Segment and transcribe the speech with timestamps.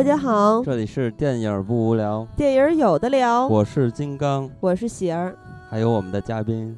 [0.00, 3.46] 大家好，这里是电影不无聊，电影有的聊。
[3.46, 5.36] 我是金刚，我是喜儿，
[5.68, 6.74] 还有我们的嘉宾，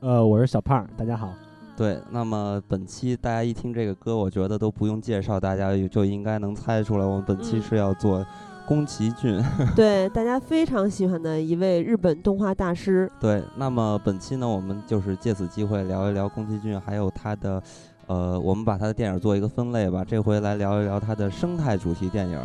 [0.00, 1.32] 呃，我是小胖，大家好。
[1.76, 8.26] 对，那么本期大家一听这个歌，我觉得都不用介绍，大家就应该能猜出来，我们本期是要做
[8.66, 9.40] 宫崎骏。
[9.76, 13.08] 对，大家非常喜欢的一位日本动画大师。
[13.20, 17.62] 对，那么本期呢，我们就是借此机会聊一聊宫崎骏，还有他的，
[18.10, 20.04] 呃，我们把他的电影做一个分类吧。
[20.04, 22.40] 这回来聊一聊他的生态主题电影，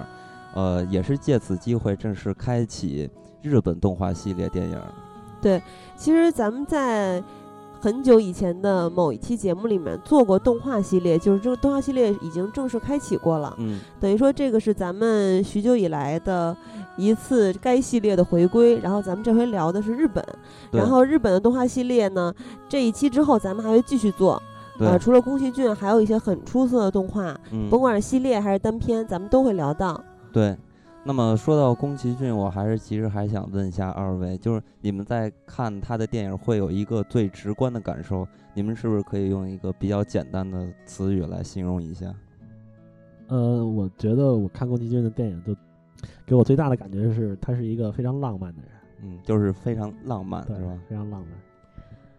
[0.54, 3.10] 呃，也是借此机会正式开启
[3.42, 4.80] 日本动画系列电影。
[5.42, 5.60] 对，
[5.98, 7.24] 其实咱们在。
[7.82, 13.54] 很久以前的某一期节目里面做过动画系列，就是这个动画系列已经正式开启过了。
[13.60, 16.56] 嗯，等于说这个是咱们许久以来的
[16.98, 18.80] 一次该系列的回归。
[18.80, 20.26] 然后咱们这回聊的是日本，
[20.72, 22.34] 然后日本的动画系列呢，
[22.68, 24.42] 这一期之后咱们还会继续做。
[24.80, 27.34] 啊，除了宫崎骏，还有一些很出色的动画，
[27.70, 30.04] 甭管是系列还是单片，咱们都会聊到。
[30.32, 30.56] 对。
[31.08, 42.12] 那么说到宫崎骏，我还是其实还想问一下二位，就是你们在看他的电影会有一个最直观的感受，你们是不是可以用一个比较简单的词语来形容一下？
[43.28, 45.56] 呃，我觉得我看宫崎骏的电影，就
[46.26, 48.72] 给我最大的感觉是，他是一个非常浪漫的人。
[49.04, 50.76] 嗯，就是非常浪漫，是吧？
[50.90, 51.30] 非常浪漫。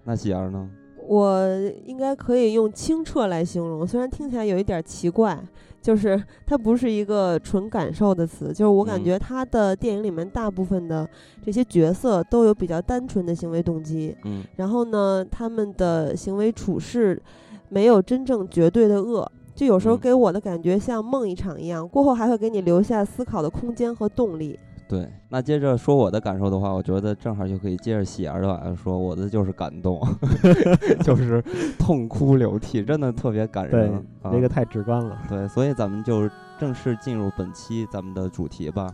[0.04, 0.70] 那喜儿呢？
[1.06, 1.46] 我
[1.84, 5.38] 应该可以用清澈来形容，虽然听起来有一点奇怪。
[5.82, 11.08] 就是它不是一个纯感受的词，就是我感觉他的电影里面大部分的
[11.40, 17.22] 这些角色都有比较单纯的行为动机，嗯，然后呢，他们的行为处事
[17.68, 24.58] 没有真正绝对的恶，就有时候给我的感觉像梦一场一样，过后还会给你留下思考的空间和动力。
[24.88, 30.00] 对，那接着说我的感受的话，我觉得正好就可以接着喜儿的话说，我的就是感动，
[31.02, 31.42] 就是
[31.78, 34.04] 痛哭流涕，真的特别感人。
[34.22, 35.18] 对，这个太直观了。
[35.28, 38.88] 对，所以咱们就正式进入本期咱们的主题吧。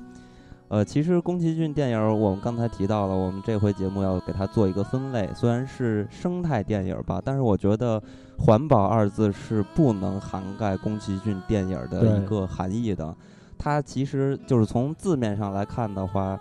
[0.69, 8.03] 呃，其实宫崎骏电影，我们刚才提到了，我们这回节目要给它做一个分类，虽然是生态电影吧，但是我觉得
[8.41, 13.15] “环保”二字是不能涵盖宫崎骏电影的一个含义的。
[13.63, 16.37] 它其实就是从字面上来看的话，“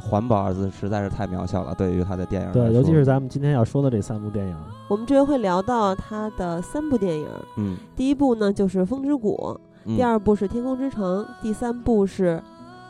[0.00, 1.74] 环保”二字实在是太渺小了。
[1.74, 4.56] 对于他的电影，对，尤其是咱们今天要说的这三部电影，
[4.88, 7.28] 我们这回会聊到他的三部电影。
[7.58, 9.58] 嗯，第一部呢就是《风之谷》，
[9.96, 12.42] 第二部是《天空之城》，第三部是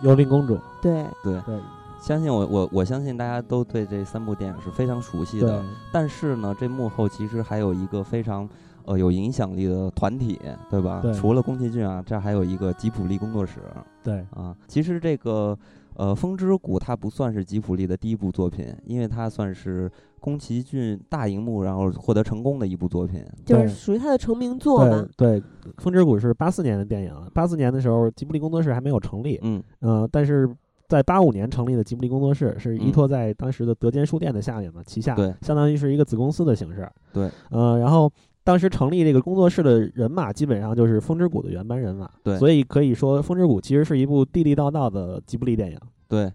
[0.06, 0.54] 《幽灵公主》。
[0.80, 1.58] 对对对，
[2.00, 5.60] 相信我，我我相信大家都对这三部电影是非常熟悉的。
[5.90, 8.48] 但是呢，这幕后其实还有一个非常。
[8.86, 11.00] 呃，有影响力的团体，对吧？
[11.02, 11.12] 对。
[11.12, 13.60] 除了宫崎骏啊，这还有一个吉卜力工作室。
[14.02, 14.24] 对。
[14.30, 15.58] 啊，其实这个
[15.94, 25.06] 呃，《风之谷》它不算是吉卜力的第一部作品，因为它算是宫崎骏大荧幕然后获得成功的一部作品，就是属于他的成名作嘛。
[25.16, 25.40] 对，
[25.78, 29.38] 《风之谷》是八四年的电影，八四年的时候吉普力工作室还没有成立。
[29.42, 29.62] 嗯。
[29.80, 30.48] 呃，但是
[30.86, 36.88] 在八五年成立的吉卜力工作室是依托在当时的德间书店的下面嘛，旗下，对，相当于是一个子公司的形式。
[37.12, 37.28] 对。
[37.50, 38.08] 呃，然后。
[38.46, 42.08] 当时成立这个工作室的人马，基本上就是《风之谷》的原班人马。
[42.22, 45.78] 对，所以可以说，《风之谷》其实是一部地地道道的吉卜力电影。
[46.06, 46.32] 对，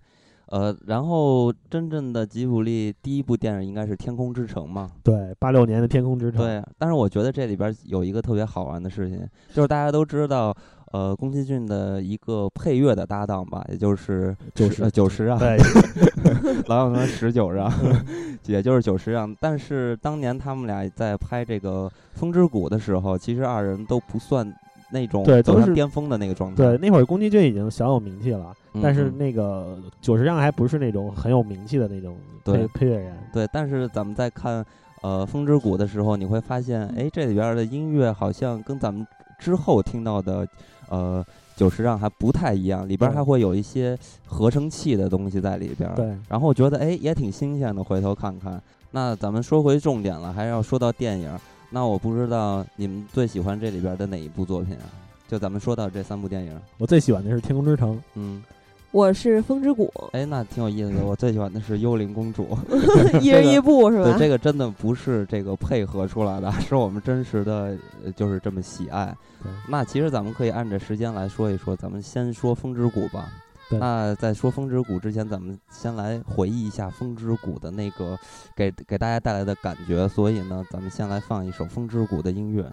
[0.47, 4.91] 呃，然后真正的吉卜力第一部电影应该是《天空之城》嘛？
[5.01, 6.41] 对，八六年的《天空之城》。
[6.45, 10.53] 对，但是我觉得这里边有一个特别好玩的事情，就是大家都知道。
[10.91, 15.57] 呃，宫崎骏的一个配乐的搭档吧，也就是 九十九十让，对，
[16.67, 17.71] 老有说十九让，
[18.45, 19.33] 也就是九十让。
[19.39, 21.89] 但是当年他们俩在拍这个
[22.19, 24.45] 《风之谷》的时候，其实二人都不算
[24.91, 26.57] 那种走上巅峰的那个状态。
[26.57, 33.15] 对，那会儿宫崎骏已经小有名气了，但是那个九十让还不是那种很有名气的那种配配乐人。
[33.31, 34.65] 对，但是咱们在看
[35.03, 39.07] 呃《风之谷》的时候，你会发现，哎，这里边的音乐好像跟咱们
[39.39, 40.45] 之后听到的。
[40.91, 45.89] 呃，久石让还不太一样，里边还会有一些合成器的东西在里边。
[45.95, 48.61] 对，然后我觉得哎也挺新鲜的，回头看看。
[48.91, 51.33] 那咱们说回重点了，还是要说到电影。
[51.69, 54.85] 那我不知道你们最喜欢这里边的哪一部作品啊？
[55.29, 57.95] 就咱们说到这三部电影，我最喜欢的是《天空之城》。
[58.15, 58.43] 嗯。
[58.91, 61.05] 我是风之谷，哎，那挺有意思的。
[61.05, 62.57] 我最喜欢的是幽灵公主，
[63.21, 64.03] 一人一部是吧？
[64.03, 67.77] 对，这个真的不是这个配合出来的， 是我们真实的，
[68.17, 69.15] 就是这么喜爱。
[69.69, 73.31] 那其实咱们可以按着时间来说一说，咱们先说风之谷吧。
[73.79, 78.19] 那在说风之谷之前，咱们先来回忆一下风之谷的那个
[78.53, 80.05] 给给大家带来的感觉。
[80.09, 82.69] 所以呢，咱们先来放一首风之谷的音乐。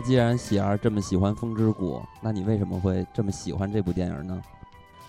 [0.00, 4.40] 那既然喜儿这么喜欢《风之谷》，那你为什么会这么喜欢这部电影呢？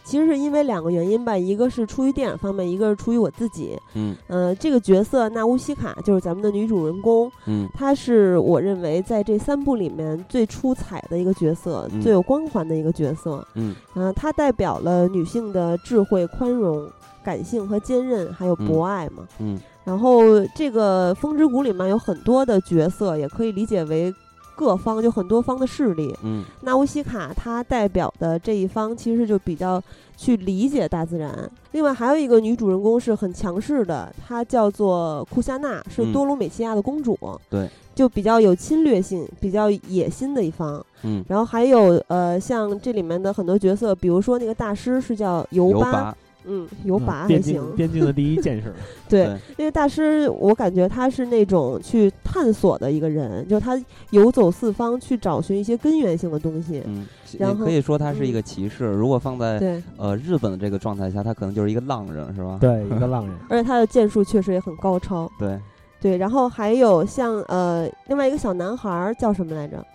[0.04, 3.80] 其实是因为两个原因吧，一个是出于电影方面，一个是出于我自己。
[3.94, 7.32] 嗯，呃，这个角色纳乌西卡就是咱们的女主人公。
[7.46, 13.48] 嗯，她是我认为在这三部里面最出彩的一个角色，最有光环的一个角色。
[13.54, 16.86] 嗯，啊，她代表了女性的智慧、宽容、
[17.24, 19.26] 感性和坚韧，还有博爱嘛。
[19.40, 20.22] 嗯，然后
[20.54, 24.14] 这个风之谷里面有很多的角色，也可以理解为。
[24.56, 29.82] 各方就很多方的势力，嗯，纳乌西卡他代表的这一方其实就比较
[30.16, 31.50] 去理解大自然。
[31.72, 37.18] 另外还有一个女主人公是很强势的，她叫做库夏娜，是多鲁美西亚的公主，
[37.50, 40.86] 对，就比较有侵略性、比较野心的一方。
[41.04, 46.16] 嗯，然后还有呃，像这里面的很多角色，比如说那个大师是叫尤巴。
[46.46, 47.64] 嗯，有把还行。
[47.76, 48.74] 边境的第一剑士。
[49.08, 49.26] 对，
[49.58, 53.80] 因为大师，我感觉他是那种去探索的一个人，就是他
[54.10, 56.82] 游走四方去找寻一些根源性的东西。
[56.86, 57.06] 嗯，
[57.38, 58.86] 然后可以说他是一个骑士。
[58.86, 62.58] 如果放在呃日本的这个状态下，他可能就是一个浪人，是吧？
[62.60, 63.36] 对，一个浪人。
[63.50, 65.32] 而且他的剑术确实也很高超。
[65.38, 65.60] 对，
[66.00, 66.18] 对。
[66.18, 69.86] 然后还有像呃另外一个小男孩叫什么来着？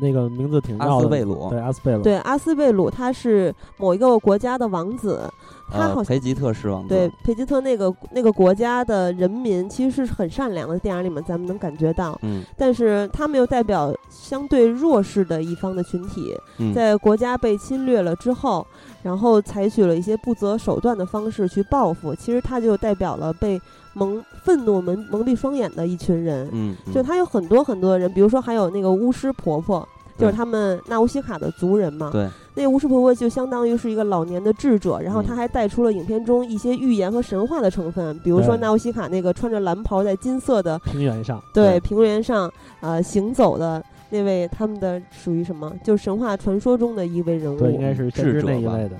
[0.00, 5.28] 那个名字挺绕的，对阿斯贝鲁，对阿斯贝鲁，他是某一个国家的王子，
[5.70, 16.34] 他好培吉特是王子，对培吉特那个那个国家的人民其实是很善良的，电影里面咱们能感觉到，嗯，但是他们又代表相对弱势的一方的群体，
[16.74, 18.66] 在国家被侵略了之后，
[19.02, 23.60] 然后采取了一些不择手段的方式去报复，其实他就代表了被。
[23.94, 29.86] 蒙愤怒蒙蒙蔽双眼的一群人，嗯，就他有很多很多人，比如说还有那个巫师婆婆，
[30.16, 32.10] 就是他们纳乌西卡的族人嘛。
[32.12, 45.72] 对，那巫师婆婆就相当于是一个老年的智者，然后他还带出了影片中一些寓言和神话的成分，比如说纳乌西卡那个穿着蓝袍在金色的平原上，对平原上呃行走的那位，他们的属于什么？
[45.82, 48.96] 就是神话传说中的一位人物，对，应该是智者那一类的。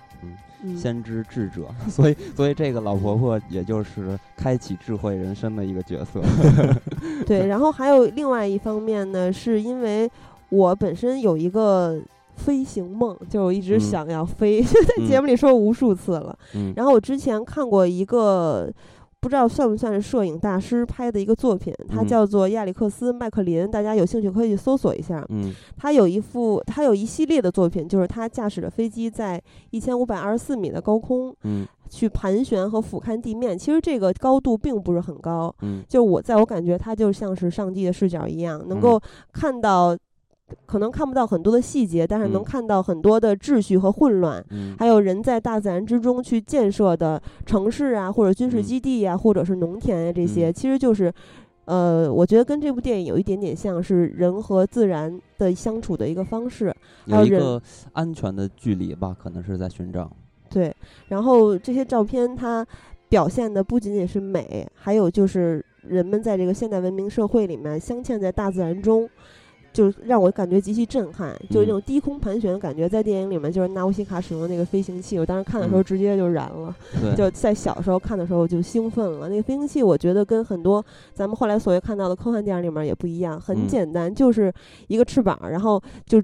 [0.76, 6.20] 先知智者， 所以所以这个老婆婆也就是开启智慧人生的一个角色。
[7.26, 10.10] 对，然后还有另外一方面呢，是因为
[10.48, 12.00] 我本身有一个
[12.36, 16.38] 飞行梦，就我一直想要飞，在节目里说无数次了。
[16.74, 18.72] 然后我之前看过一个。
[19.20, 25.24] 不知道算不算是摄影大师拍的一个作品，他叫做亚历克斯·麦克林，大家有兴趣可以去搜索一下。
[25.30, 33.58] 嗯，他有一幅，他有一系列的作品，就是他驾驶着飞机在一千五百二十四米的高空，嗯，去盘旋和俯瞰地面。
[33.58, 39.00] 其实这个高度并不是很高，嗯，就我在我感觉，他就像是上帝的视角一样，能够
[39.32, 39.96] 看到。
[40.66, 44.44] 可能看不到很多的细节，但是能看到很多的秩序和混乱，
[44.78, 51.12] 还有人在大自然之中去建设的城市啊，或者军事基地啊，或者是农田啊，这些其实就是，
[51.66, 56.74] 呃，我觉得跟这部电影有一点点像是人和自然的相处的一个方式，
[57.06, 57.60] 还有一个
[57.92, 60.10] 安全的距离吧，可能是在寻找。
[60.50, 60.74] 对，
[61.08, 62.66] 然后这些照片它
[63.08, 69.08] 表现的不仅仅是美，还有就是人们在这个现代文明社会里面镶嵌在大自然中。
[69.78, 76.74] 就是让我感觉极其震撼，就是那种低空盘旋的感觉，在电影里面就是纳乌西卡使用的那个飞行器，我当时看的时候直接就燃了，
[77.16, 79.28] 就在小时候看的时候就兴奋了。
[79.28, 84.52] 那个飞行器我觉得跟很多咱们后来所谓看到的科幻电影里面也不一样，很简单，就是
[84.88, 86.20] 一个翅膀，然后就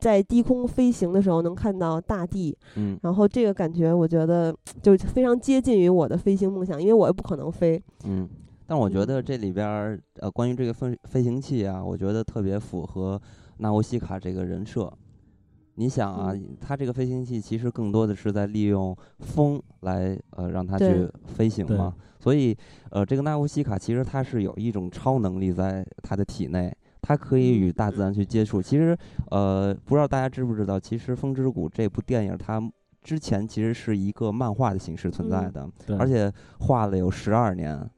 [0.00, 8.28] 在低空飞行的时候能看到大地，嗯，然后这个感觉我觉得就非常接近于我的飞行梦想，因为我也不可能飞，嗯。
[8.66, 13.20] 但我觉得这里边儿呃，关于这个飞飞行器啊，我觉得特别符合
[13.58, 14.92] 纳乌西卡这个人设。
[15.78, 21.94] 你想啊，它这个飞行器其实更多的是在利用风来呃让它去飞行嘛。
[22.18, 22.56] 所以
[22.90, 28.60] 呃，这个纳乌西卡其实它是有一种超能力在它的体内，它可以与大自然去接触。
[28.60, 28.96] 其实
[29.30, 32.58] 呃，不知道大家知不知道，其实《风之谷》这部电影它
[33.02, 37.88] 之前其实是一个漫画的形式存在的，而且画了有十二年。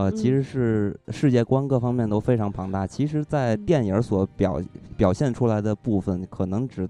[0.00, 2.86] 呃，其实是世界观各方面都非常庞大。
[2.86, 4.60] 其实，在电影所表
[4.96, 6.88] 表现出来的部分，可能只。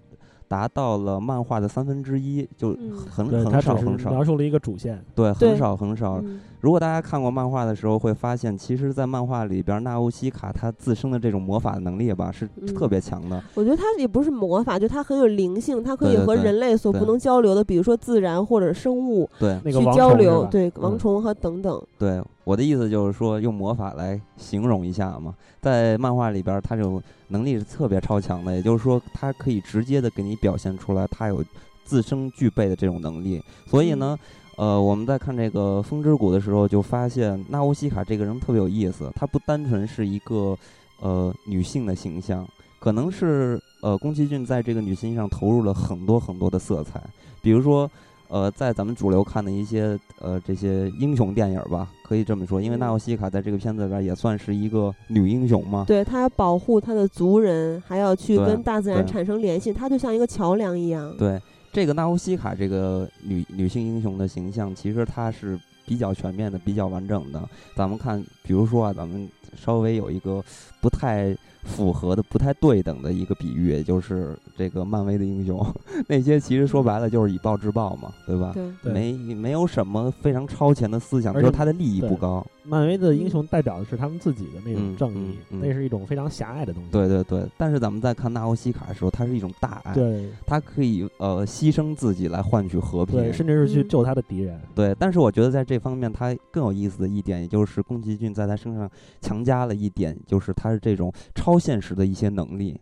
[0.51, 2.77] 达到了漫画的三分之一，就
[3.09, 4.11] 很很少很少。
[4.11, 6.21] 描述了一个主线，对，很少很少。
[6.61, 13.41] 如果大家看过漫画的时候，会发现，其实，在漫画里边，纳乌西卡他自身的这种魔法能力吧，是特别强的。
[13.55, 21.81] 我觉得他也不是魔法，就他很有灵性，他可以和人类所不能交流的，比如说自然或者生物，对，去交流，对，王虫和等等。
[21.97, 27.01] 对，我的意思就是说，用魔法来形容一下嘛，在漫画里边，他这种。
[27.33, 31.45] 能力是特别超强的，也就是说，他可以直接的给你表现出来，他有
[31.85, 33.41] 自身具备的这种能力。
[33.69, 34.19] 所以呢，
[34.57, 39.13] 呃，我们在看这个《风之谷》的时候，就发现纳乌西卡这个人特别有意思。
[39.15, 40.59] 他不单纯是一个
[41.01, 42.45] 呃女性的形象，
[42.81, 47.01] 可能是呃宫崎骏在这个女性上投入了很多很多的色彩，
[47.41, 47.89] 比如说。
[48.31, 55.85] 呃，在咱们主流看的一些呃这些英雄电影吧，可以这么说，因为纳奥西卡在这个片子里边也算是一个女英雄嘛。
[55.85, 61.13] 对，她要保护她的族人，还要去跟大自然产生联系，她就像一个桥梁一样。
[61.19, 67.43] 对，这个纳奥西卡这个女女性英雄的形象，其实她是比较全面的、比较完整的。
[67.75, 70.41] 咱们看，比如说啊，咱们稍微有一个
[70.81, 71.37] 不太。
[71.63, 75.63] 符合的不太对等的一个比喻，也就是这个漫威的英雄，
[76.09, 78.55] 那些其实说白了就是以暴制暴嘛，对吧？
[78.83, 82.45] 对，没没有什么非常超前的思想，就是他的利益不高。
[82.65, 86.91] 漫威的英雄代表的是他们自己的那种正义，那是一种非常狭隘的东西。
[86.91, 94.59] 对对对，但是咱们在看纳欧西卡的时候，它是一种大爱，对，他可以呃牺牲自己来换取和平，甚至是去救他的敌人。
[94.75, 102.81] 对，但是我觉得在这方面，他更有意思的一点，也就是宫崎骏在他身上强加了一点，就是他是这种超现实的一些能力。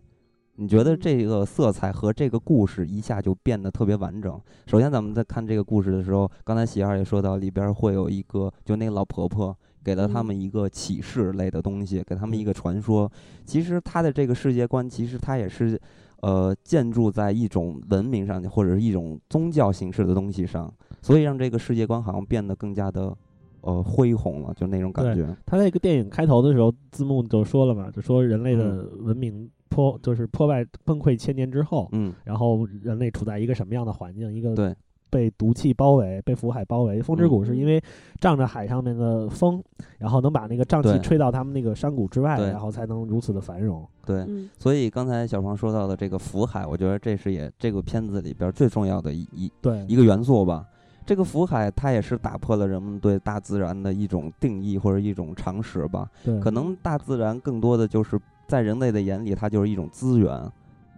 [0.57, 4.41] 你觉得这个色彩和这个故事一下就变得特别完整。
[4.67, 9.57] 首先，咱们在看这个故事的时候，刚才喜二也说到，里边会有一个，就那个老婆婆。
[9.85, 13.11] 给了他们一个启示类的东西，给他们一个传说。
[13.47, 15.81] 其实他的这个世界观，其实他也是，
[16.21, 23.17] 呃，建筑在一种文明上，或者是一种宗教形式的东西上，所以让这个世界观好像变得更加的，
[23.61, 25.27] 呃，恢宏了，就那种感觉。
[25.47, 34.33] 他那个电影开头的时候，字幕就说了嘛，就说人类的文明破，就是破败崩溃千年之后，嗯，然后人类处在一个什么样的环境？
[34.33, 34.75] 一个对。
[35.11, 37.01] 被毒气包围，被福海包围。
[37.01, 37.83] 风之谷是因为
[38.21, 39.65] 仗着海上面的风，
[39.97, 43.89] 然后能把那个瘴气吹到他们那个山谷之外，然后才能如此的繁荣。
[44.05, 44.27] 对，
[44.59, 50.67] 所以刚才小黄说到的这个福海，我觉得这是也这个片子里边最重要的一一对一个元素吧。
[51.09, 56.07] 这个福海它也是打破了人们对大自然的一种定义或者一种常识吧。
[56.23, 60.31] 对，可能大自然更多的就是在人类的眼里，它就是一种资源，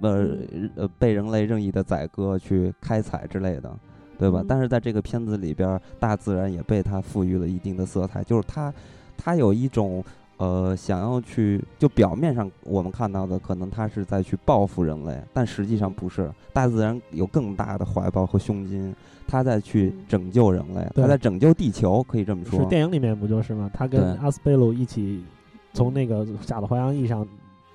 [0.01, 0.27] 呃
[0.75, 3.73] 呃，被人类任意的宰割去开采之类的。
[4.19, 4.45] 对吧？
[4.47, 8.71] 但是在这个片子里边，大自然也被它赋予了一定的色彩，就是它，
[9.17, 10.05] 它有一种
[10.37, 16.31] 呃想要去，就表面上我们看到的，可能它是在去报复人类，但实际上不是。
[16.53, 18.95] 大自然有更大的怀抱和胸襟，
[19.31, 22.59] 它在去拯救人类，他在拯救地球，可以这么说。
[22.59, 23.71] 是电影里面不就是吗？
[23.73, 25.23] 他跟阿斯贝鲁一起
[25.73, 27.27] 从那个假的淮阳翼上。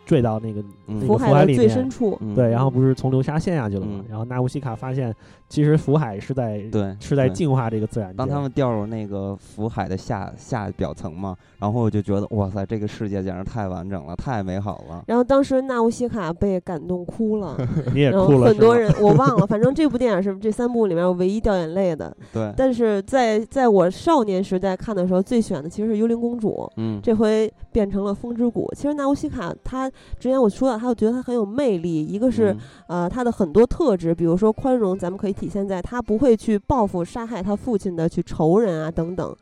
[0.08, 0.64] 坠到那个
[1.08, 4.06] 福海的最深处，对，然后不是从流沙陷下去了吗？
[4.08, 5.12] 然后纳乌西卡发现，
[5.56, 8.14] 其实福海是在对是在净化这个自然。
[8.14, 15.02] 当他们掉入那个福海的下下表层嘛，然后我就觉得哇塞，这个世界简直太完整了，太美好了。
[15.08, 17.56] 然后当时纳乌西卡被感动哭了，
[17.96, 22.14] 你也哭了，很多人我忘了，反正这部电影是这三部里面唯一掉眼泪的。
[22.34, 26.70] 对，但是在在我少年时代看的时候，最喜欢的其实是幽灵公主。
[26.76, 28.70] 嗯，这回变成了风之谷。
[28.76, 29.90] 其实纳乌西卡她。
[30.20, 32.06] 之前我说到，他我觉得他很有魅力。
[32.06, 32.56] 一个是，
[32.88, 39.36] 呃，他的很多特质，比如说宽容，咱们可以体现在他不会去报复、杀害他父亲的去仇人啊等等。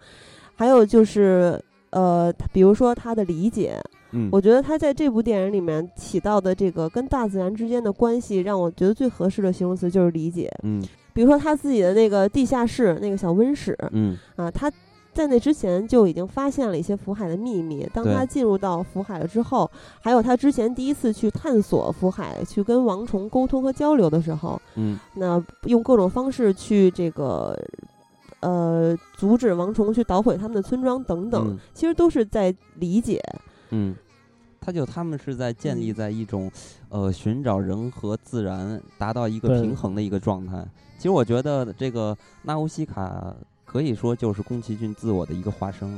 [0.55, 3.81] 还有就是，呃，比如说他的理解。
[4.11, 10.51] 嗯，我觉得他在这部电影里面起到的这个跟大自然之间的关系，让我觉得最合适的形容词就是理解。
[10.63, 10.81] 嗯，
[11.13, 13.77] 比如说他自己的那个地下室那个小温室。
[13.91, 14.71] 嗯，啊，他。
[15.13, 17.87] 在那之前就已经发现了一些福海的秘密。
[17.93, 19.69] 当他进入到福海了之后，
[20.01, 27.57] 还有他之前第一次去探索福海，去跟王虫沟通和交流的时候，嗯，那用各种方式去这个，
[28.39, 33.21] 呃，阻止王虫去捣毁他们的村庄等等，其实都是在理解。
[33.69, 33.95] 嗯，
[34.59, 36.51] 他就他们是在建立在一种，
[36.89, 40.65] 呃，寻找人和自然达到一个平衡的一个状态。
[40.97, 43.35] 其实我觉得这个纳乌西卡。
[43.73, 45.89] 可以说就是宫崎骏自我的一个化身，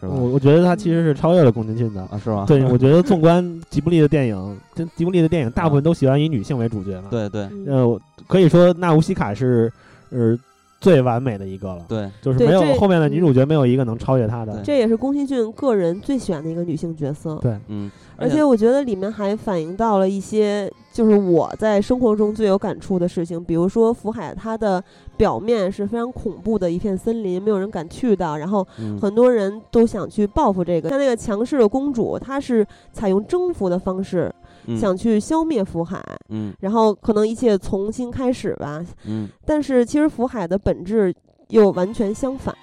[0.00, 0.12] 是吧？
[0.12, 2.44] 我我觉得他其实是超越了宫崎骏的啊，是吧？
[2.48, 4.58] 对，我觉得 纵观吉卜力的电影，
[4.96, 7.06] 吉卜力的电影大部分都喜欢以女性为主角嘛。
[7.08, 9.72] 对对，呃，可以说纳乌西卡是，
[10.10, 10.36] 呃。
[10.82, 14.60] 最完美的一个了，对，就是没有后面的女主角，没有一个能超越她的。
[14.64, 17.36] 这也是宫崎骏个人最喜欢的一个女性角色。
[17.36, 24.82] 对，嗯，而且我觉得里面还反映到了一些，就是我在生活中最有感触的事情，比如说福海，它的
[25.16, 28.66] 表面是非常恐怖的一片森林，没有人敢去的，然后
[29.00, 30.88] 很多人都想去报复这个。
[30.88, 34.32] 像那个强势的公主，她是采用征服的方式。
[34.78, 41.14] 想去消灭福海，嗯，然后可能一切重新开始吧，嗯，但是其实福海的本质
[41.48, 42.54] 又完全相反，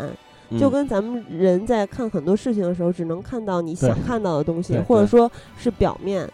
[0.59, 6.27] 就跟咱们人在看很多事情的时候，只能看到你想看到的东西，或者说是表面，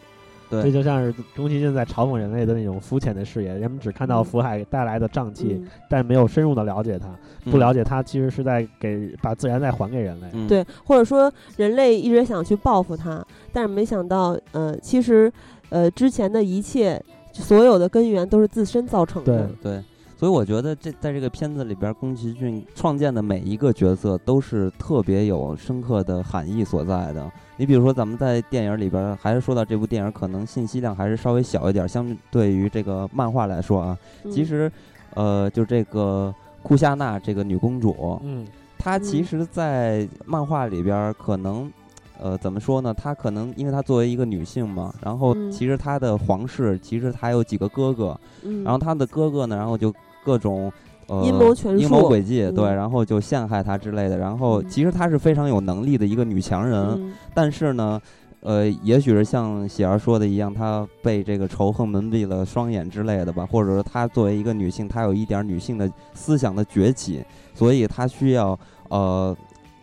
[0.50, 0.64] 对。
[0.64, 7.08] 这就像是宫崎骏在嘲讽人类的那种肤浅的视野，人们只看到福海带来的瘴气，但没有深入的了解它，
[7.52, 10.48] 不了解它其实是在给把自然再还给人类。
[10.48, 15.30] 对，或者说人类一直想去报复它，但是没想到，呃，其实，
[15.70, 17.02] 呃，之前的一切
[17.34, 19.48] 所有的根源都是自身造成的。
[19.62, 19.84] 对对。
[20.18, 27.30] 所以我觉得这在这个片子里边，宫崎骏创建的每一个角色都是特别有深刻的含义所在的。
[27.58, 33.98] 你比如说，咱们在电影里边，还是说到这部电影，可能信息量还是稍微小一点，相对于这个漫画来说啊。
[34.32, 34.72] 其实，
[35.16, 41.70] 呃，就这个库夏娜这个女公主，嗯，她其实，在漫画里边可能。
[42.18, 42.94] 呃，怎么说呢？
[42.94, 48.18] 她可能因为她作为一个女性嘛，然后其实她的皇室其实她有几个哥哥，
[48.64, 49.94] 然后她的哥哥呢，然后就
[50.24, 50.72] 各种
[51.08, 54.18] 呃阴谋阴谋诡计，对，然后就陷害她之类的。
[54.18, 58.02] 然后其实她是非常有能力的一个女强人，但是呢，
[58.40, 67.24] 呃，也许是像喜儿说的一样，她被这个仇恨蒙蔽了双眼之类的吧，或者说她作为一个女性，她有一点女性的思想的崛起，
[67.54, 68.58] 所以她需要
[68.90, 69.36] 呃。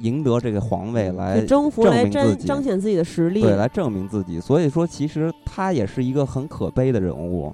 [0.02, 4.38] 赢得这个皇位来征服来彰彰显自己的实力，对，来证明自己。
[4.38, 7.52] 所以说，其实他也是一个很可悲的人物。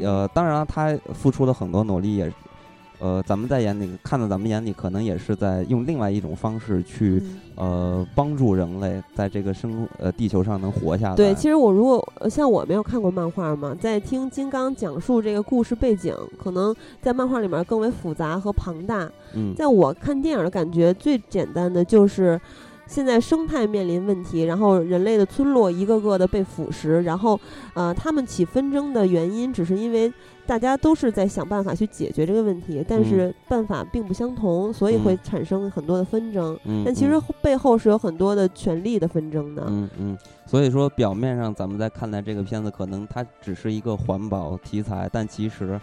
[0.00, 2.32] 呃，当然他付出了很多努力，也。
[3.02, 7.22] 呃，咱们在眼里看到，咱们眼里可能也是在用另外一种方式去
[7.60, 11.14] 呃帮助人类在这个生呃地球上能活下来。
[11.14, 19.06] 对，其实我如果像我没有看过漫画嘛，在听金刚讲述这个故事背景，可能在漫画里面更为复杂和庞大。
[19.34, 22.40] 嗯，在我看电影的感觉，最简单的就是
[22.86, 27.38] 现在生态面临问题，然后人类的村落一个个的被腐蚀，然后
[27.74, 30.10] 呃，他们起纷争的原因只是因为。
[30.50, 36.58] 大家都是在想办法去解决这个问题，但是办法并不相同，所以会产生很多的纷争。
[36.84, 39.62] 但其实背后是有很多的权力的纷争的。
[39.68, 45.80] 嗯嗯，所以说表面上咱们在看待这个片子，可能它只是一个环保题材，但其实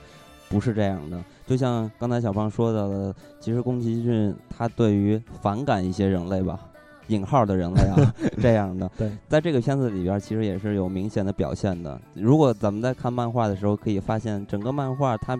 [0.50, 1.18] 不是这样的。
[1.46, 6.60] 就像刚才小胖说到的，其实宫崎骏他对于反感一些人类吧。
[7.08, 12.00] 引号的人了呀， 这样的，对，在这个片子里边，其实也是有明显的表现的。
[12.14, 15.38] 如果咱们在看漫画的时候，可以发现整个漫画它，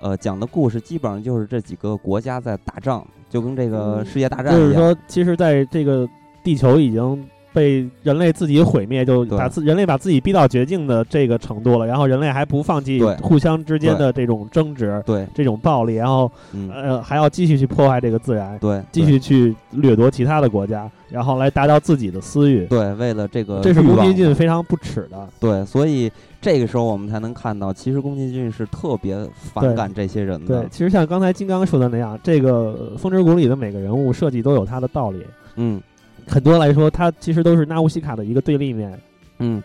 [0.00, 4.60] 呃，讲的故事基本上就是这几个国家在打仗，就跟这个世界大战一样。
[4.60, 6.08] 就是说，其实在这个
[6.42, 7.24] 地球已经。
[7.52, 11.86] 被人类自己毁灭，就把自人类把自己逼到绝境的这个程度了。
[11.86, 16.30] 然后人类还不放弃互相之间的这种争执，对这种暴力，然后
[16.72, 22.66] 呃还要继续去破坏这个自然，对，继续去掠夺其他的国家，然后来达到自己的私欲。
[22.66, 25.28] 对，为了这个，这是宫崎骏非常不耻的。
[25.38, 26.10] 对，所以
[26.40, 30.62] 这个时候我们才能看到，其实宫崎骏是特别反感这些人的。
[30.62, 35.22] 对，其实像刚才金刚说的那样，这个《风之谷》里的每个人物设计都有他的道理。
[35.56, 35.80] 嗯。
[36.26, 38.98] 很多来说，它其实都是纳乌西卡的一个对立面。
[39.38, 39.62] 嗯，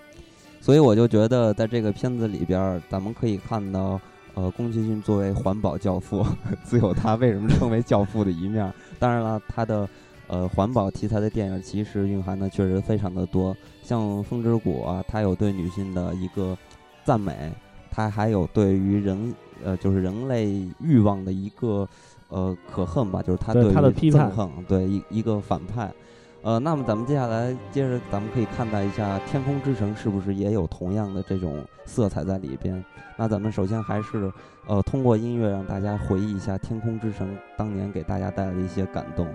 [0.59, 3.99] 所以我就觉得，在这个片子里边，咱们可以看到，
[4.33, 6.25] 呃，宫崎骏作为环保教父，
[6.63, 8.71] 自有他为什么称为教父的一面。
[8.99, 9.87] 当然了，他的
[10.27, 16.57] 呃环保题材的电影其实蕴含的确实非常的多，像《风之谷》啊，它有对女性的一个
[17.03, 17.51] 赞美，
[17.91, 21.87] 它还有对于人呃就是人类欲望的一个
[22.29, 24.31] 呃可恨吧，就是他对他的批判，
[24.67, 25.91] 对一一个反派。
[26.47, 32.81] 呃，那么咱们接下来接着，咱们可以看待一下《天空之城》是不是也有同样的这种色彩在里边？
[33.17, 34.31] 那咱们首先还是
[34.65, 39.27] 呃通过音乐让大家回忆一下《天空之城》当年给大家带来的一些感动。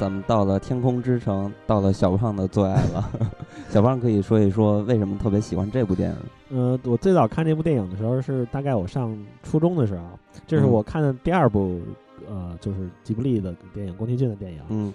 [0.00, 3.10] 咱们到了天空之城，到了小胖的最爱了。
[3.68, 6.16] 小胖可以说一说为什么特别喜欢这部电影？
[6.48, 10.04] 嗯，我最早看这部电影的时候是大概我上初中的时候，
[10.46, 11.82] 这是我看的第二部，
[12.26, 14.60] 呃，就是吉卜力的电影，宫崎骏的电影。
[14.70, 14.90] 嗯，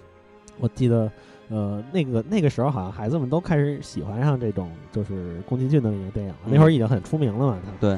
[0.58, 1.08] 我记得，
[1.50, 7.58] 呃，那个那个时候好像孩子们都开始喜欢上这种就是宫崎骏的那个电影，那会儿已经很出名了嘛。
[7.80, 7.96] 对。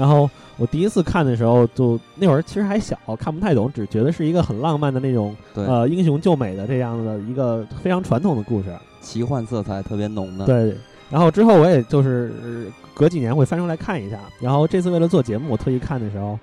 [0.00, 10.46] 然后我第一次看的时候，就那会儿其实还小，看不太懂，只觉得是一个很浪漫的那种，呃，英雄救美的这样的一个非常传统的故事，奇幻色彩特别浓的。
[10.46, 10.74] 对。
[11.10, 14.18] 然后之后我也就是隔几年会翻出来看一下。
[14.40, 16.38] 然后这次为了做节目，我特意看的时候，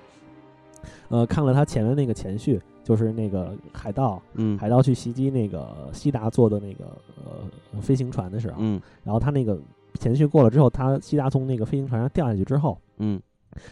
[1.08, 6.84] 呃，看了他前面那个前序，就是那个海盗，嗯，海盗去袭击那个西达做的那个
[7.24, 9.58] 呃飞行船的时候，嗯，然后他那个
[9.98, 13.20] 前序过了之后，他西达从那个飞行船上掉下去之后，嗯。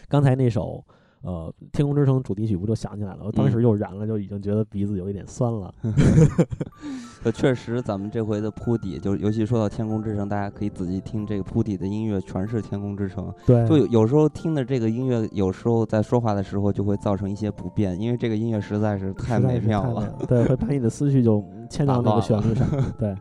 [0.07, 0.83] 刚才那首
[1.21, 3.23] 呃《天空之城》主题曲不就想起来了？
[3.25, 5.73] 我当时又燃了，就已经觉得鼻子有一点酸了。
[7.23, 13.25] 呃，确实，咱们这回的铺底，就尤其说到《天空之城》，大家可以仔细听这个铺底的音乐，全是《天空之城》。
[13.45, 20.13] 对，就有时候听的这个音乐，有时候在说话的时候就会造成一些不便，因为这个音乐实在是太美妙了。
[20.27, 22.67] 对，会把你的思绪就牵到那个旋律上。
[22.99, 23.15] 对，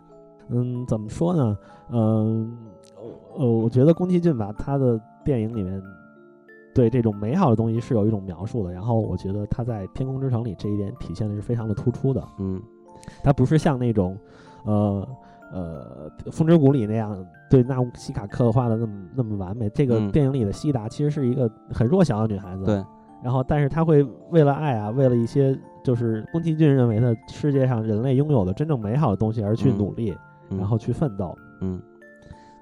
[0.50, 1.58] 嗯，怎么说呢？
[1.90, 2.56] 嗯，
[3.38, 5.82] 呃，我觉得宫崎骏吧，他的电影里面。
[6.76, 12.22] 对这种美好的东西是有一种描述的，然后我觉得他在《天空之城》里这一点体现的是非常的突出的。
[12.38, 12.60] 嗯，
[13.24, 14.14] 他不是像那种，
[14.66, 15.08] 呃
[15.50, 17.16] 呃，《风之谷》里那样
[17.48, 19.70] 对纳乌西卡刻画的那么那么完美。
[19.70, 22.64] 这个电影里的西达其实是一个很弱小的女孩子。
[22.64, 22.84] 对。
[23.22, 30.14] 然后，但是她会为了爱啊，为了一些就是宫崎骏认为的世界上人类拥有的真正美好的东西而去努力，
[30.50, 31.34] 然后去奋斗。
[31.62, 31.80] 嗯。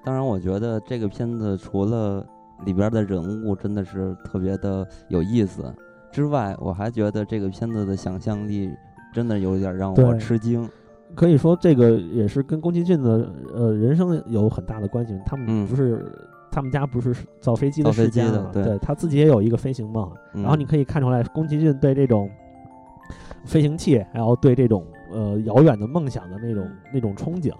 [0.05, 2.25] 当然，我觉得这个片子除了。
[2.63, 5.73] 里边的人物真的是特别的有意思，
[6.11, 8.71] 之外，我还觉得这个片子的想象力
[9.13, 10.67] 真的有点让我吃惊。
[11.13, 15.17] 可以说，这个也是跟宫崎骏的呃人生有很大的关系。
[15.25, 16.11] 他们不是，
[16.51, 18.49] 他们家不是造飞机的世家嘛？
[18.51, 20.11] 对，他自己也有一个飞行梦。
[20.33, 22.29] 然后你可以看出来，宫崎骏对这种
[23.45, 27.53] 飞行器，然后对这种呃遥远的梦想的那种那种憧憬。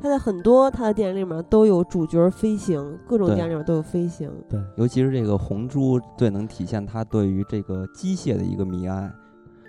[0.00, 4.30] 他在很多他的电影里面都有主角飞行，各种电影里面都有飞行。
[4.48, 9.12] 对，尤其是这个红猪最能体现他对于这个机械的一个迷爱，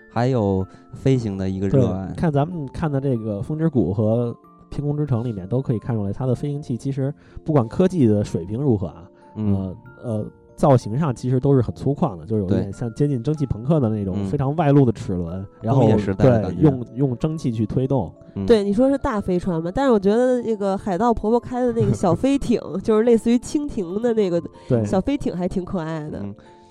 [0.10, 2.13] 还有飞行的一个热爱。
[2.15, 4.32] 看咱们看的这个《风之谷》和
[4.70, 7.13] 《天空之城》里面都可以看出来，他的飞行器其实
[7.44, 10.26] 不管科技的水平如何啊，呃呃。
[10.62, 18.13] 造型上其实都是很粗犷的，就是有点像接近蒸汽朋克的那种非常外露的齿轮，然后对用用蒸汽去推动。
[18.45, 19.71] 对你说是大飞船嘛？
[19.74, 24.39] 但是我觉得那个海盗婆婆开的那个小飞艇， 就是类似于蜻蜓的那个
[24.86, 26.24] 小飞艇，还挺可爱的。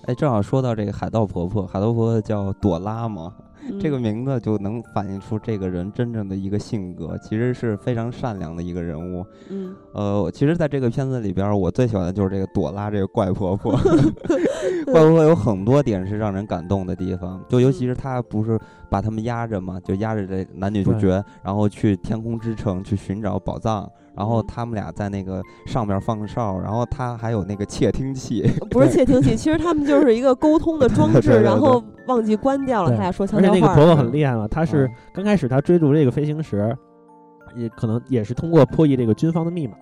[0.05, 3.35] 哎，正好说到这个海盗婆婆，海盗婆婆叫朵拉嘛。
[3.81, 9.25] 这个名字就能反映出这个人真正的一个性格，其实是非常善良的一个人物。
[9.49, 13.73] 嗯，呃，其实，在这个片子里边，我最喜欢的就是这个朵拉这个怪婆婆。
[14.87, 23.90] 怪婆婆有很多点是让人感动的地方，就尤其是她不是把他们压着嘛，就压着这男女主角，然后去天空之城去寻找宝藏。
[24.16, 33.49] 然后他们俩在那个上面放哨，然后他还有那个窃听器， 不是窃听器，其实他们就是一个沟通的装置，然后忘记关掉了，他俩说悄悄话。
[33.49, 36.77] 而且那个婆婆很厉害嘛，她是刚开始她追逐这个飞行时，
[37.57, 39.75] 也可能也是通过破译这个军方的密码，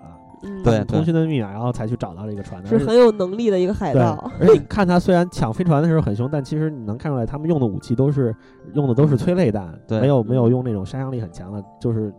[0.63, 2.69] 对通讯的密码，然后才去找到这个船的。
[2.69, 4.31] 是很有能力的一个海盗。
[4.39, 8.35] 而且你看他虽然抢飞船的时候很凶，但其实你能看出来他们用的武器都是
[8.75, 12.13] 用的都是催泪弹，没有没有用那种杀伤力很强的，就是。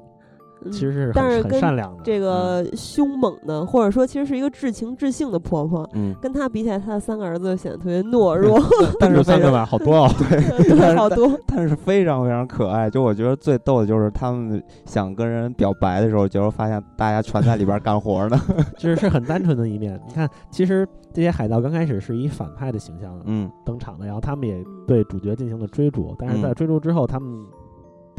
[0.72, 8.60] 其实是但是很善良的，这个凶猛的，或者说其实是一个至情至性的婆婆，嗯，跟她比起来，她的三个儿子显得特别懦弱。
[9.00, 12.90] 但是三个吧，好多哦，对，好多，但是非常非常可爱。
[12.90, 18.40] 就我觉得最逗的就是他们想跟人表白的时候，结果发现大家全在里边干活呢，
[18.78, 20.00] 就是是很单纯的一面。
[20.08, 27.30] 你看，其实这些海盗刚开始是以反派的形象嗯登场的，然后他们也对主角进行了追逐，但是在追逐之后，他们。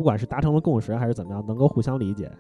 [0.01, 2.33] 不管是达成了共识还是怎么样，能够互相理解。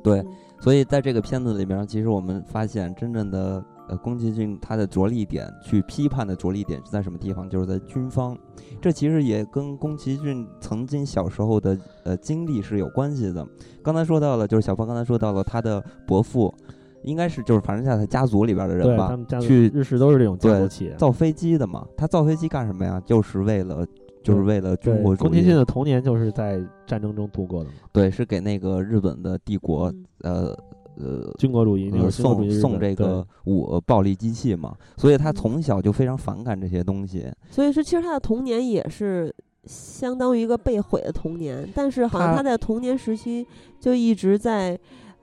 [0.00, 0.24] 对，
[0.60, 7.50] 所以在这个片子里面，其实我们发现真正的呃宫崎骏他的着力点，去批判的着力点是在什么地方？
[7.50, 8.38] 就是在军方。
[8.80, 13.44] 这其实也跟宫崎骏曾经小时候的呃经历是有关系的。
[13.82, 16.54] 刚才说到了，就是小芳刚才说到了他的伯父，
[17.02, 21.84] 应该是就是反正在他家族里边的人吧，去日式都是这种家族企业，造飞机的嘛。
[21.96, 23.02] 他造飞机干什么呀？
[23.04, 23.84] 就是为了。
[24.28, 25.16] 就是为了中国。
[25.16, 27.76] 宫崎骏的童年就是在战争中度过的嘛？
[27.92, 30.56] 对，是给那个日本的帝国，呃
[30.96, 37.26] 呃，军国主义那个送送这个武暴力机器嘛，所以他从小就非常反感这些东西。
[37.50, 43.46] 所以说，其实他的童年也是相当于一个被毁的童年，但是好像他在童年时期
[43.80, 44.78] 就一直在。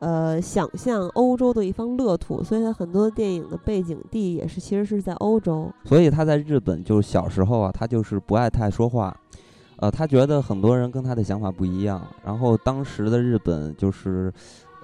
[0.05, 5.67] 呃，想象欧洲的一方乐土，所以他很多电影的背景地也是其实是在欧洲。
[5.83, 9.19] 所以他在日本就是小时候啊，他就是不爱太说话，
[9.77, 12.05] 呃，他觉得很多人跟他的想法不一样。
[12.23, 14.31] 然后当时的日本就是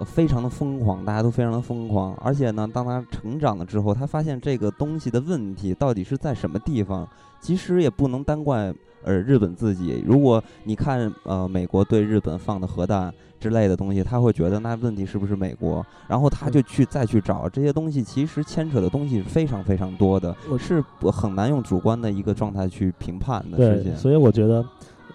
[0.05, 2.13] 非常的疯狂，大家都非常的疯狂。
[2.15, 7.07] 而且呢，当他成长了之后，他发现这个东西的问题到底是在什么地方？
[7.39, 10.03] 其实也不能单怪呃日本自己。
[10.05, 15.83] 如果你看呃美国对日本放的核弹之类的东西，他会觉得那问题是不是美国？
[16.07, 23.95] 然后他就去再去找这些东西，其实牵扯的东西是非常非常多的，是很难用主观的一个状态去评判的事情。
[23.95, 24.63] 所以我觉得。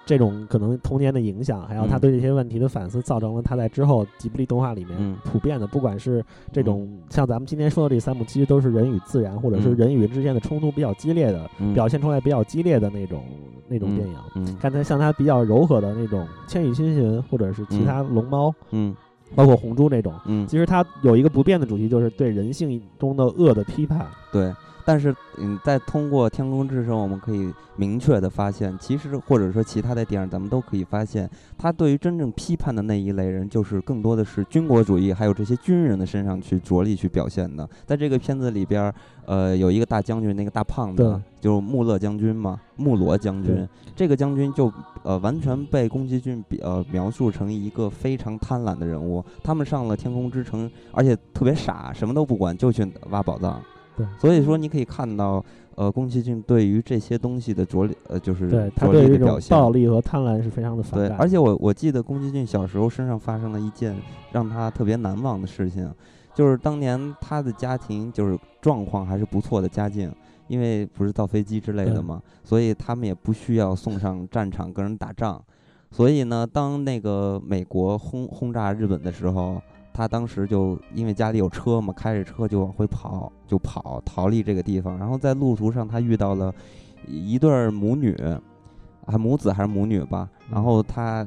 [0.06, 13.20] 这种可能童年的影响，还有他对这些问题的反思，造成了他在之后吉卜力动画里面普遍的，不管是这种像咱们今天说的这三部，其实都是人与自然，或者是人与人之间的冲突比较激烈的，表现出来比较激烈的那种
[13.66, 14.56] 那种电影。
[14.60, 18.94] 刚才像他比较柔和的那种《千与千寻》，或者是其他龙猫，嗯，
[19.34, 24.06] 包括红猪那种，嗯，其实它有一个不变的主题，就是对人性中的恶的批判。
[24.32, 24.54] 对。
[24.86, 37.68] 但是，嗯，在通过《天空之城》，我们可以明确的发现，其实或者说其他的电影，咱们都可以发现，他对于真正批判的那一类人，就是更多的是军国主义，还有这些军人的身上去着力去表现的。
[37.84, 38.94] 在这个片子里边，
[39.26, 43.68] 呃，有一个大将军，那个大胖子，就是穆勒将军嘛，穆罗将军。
[43.96, 44.72] 这个将军就
[45.02, 49.24] 呃完全被宫崎骏呃描述成一个非常贪婪的人物。
[49.42, 53.60] 他们上了天空之城，而且特别傻，什么都不管，就去挖宝藏。
[53.96, 55.42] 对，所以说你可以看到，
[55.74, 63.96] 呃，宫崎骏对于这些东西的着力，呃，就是对他对这种暴力和贪婪是非常的反对，而且我我记得宫崎骏小时候身上发生了一件
[64.32, 65.90] 让他特别难忘的事情，
[66.34, 70.12] 就是当年他的家庭就是状况还是不错的家境，
[70.48, 75.42] 因为不是造飞机之类的嘛，所以他们也不需要送上战场跟人打仗，
[75.90, 79.60] 所以呢，当那个美国轰轰炸日本的时候。
[79.96, 84.98] 他当时就因为家里有车嘛，开着车就往回跑，就跑逃离这个地方。
[84.98, 86.54] 然后在路途上，他遇到了
[87.06, 88.14] 一对母女，
[89.06, 90.28] 啊母子还是母女吧。
[90.50, 91.26] 然后他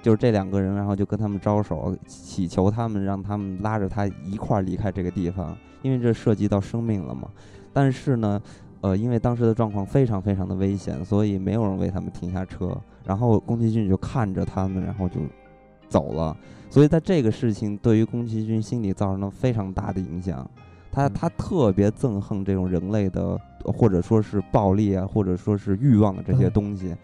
[0.00, 7.28] 就是这两个人，然后就跟他们招手，祈求他们让他们拉着他一块儿离开这个地方，因为这涉及到生命了嘛。
[7.74, 8.40] 但是呢，
[8.80, 12.74] 呃，因为当时的状况非常非常的危险，所以没有人为他们停下车。
[13.04, 15.20] 然后宫崎骏就看着他们，然后就
[15.88, 16.34] 走了。
[16.68, 20.48] 所以在这个事情对于宫崎骏心里造成了非常大的影响，
[20.92, 26.94] 他他特别憎恨这种人类的或者说是暴力啊，或者说是欲望的这些东西，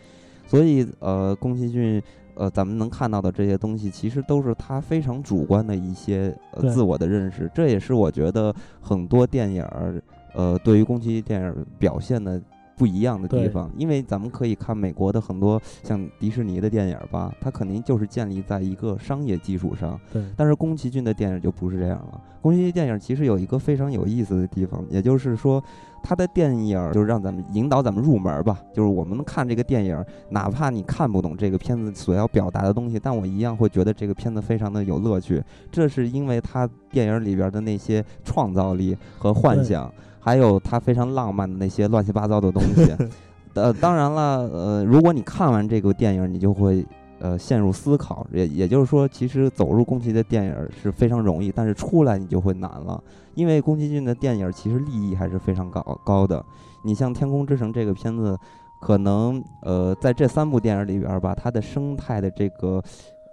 [0.46, 2.02] 所以呃，宫崎骏
[2.34, 10.02] 呃，咱们能看到的这些东西，其实都是他非常主观的一些呃自我的认识，这也是我觉得很多电影儿
[10.34, 12.40] 呃对于宫崎骏电影表现的。
[12.76, 19.98] 不一样的地方，因为咱们可以看美国的很多像迪士尼的电影吧，它肯定就是建立在一个商业基础上。
[20.12, 22.20] 对，但是宫崎骏的电影就不是这样了。
[22.40, 25.62] 宫崎骏电影其实有一个非常有意思的地方，也就是说，
[26.02, 35.40] 他的电影就是让咱们引导咱们入门吧，就是我们看这个电影，哪怕你看不懂这个片子所要表达的东西，但我一样会觉得这个片子非常的有乐趣。
[35.70, 39.92] 这是因为他电影里边的那些创造力和幻想。
[40.24, 42.94] 还有他非常浪漫的那些乱七八糟的东西，
[43.54, 46.86] 呃，当然了，呃，如果你看完这个电影，你就会
[47.18, 53.02] 呃陷入思考，也也就是说，其实走入宫崎的电影是非常容易，但是出来你就会难了，
[53.34, 56.42] 因为宫崎骏的电影其实利益还是非常高高的。
[56.84, 58.38] 你像《天空之城》这个片子，
[58.80, 62.80] 可能呃在这三部电影里边吧，它的生态的这个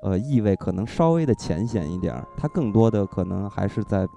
[0.02, 4.08] 呃意味可能稍微的浅显一点，它更多的可能还是在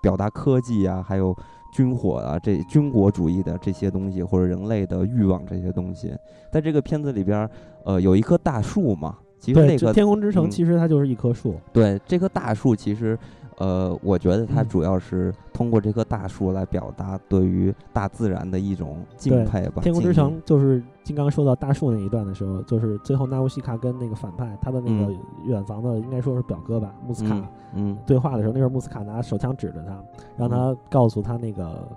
[0.00, 1.36] 表达科技啊，还有。
[1.76, 6.14] 军火啊，这军国主义的这些东西，或者人类的欲望这些东西，
[6.50, 7.46] 在这个片子里边，
[7.84, 9.18] 呃，有一棵大树嘛。
[9.38, 11.56] 其实那个天空之城，其实它就是一棵树。
[11.70, 13.18] 对，这棵大树其实。
[13.58, 19.80] 呃，我觉得它主要是通过这棵大树来表达对于大自然的一种敬佩吧。
[19.80, 25.14] 天空之城就是金刚说到大树那一段的时候，就是最后纳乌西卡跟那个反派他的那个
[25.44, 30.04] 远房的，应该说是表哥吧，穆斯卡，嗯，对话的时候，那时候穆斯卡拿手枪指着他，
[30.36, 31.88] 让他告诉他那个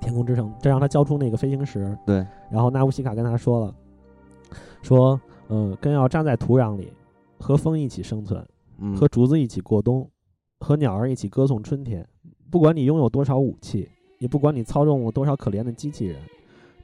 [0.00, 1.96] 天空之城，这让他交出那个飞行石。
[2.04, 3.74] 对，然后纳乌西卡跟他说了，
[4.82, 6.92] 说，嗯，根要扎在土壤里，
[7.38, 8.44] 和风一起生存，
[8.96, 10.04] 和竹子一起过冬。
[10.58, 12.04] 和鸟儿一起歌颂春天，
[12.50, 13.86] 不管你拥有多少武器，
[14.18, 16.18] 也不管你操纵了多少可怜的机器人，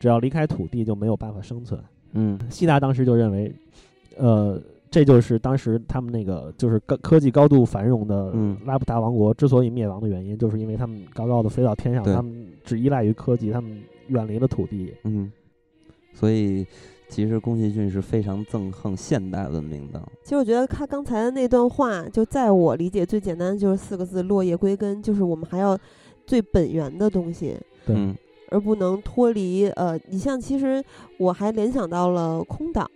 [0.03, 1.81] 只要离开土地就没有办法生存。
[2.15, 3.55] 嗯，西达当时就认为，
[4.17, 4.61] 呃，
[4.91, 8.35] 这就是当时他们那个就是高科技高度繁荣的
[8.65, 14.93] 拉普达王国之所以灭亡的原因，就是因为他们高高的飞到天上，他们只依赖于科技，他们远离了土地。
[15.05, 15.31] 嗯，
[16.13, 16.67] 所以。
[17.09, 20.03] 其实宫崎骏是非常憎恨现代文明的。
[20.23, 25.03] 其实我觉得他刚才的那段话，就在我理解最简单的就是四个字：落叶归根。
[25.03, 25.79] 就是我们还要
[26.25, 27.55] 最本源的东西。
[27.85, 27.95] 对，
[28.53, 29.69] 而不能脱离。
[29.71, 30.85] 呃，你像其实
[31.23, 32.89] 我还联想到了空岛。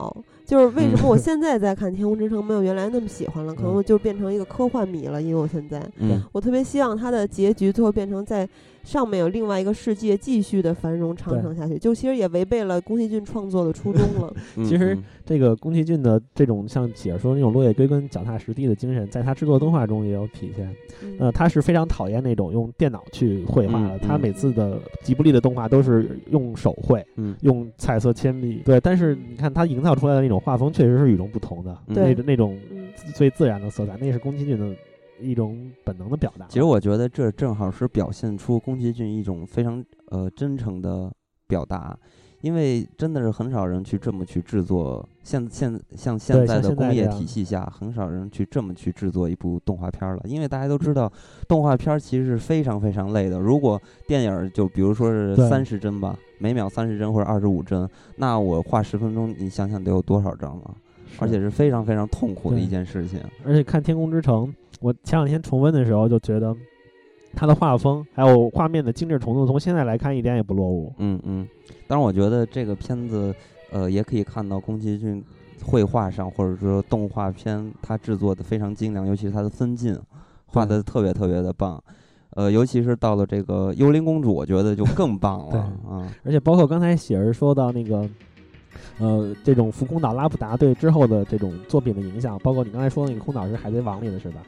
[0.45, 3.53] 就是为什么我现在在看《天空之城》没有原来那么喜欢了？
[3.53, 5.21] 可能就变成一个科幻迷了。
[5.21, 5.83] 因为我现在，
[6.31, 8.49] 我特别希望它的结局最后变成在
[8.85, 11.77] 上面有另外一个世界继续的繁荣长盛下去。
[11.77, 14.33] 就其实也违背了宫崎骏创作的初衷了。
[14.65, 20.73] 其实这个宫崎骏的这种像解说那种落叶归根、脚踏实地的精神，在他制作动画中也有体现。
[21.19, 23.99] 呃，他是非常讨厌那种用电脑去绘画的。
[23.99, 27.05] 他每次的吉卜力的动画都是用手绘，
[27.41, 28.63] 用彩色铅笔。
[28.65, 30.41] 对，但是你看他营造出来的那种。
[30.41, 32.59] 画风确实是与众不同的，那那种
[33.15, 34.77] 最自然的色彩，那是宫崎骏的
[35.21, 36.47] 一种本能的表达。
[36.49, 41.13] 其实我觉得这正好是表现出宫崎骏一种非常呃真诚的
[41.49, 41.99] 表达，
[42.47, 50.23] 因为真的是很少人去这么去制作，现现像现在的工业体系下，很少人去这么去制作一部动画片了。
[50.27, 51.13] 因为大家都知道，
[51.49, 53.41] 动画片其实是非常非常累的。
[53.41, 56.17] 如果电影就比如说是三十帧吧。
[56.39, 60.71] 每秒三十帧或者二十五帧，那我画十分钟，你想想得有多少张啊？
[61.19, 63.19] 而且是非常非常痛苦的一件事情。
[63.45, 64.47] 而且看《天空之城》，
[64.81, 66.55] 我前两天重温的时候就觉得，
[67.37, 70.93] 它的画风还有画面的精致程度，从现在来看一点也不落伍。
[70.99, 71.47] 嗯嗯。
[71.87, 73.33] 当然，我觉得这个片子，
[73.71, 75.23] 呃，也可以看到宫崎骏
[75.63, 79.97] 绘画上或者说动画片，它制作的非常精良，尤其是它的分镜
[80.47, 81.81] 画的特别特别的棒。
[82.31, 86.13] 呃，尤其是到了这个幽灵公主，我觉得就更棒了 啊！
[86.25, 88.07] 而且包括刚才喜儿说到那个，
[88.99, 94.43] 呃，这种浮空岛拉普达对之后的这种作品的影响，包括你刚才说的那个空岛是海贼王里的是吧？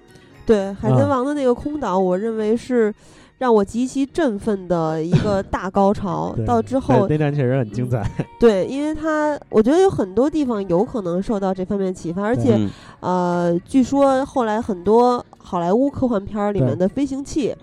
[0.48, 2.92] 对，海贼王的那个空岛，我认为是
[3.36, 6.34] 让我极其振奋的一个 大高潮。
[6.46, 8.02] 到之后那段确实很精彩。
[8.40, 12.58] 对，因为它我觉得有很多地方有可能受到这方面启发，而且
[13.00, 17.54] 呃，据说后来很多好莱坞科幻片里面的飞行器。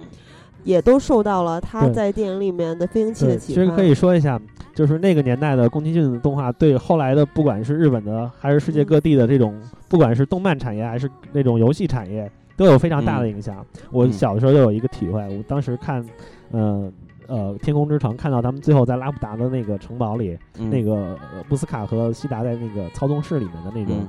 [0.63, 3.61] 也都受到了他在电影里面的飞行器的启发。
[3.61, 4.41] 其实可以说一下，
[4.73, 9.53] 就是那个年代的宫崎骏的动画，对后来的不管是日本的还是世界各地的这种，
[9.87, 13.65] 不管是动漫产业还是那种游戏产业，都有非常大的影响。
[13.91, 16.05] 我小的时候就有一个体会，我当时看，
[16.51, 16.91] 呃
[17.27, 21.17] 呃《天空之城》，看到他们最后在拉布达的那个城堡里，那个
[21.49, 24.07] 布斯卡和西达在那个操纵室里面的那种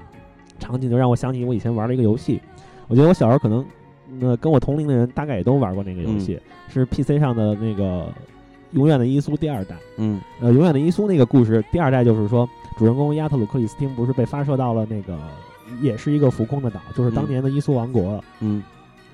[0.59, 2.40] 场景，就让我想起我以前玩的一个游戏。
[2.88, 3.64] 我觉得我小时候可能。
[4.20, 8.04] 那跟我同龄的人大概也都玩过那个游戏，是 PC 上的那个
[8.70, 9.74] 《永远的伊苏》第二代。
[9.96, 15.18] 嗯，呃，《永远的伊苏》那个故事，第二代就是说，主人公亚特鲁克里斯汀不是被发射到了那个，
[15.81, 18.22] 也是一个浮空的岛，就是当年的伊苏王国。
[18.40, 18.62] 嗯，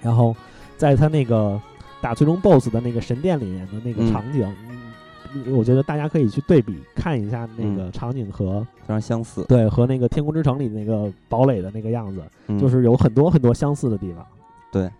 [0.02, 0.34] 然后
[0.76, 1.60] 在他那个
[2.00, 4.46] 打最终 BOSS 的那个神殿里面的那个场景，
[5.54, 9.44] 我觉得大家可以去对比看一下那个场景和非常相似。
[9.48, 12.22] 对，和那个《天空之城》里那个堡垒的那个样子，
[12.58, 14.26] 就是有很多很多相似的地方。
[14.70, 14.90] 对，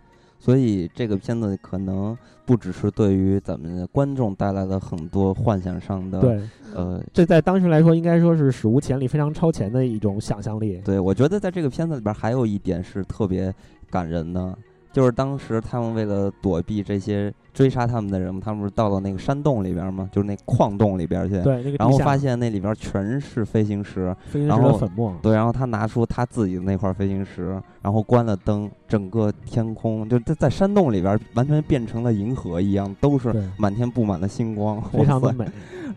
[0.43, 6.41] 所以这个片子可能不只是对于咱们的观众带来了很多幻想上的，对，
[6.75, 10.81] 呃，这在当时来说应该说是史无前例、非常超前的一种想象力。
[10.83, 13.55] 对，我觉得在这个片子里边还有一点是特别
[13.89, 14.53] 感人的，
[14.93, 17.33] 就是当时他们为了躲避这些。
[17.53, 20.09] 追杀他们的人，他们不是到了那个山洞里边吗？
[20.11, 21.39] 就是那矿洞里边去。
[21.43, 21.75] 对，那个。
[21.77, 25.15] 然后发现那里边全是飞行石，飞行石的粉末。
[25.21, 35.45] 对，然后他拿出他自己的那块飞行石，然后关了灯，整个天空就在在山洞里边完全变成了银河一样，都是满天布满了星光，非常的美。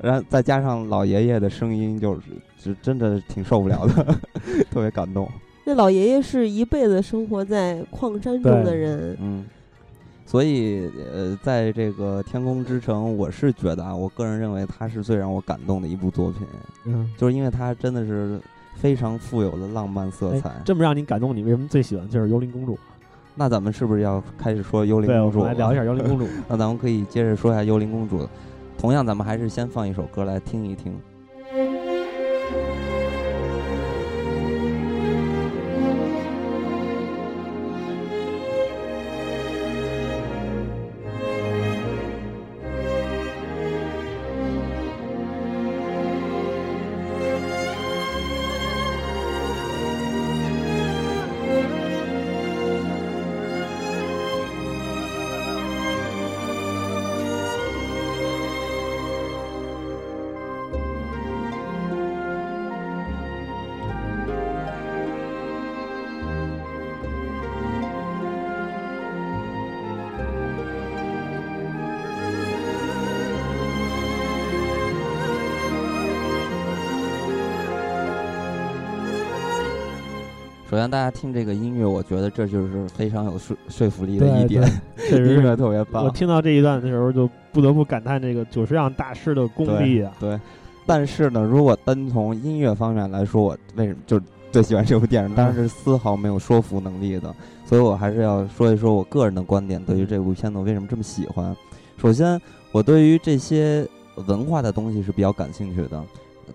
[0.03, 2.21] 然后再加上老爷爷的声音，就是
[2.59, 4.15] 就真的挺受不了的，
[4.71, 5.27] 特别感动。
[5.69, 9.45] 那老爷爷是一辈子生活在矿山中的人，嗯。
[10.25, 16.47] 所以，呃，在这个《天空之城》，我是觉得啊，我个人认为它是最让我感动的一部作品。
[16.85, 18.41] 嗯，就是因为它真的是
[18.77, 20.53] 非常富有的浪漫色彩。
[20.65, 22.75] 这么让你感动，你为什么最喜欢就是《幽灵公主》？
[23.35, 25.41] 那咱们是不是要开始说《幽灵公主》？
[25.45, 26.27] 来聊一下《幽灵公主》。
[26.49, 28.21] 那咱们可以接着说一下《幽灵公主》。
[28.79, 30.97] 同样，咱们还是先放一首歌来听一听。
[81.17, 84.63] 听这个音乐，我觉得这就是非常有说说服力的一点，
[84.97, 86.05] 确实音乐特别棒。
[86.05, 90.13] 我听到这一段的时候，就不得不感叹这个久石让大师的功力啊。
[90.21, 90.39] 对，
[90.85, 94.21] 但是呢，如果单从音乐方面来说，我为什么就
[94.53, 95.35] 最喜欢这部电影？
[95.35, 97.35] 当然是丝毫没有说服能力的。
[97.65, 101.57] 所以我还是要说一说我个人的观点，对于这部片子为什么这么喜欢。
[101.97, 102.39] 首先，
[102.73, 103.89] 我对于这些
[104.27, 106.05] 文化的东西是比较感兴趣的。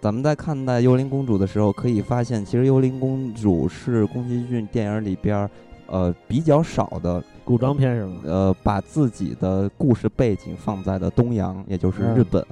[0.02, 5.47] 咱们在看待《幽灵公主》的时候，可以发现，其实《幽灵公主》是宫崎骏电影里边，
[5.86, 8.16] 呃，比较少的古装片是吗？
[8.24, 12.43] 呃，把自己的故事背景放在了东洋，也就是日本。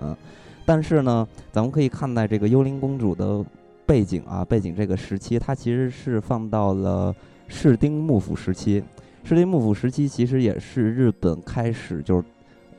[0.64, 3.43] 但是呢，咱们可以看待这个《幽灵公主》的
[3.84, 7.16] 背景啊，背景这个时期，它其实是放到了
[7.47, 8.84] 室町幕府时期。
[9.24, 12.24] 室町幕府时期其实也是日本开始就是。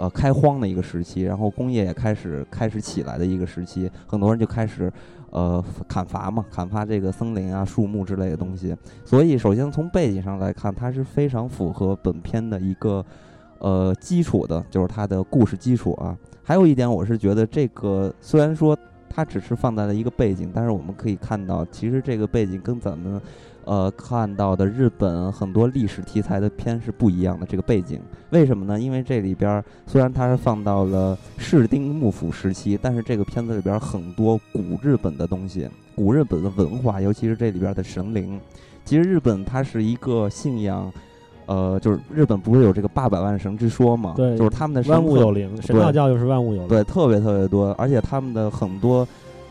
[0.01, 4.91] 呃，开荒的一个时期，然后工业也开始开始起来的一个时期，很多人就开始，
[5.29, 8.75] 呃，砍伐嘛，砍伐这个森林啊、树木之类的东西。
[9.05, 13.05] 所以，首先从背景上来看，它是非常符合本片的一个
[13.59, 16.17] 呃基础的，就是它的故事基础啊。
[16.43, 18.75] 还有一点，我是觉得这个虽然说
[19.07, 23.21] 它只是放在了一个背景，但是我们可以看到，其实这个背景跟咱们。
[23.71, 27.47] 呃，看到的日本很多历史题材的片是不一样的。
[27.47, 28.01] 这个背景
[28.31, 28.81] 为什么呢？
[28.81, 38.41] 因为这里边虽然它是放到了室町幕府时期，但是这个片子里边很多古日本的东西，古日本的文化，尤其是这里边的神灵。
[38.85, 40.93] 其实日本它是一个信仰，
[41.47, 44.15] 呃，就是日本不是有这个八百万神之说嘛？
[44.17, 49.07] 对，就是他们的万物有灵，神道教就是万物有灵，对，特别特别多，而且他们的很多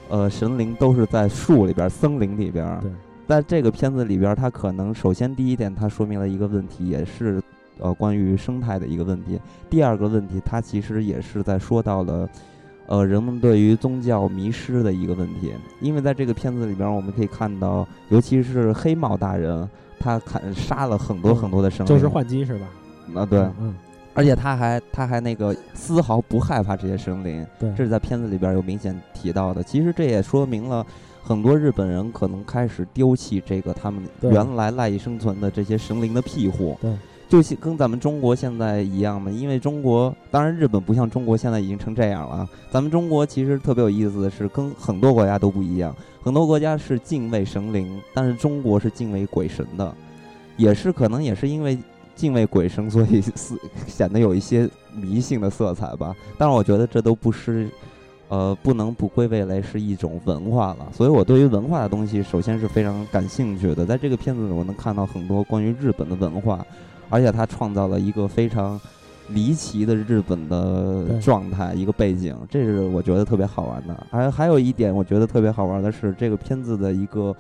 [0.10, 2.78] 呃神灵都是在树里边、森林里边。
[2.82, 2.92] 对。
[3.30, 7.40] 在这个片子里边，它可能首先第一点，它说明了一个问题，也是
[7.78, 9.40] 呃关于生态的一个问题。
[9.70, 12.28] 第二个问题，它其实也是在说到了
[12.88, 15.54] 呃人们对于宗教迷失的一个问题。
[15.80, 19.70] 因为在这个片子里边，我们可以看到，尤其是黑帽大人，
[20.00, 22.66] 他砍杀了很多很多的生灵，就是换机是吧？
[23.14, 23.76] 啊，对，嗯，
[24.16, 29.62] 而且他还他还那个丝毫不害怕这些生灵，对，这是在片子里边有明显提到的。
[29.62, 30.84] 其实这也说明了。
[31.22, 39.30] 很多日本人可能开始丢弃这个他们原来赖以生存的这些神灵的庇护，对，就跟咱们中国现在一样嘛。
[39.30, 42.50] 因为中国，当然日本不像中国现在已经成这样了。
[42.72, 45.96] 咱们中国其实特别有意思的是，跟很多国家都不一样。
[46.24, 49.96] 很多国家是敬畏神灵，但是中国是敬畏鬼神的，
[50.58, 51.78] 也是可能也是因为
[52.16, 53.22] 敬畏鬼神，所以
[53.86, 56.16] 显得有一些迷信的色彩吧。
[56.38, 57.70] 但是我觉得这都不是。
[58.30, 63.86] 呃，不能不归为为是一种文化了，所以我对于文化的东西，首先是非常感兴趣的。
[63.88, 66.64] 在这个片子里，我能看到很多关于日本的文化，
[67.10, 68.80] 而且它创造了一个非常
[69.30, 74.08] 离奇的日本的状态，一个背景，这是我觉得特别好玩的。
[74.12, 77.36] 还还有一点，我觉得特别好玩的是这个片子的一个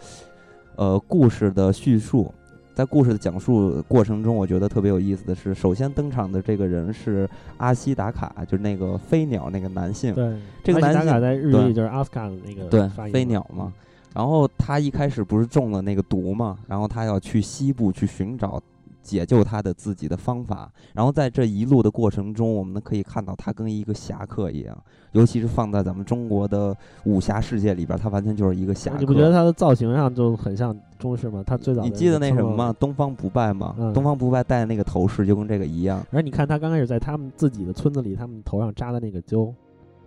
[0.75, 2.33] 呃故事的叙述。
[2.79, 10.13] 在故事的讲述过程中，我觉得特别有意思的是，首先登场的这个人是阿西达卡，就是那个飞鸟那个男性。
[10.13, 13.73] 对，这个男性在日语就是阿斯卡的那个对飞鸟嘛。
[14.15, 18.63] 然后他一开始不是中了那个毒嘛，然后他要去西部去寻找。
[19.09, 24.77] 解救他的自己的方法，然后在这一路的过程中，我们可以看到他跟一个侠客一样，
[25.13, 28.99] 尤其是放在咱们中国的武侠世界里边，他完全就是一个侠客。
[28.99, 31.43] 你不觉得他的造型上就很像中式吗？
[31.43, 32.75] 他最早你记得那什么吗？
[32.79, 33.75] 东方不败吗？
[33.95, 36.05] 东方不败戴的那个头饰就跟这个一样。
[36.11, 39.51] 而你看他刚开始在他们自己的村子里，他们头上扎的那个揪，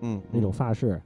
[0.02, 1.02] 嗯，那种发饰。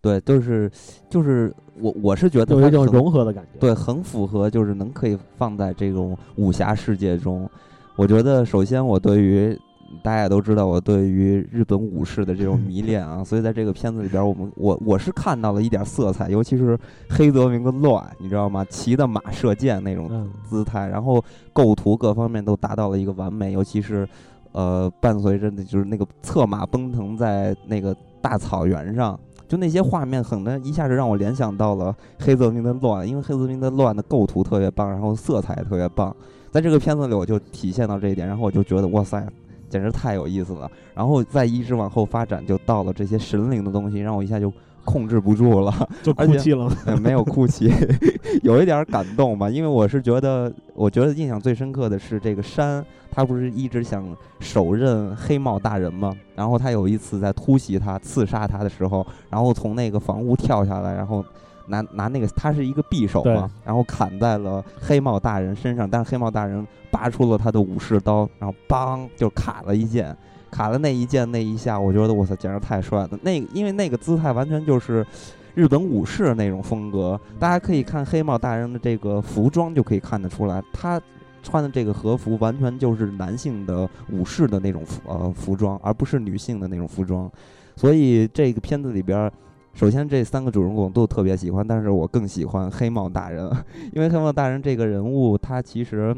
[0.00, 0.70] 对，就是，
[1.10, 7.48] 就是我我是觉得有一种融合的感觉，对，很符合，就是能可以放在这种武侠世界中。
[7.96, 9.58] 我觉得首先我对于
[10.04, 16.78] 大家也都知道我对于日本武士的这种迷恋啊，所以在这个片子里边，我们我我是看到了一点色彩，尤其是
[17.08, 18.64] 黑泽明的乱，你知道吗？
[18.70, 21.20] 骑的马射箭那种姿态，然后
[21.52, 24.08] 构图各方面都达到了一个完美，尤其是
[24.52, 29.18] 呃伴随着的就是那个策马奔腾在那个大草原上。
[29.48, 36.14] 就那些画面，很能一下子让我联想到了黑泽明的乱，因为黑泽明的乱的构图特别棒，然后色彩特别棒，
[36.50, 39.26] 在这个片子里我就体现到这一点，然后我就觉得哇塞，
[39.68, 40.70] 简直太有意思了。
[40.94, 44.52] 然后再一直往后发展，就到了这些神灵的东西，让我一下就。
[44.88, 46.66] 控制不住了， 就哭泣了。
[47.02, 47.70] 没有哭泣，
[48.42, 49.50] 有一点感动吧。
[49.50, 54.02] 因为我是觉得，我觉得印象最深刻的是这个山，他不是一直想
[54.40, 56.16] 手刃黑帽大人吗？
[56.34, 61.22] 然后他有一次在突袭他、刺杀他的时候，然后从那个房屋跳下来，然后
[61.66, 70.16] 拿拿那个他是一个匕首嘛，然后砍在了黑帽大人身上，但是黑帽大人拔出了他的武士刀，然后梆就砍了一剑。
[70.50, 73.10] 卡的那一剑那一下，我觉得我操，简直太帅了！
[73.22, 75.06] 那因为那个姿态完全就是
[75.54, 77.20] 日本武士那种风格。
[77.38, 81.00] 大家可以看黑帽大人的这个服装，就可以看得出来，他
[81.42, 87.30] 穿的这个和服完全就是男性的武士的那种服呃服装，而不是女性的那种服装。
[87.76, 89.30] 所以这个片子里边，
[89.74, 93.50] 首先这三个主人公都特别喜欢，但是我更喜欢黑帽大人，
[93.94, 96.16] 因为黑帽大人这个人物他其实。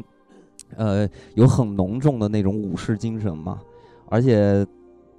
[0.77, 3.59] 呃，有很浓重的那种武士精神嘛，
[4.11, 4.65] 而且，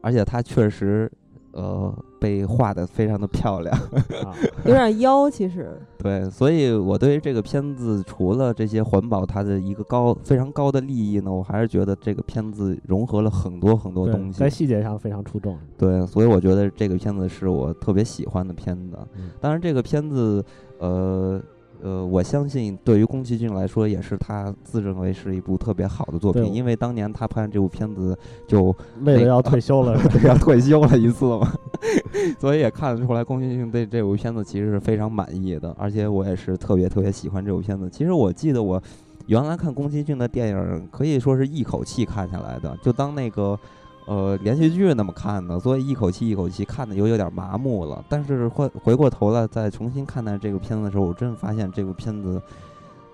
[0.03, 1.11] 而且他确实，
[1.53, 3.76] 呃，被画的非常的漂亮，
[4.64, 5.76] 有点妖，其实。
[5.99, 15.59] 对，所以我对于这个片子，除了这些环保它的一个高非常高的利益呢，我还是觉得这个片子融合了很多很多东西，在细节上非常出众。
[15.78, 18.99] 对，所以我觉得这个片子是我特别喜欢的片子。
[19.40, 20.45] 当然，这个片子，
[20.78, 21.40] 呃。
[21.82, 28.16] 呃，我相信对于宫崎骏来说，也是他自认为是一部特别好的作品，因为当年他拍这部片子
[28.46, 31.52] 就为了要 退休了，要退休了一次嘛，
[32.38, 37.90] 所以也看得出来宫崎骏对这部片子其实是非常满意的，而且我也是特别特别喜欢这部片子。
[37.90, 38.80] 其实我记得我
[39.26, 43.58] 原来看宫崎骏的电影，可以说是一口气看下来的，就当那个。
[44.07, 48.05] 呃，连续剧那么看的，所以一口气一口气看的有有点麻木了。
[48.09, 52.42] 但是回回过头来再重新看待这个片子的时候，我真发现这部片子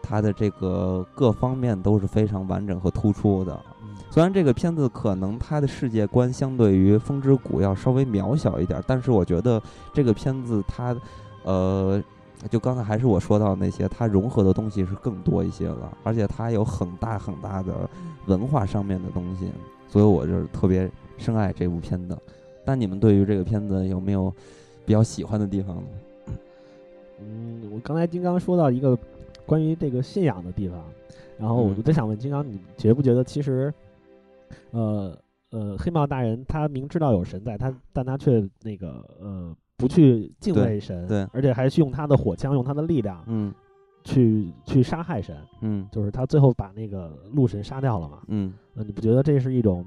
[0.02, 3.60] 它的这个各方面都是非常完整和突出的。
[4.10, 9.62] 虽然这个片子可能它的世界观相对于《风之谷》要稍微渺小一点，但是我觉得
[9.92, 10.96] 这个片子它，
[11.44, 12.02] 呃，
[12.48, 17.88] 就刚才还是我说到那些，它融合的东西是更多一些了，而且它有很大很大的
[18.24, 19.52] 文化上面的东西。
[19.88, 22.16] 所以我就是特别深爱这部片子，
[22.64, 24.32] 但你们对于这个片子有没有
[24.84, 25.82] 比较喜欢的地方呢？
[27.20, 28.96] 嗯，我刚才金刚说到一个
[29.46, 30.84] 关于这个信仰的地方，
[31.38, 33.72] 然后我就在想问金刚，你觉不觉得其实，
[34.70, 35.18] 呃
[35.50, 43.52] 呃，黑帽大人他明知道有神在，他但他却那个呃不去敬畏神，对，而且还去用他的火枪，用他的力量，嗯。
[44.04, 49.84] 去去杀害神，嗯，就是他最后把那个鹿神杀掉了嘛，嗯，那你不觉得这是一种，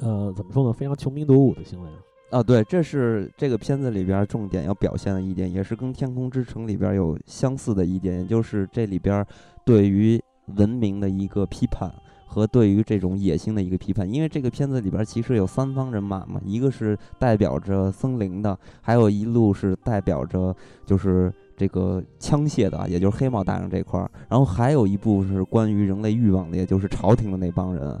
[0.00, 1.88] 呃，怎么说呢，非常穷兵黩武的行为
[2.30, 9.24] 啊，对，这是这个片子里边重点要表现的一点，也是跟《天空之城》里边有相似的一点，也就是这里边
[9.64, 10.22] 对于
[10.56, 11.90] 文明的一个批判
[12.26, 14.06] 和对于这种野心的一个批判。
[14.12, 21.32] 因为这个片子里边其实有三方人马嘛，一个是代表着森林的，还有一路是代表着就是。
[21.58, 28.00] 这个枪械的，也就是黑帽大人这块儿，然后还有一部是关于人类欲望的，也就是朝廷的那帮人。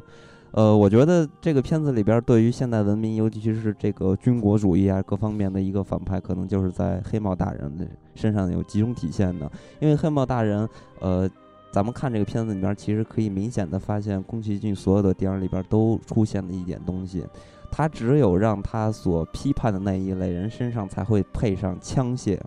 [0.52, 9.50] 呃，我觉得这个片子里边对于现代文明，尤其是这个军国主义啊各方面的一个反派，可能就是在黑帽大人的身上有集中体现的。
[9.78, 10.66] 因为黑帽大人，
[11.00, 11.28] 呃，
[11.70, 17.22] 咱们看这个片子里边，其实可以明显的发现，宫崎骏所有的电影里边都出现了一点东西，
[17.70, 22.38] 他只有让他所批判的那一类人身上才会配上枪械。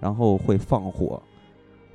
[0.00, 1.22] 然后会放火，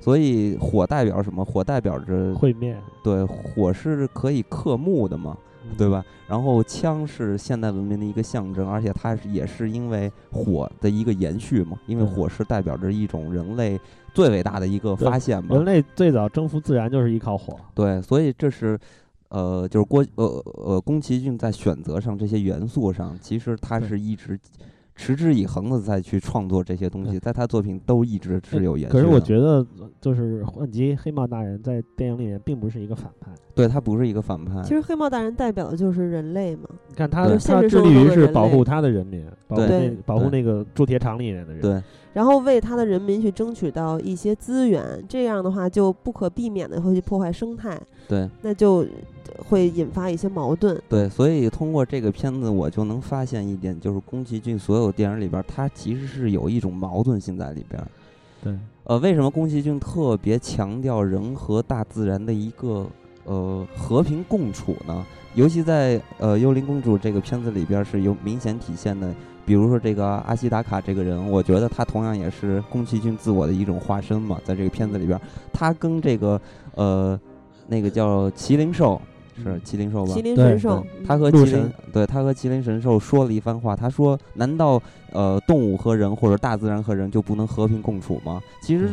[0.00, 1.44] 所以火代表什么？
[1.44, 2.76] 火代表着会灭。
[3.02, 5.36] 对，火是可以克木的嘛，
[5.76, 6.04] 对吧？
[6.28, 13.78] 然后枪是现代文明的一个象征，而且它也是因为火的一个延续嘛，因为火是代表着一种人类
[14.14, 15.56] 最伟大的一个发现嘛。
[15.56, 17.56] 人类最早征服自然就是依靠火。
[17.74, 18.78] 对，所以这是，
[19.30, 20.24] 呃，就是郭呃
[20.64, 24.38] 呃宫崎骏在选择上这些元素上，其实他是一直。
[24.96, 28.92] 持之以恒的再去创作这些东西，在他作品都一直是有延续。
[28.92, 29.64] 可是我觉得，
[30.00, 34.62] 就是幻吉黑帽大人在电影里面并不是一个反派，对他不是一个反派。
[34.62, 36.68] 其实黑帽大人代表的就是人类嘛。
[36.88, 41.60] 你看他，他致力于是保护他的人民，保护那保护那个铸铁厂里面的人。
[41.60, 41.82] 对。
[42.16, 47.78] 然后为他的人民去争取到一些资源，这样的话就不可避免的会去破坏生态。
[48.08, 48.26] 对。
[48.40, 48.86] 那就。
[49.48, 50.80] 会引发一些矛盾。
[50.88, 57.82] 对，所以通过这个片子，我就能发现一点，就是宫崎骏所有电影里边，它其实是有一种矛盾性在里边。
[58.42, 62.86] 对，呃，为什么宫崎骏特别强调人和大自然的一个
[63.26, 65.06] 呃和平共处呢？
[65.34, 69.14] 尤其在呃《幽灵公主》这个片子里边是有明显体现的。
[69.44, 74.40] 比如说这个阿西达卡这个人，我觉得他同样也是宫崎骏自我的一种化身嘛。
[74.42, 75.20] 在这个片子里边，
[75.52, 76.40] 他跟这个
[76.74, 77.20] 呃
[77.68, 79.00] 那个叫麒麟兽。
[79.38, 80.14] 是麒麟兽吧？
[80.14, 83.76] 麒麟神兽，他和麒麟，对他和麒麟神兽说了一番话。
[83.76, 88.88] 他说：“难道呃，动物和人或者大自然和人就不能和平共处吗？”其实，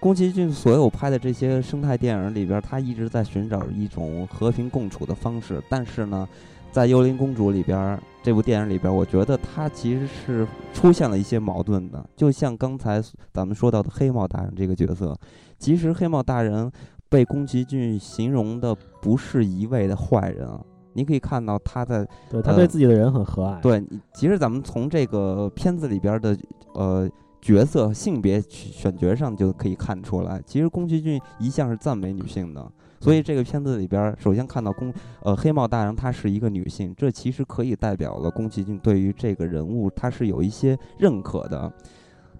[0.00, 5.62] 宫崎骏所有拍的这些生态电影里边，他一直在寻找一种和平共处的方式。
[5.68, 6.28] 但是呢，
[6.70, 12.04] 在《幽灵公主》里边这部电影里边，我觉得他其实是出现了一些矛盾的。
[12.16, 15.18] 就像刚才咱们说到的黑帽大人这个角色，
[15.58, 16.70] 其实黑帽大人。
[17.10, 20.60] 被宫崎骏形容的不是一味的坏人啊，
[20.92, 23.58] 你可以看到他在，对他对自己的人很和蔼。
[23.62, 23.82] 对，
[24.12, 26.36] 其实咱们从这个片子里边的
[26.74, 27.08] 呃
[27.40, 32.70] 角色性别选角上就可以看出来，其实宫崎骏一向是赞美女性的，
[33.00, 41.72] 所以这个片子里边，首先看到宫呃黑帽大人她是一个女性，这其实可以代表了宫崎骏对于这个人物他是有一些认可的。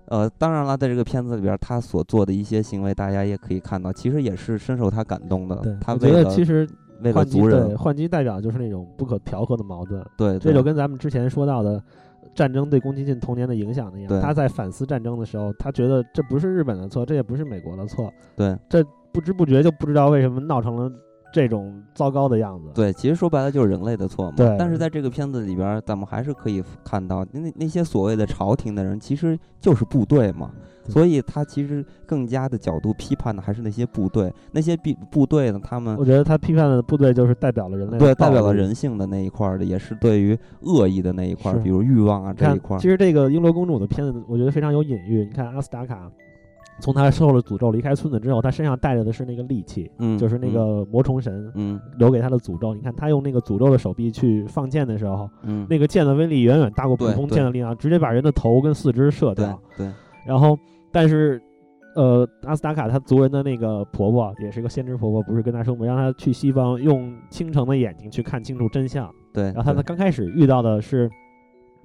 [0.06, 5.56] 呃，当然了，在这个片子里边，他所做的一些行为，大家也可以看到，其实也是深受他感动的。
[5.56, 6.66] 对，他觉得其实
[7.02, 10.02] 为了族人，换机代表就是那种不可调和的矛盾。
[10.16, 11.82] 对，这就跟咱们之前说到的。
[12.34, 20.90] 战争对宫崎骏童年的影响的样，他在反思战争的时候，他觉得这不是日本的错，这也不是美国的错，对，这不知不觉就不知道为什么闹成了
[21.32, 22.68] 这种糟糕的样子。
[22.74, 24.34] 对，其实说白了就是人类的错嘛。
[24.36, 24.56] 对。
[24.58, 30.50] 但是在这个片子里边，咱们还是可以看到，那那些所谓的朝廷的人，其实就是部队嘛。
[30.88, 35.60] 所以他其实更加的角度批判的还是那些部队，那些部部队呢？
[35.62, 42.78] 他们我觉得他批判的部队就是代表了人类，对，代表了人性的那一块的，也是对于恶意的那一块，比如欲望啊这一块。
[42.78, 45.26] 其实这个英罗公主的片子，我觉得非常有隐喻。
[45.26, 46.10] 你看阿斯达卡，
[46.80, 52.74] 从他受了诅咒离开村子之后，他身上带着的是那个利器，嗯，就是那个魔虫神，嗯，留给他的诅咒。
[52.74, 59.60] 你看他用那个诅咒的手臂去放箭的时候，嗯，那个箭的威力远远大过普通箭的力量，直接把人的头跟四肢射掉。
[59.76, 59.92] 对，
[60.26, 60.58] 然后
[60.92, 61.42] 但是。
[61.96, 65.84] 呃，阿斯达卡他族人的那个婆婆也是个先知婆婆，不是跟他说吗？
[65.84, 69.12] 让他去西方用倾城的眼睛去看清楚真相。
[69.32, 71.10] 对，然后她刚开始遇到的是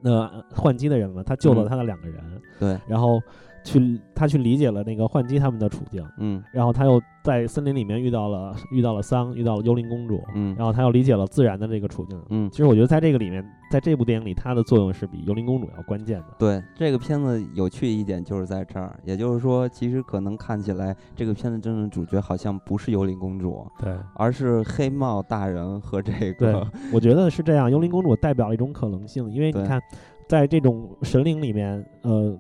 [0.02, 2.22] 那换机的人嘛，他救了他的两个人。
[2.60, 3.20] 对，然后
[3.64, 6.06] 去他去理解了那个幻姬他们的处境。
[6.18, 10.22] 嗯，然后他又在森林里面遇到了遇到了桑，遇到了幽灵公主。
[10.36, 12.22] 嗯，然后他又理解了自然的这个处境。
[12.30, 13.44] 嗯，其实我觉得在这个里面。
[13.72, 16.26] 在这部电影里，它的作用是比幽灵公主要关键的。
[16.38, 26.54] 对这个片子有趣一点就是在这儿，也就是说，其实可能看起来这个片子真正主角好像不是幽灵公主，对，而是黑帽大人和这个。
[26.54, 27.72] 对， 我觉得是这样。
[27.72, 29.82] 幽灵公主代表了一种可能性，因为你看，
[30.30, 32.38] 在这种神灵里面，呃，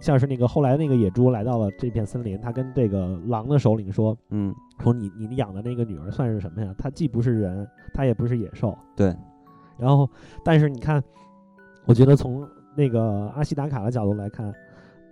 [0.00, 6.74] 像是那个后来那个野猪来到了这片森林，他跟这个狼的首领说：“嗯，说你你养的那个女儿算是什么呀？
[6.78, 9.14] 她既不是人，她也不是野兽。”对。
[9.78, 10.08] 然后，
[10.42, 11.02] 但是你看，
[11.84, 14.52] 我觉得从那个阿西达卡的角度来看，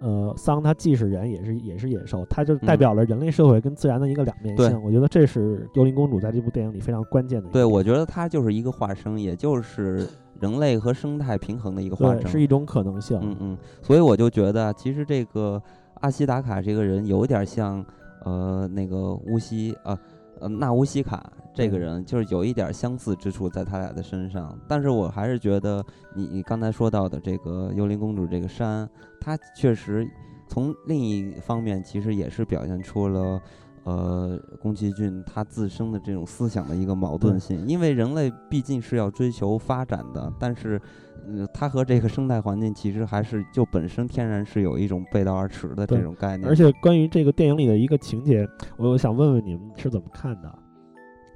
[0.00, 4.82] 呃，桑他既是人，也是也是野兽，他就代表了人类社会跟自然的一个两面性。
[4.82, 7.48] 我觉得这是幽灵公主在这部电影里非常关键的。
[7.50, 10.06] 对，我觉得它就是一个化身，也就是
[10.40, 13.18] 人类和生态平衡的一个化身，是一种可能性。
[13.22, 15.60] 嗯嗯，所以我就觉得，其实这个
[16.00, 17.84] 阿西达卡这个人有点像，
[18.24, 19.92] 呃，那个乌西啊。
[19.92, 19.98] 呃，
[20.46, 25.84] 纳乌西卡这个人就是有一点相似之处在他俩的身上，但是我还是觉得
[26.14, 28.88] 你你刚才说到的这个幽灵公主这个山，
[29.20, 30.08] 它确实
[30.46, 33.40] 从另一方面其实也是表现出了
[33.84, 40.80] 呃宫崎骏他自身的这种思想的一个矛盾性，因为人类毕竟是要追求发展的，但是。
[41.26, 46.48] 嗯，它和这个生态环境其实还是就本身天然是有一种背道而驰的这种概念。
[46.48, 48.46] 而且关于这个电影里的一个情节，
[48.76, 50.52] 我想问问你们是怎么看的？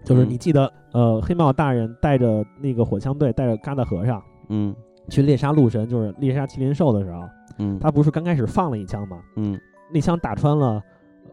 [0.05, 4.75] 就是你记得，呃，黑帽大人带着那个火枪队，带着嘎达和尚，嗯，
[5.09, 7.21] 去猎杀鹿神，就是猎杀麒麟兽的时候，
[7.59, 9.21] 嗯，他不是刚开始放了一枪吗？
[9.37, 9.57] 嗯，
[9.93, 10.83] 那枪打穿了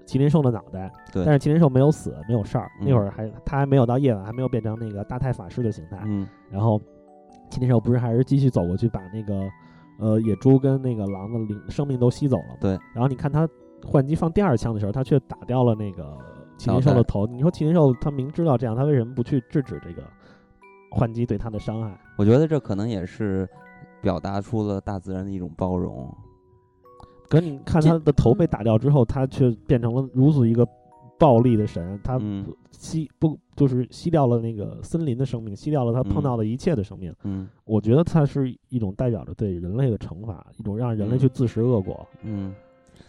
[0.05, 2.69] 麒麟兽的脑袋，对，但是麒麟兽没有死，没有事儿。
[2.79, 6.79] 那会儿还他还没有到夜晚，还没有变成那个大太法师的形态，嗯，然后。
[7.49, 9.49] 麒麟兽不是还是继续走过去把那个，
[9.99, 12.57] 呃，野猪跟那个狼的灵生命都吸走了。
[12.59, 12.71] 对。
[12.93, 13.47] 然后你看他
[13.85, 16.17] 换机放第二枪的时候，他却打掉了那个
[16.57, 17.25] 麒麟兽的头。
[17.27, 20.03] 你说麒麟兽他明知道这样，他为什么不去制止这个
[20.91, 21.99] 换机对他的伤害？
[22.17, 23.47] 我觉得这可能也是
[24.01, 26.13] 表达出了大自然的一种包容。
[27.29, 30.67] 可你看他的头被打掉之后，他却变成了如此一个。
[31.20, 32.20] 暴力的神，他
[32.72, 37.13] 吸不就是吸掉了那个森林的生命，吸掉了他碰到的一切的生命。
[37.26, 42.07] 嗯，我觉得它是一种代表着对人类的惩罚，一种让人类去自食恶果。
[42.24, 42.55] 嗯，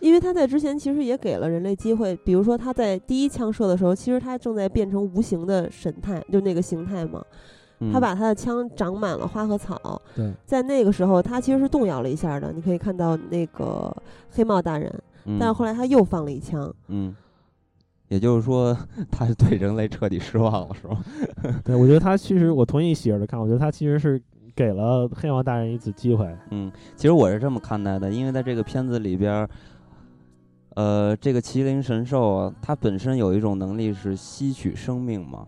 [0.00, 7.24] 因为他在之前其实也给了人类机会，比如说他在第一枪射的时候，其实他正在变成无形的神态，就那个形态嘛。
[7.92, 10.02] 他把他的枪长满了花和草。
[10.14, 12.52] 对，在那个时候，他其实是动摇了一下的。
[12.52, 13.90] 你可以看到那个
[14.30, 14.92] 黑帽大人，
[15.38, 16.74] 但是后来他又放了一枪。
[16.88, 17.14] 嗯。
[18.10, 18.76] 也就是说，
[19.10, 21.02] 他是对人类彻底失望了，是吗？
[21.64, 24.20] 对，我觉得他其实，我同意喜儿的看，我觉得他其实是
[24.54, 26.28] 给了黑王大人一次机会。
[26.50, 29.48] 嗯，其实我是这么看待的，因为在这个片子里边，
[30.74, 35.46] 呃，这个麒麟神兽啊，它本身有一种能力是吸取生命嘛。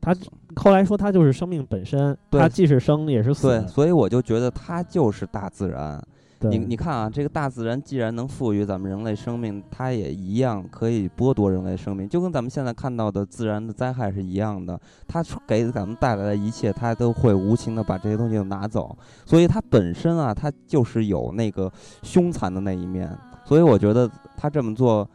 [0.00, 0.16] 他
[0.56, 3.48] 后来说，他就是生命本身，他既是生也是死。
[3.48, 6.02] 对，所以我就觉得他就是大自然。
[6.40, 14.80] 你你看啊，这个大自然既然能赋予咱们人类生命，它也一样可以剥夺人类生命，就跟咱们现在看到的自然的灾害是一样的。
[15.08, 18.96] 它给咱们带来的一切，它都会无情的把这些东西拿走。
[19.26, 21.72] 所以它本身啊，它就是有那个
[22.02, 23.10] 凶残的那一面。
[23.44, 25.08] 所以我觉得它这么做。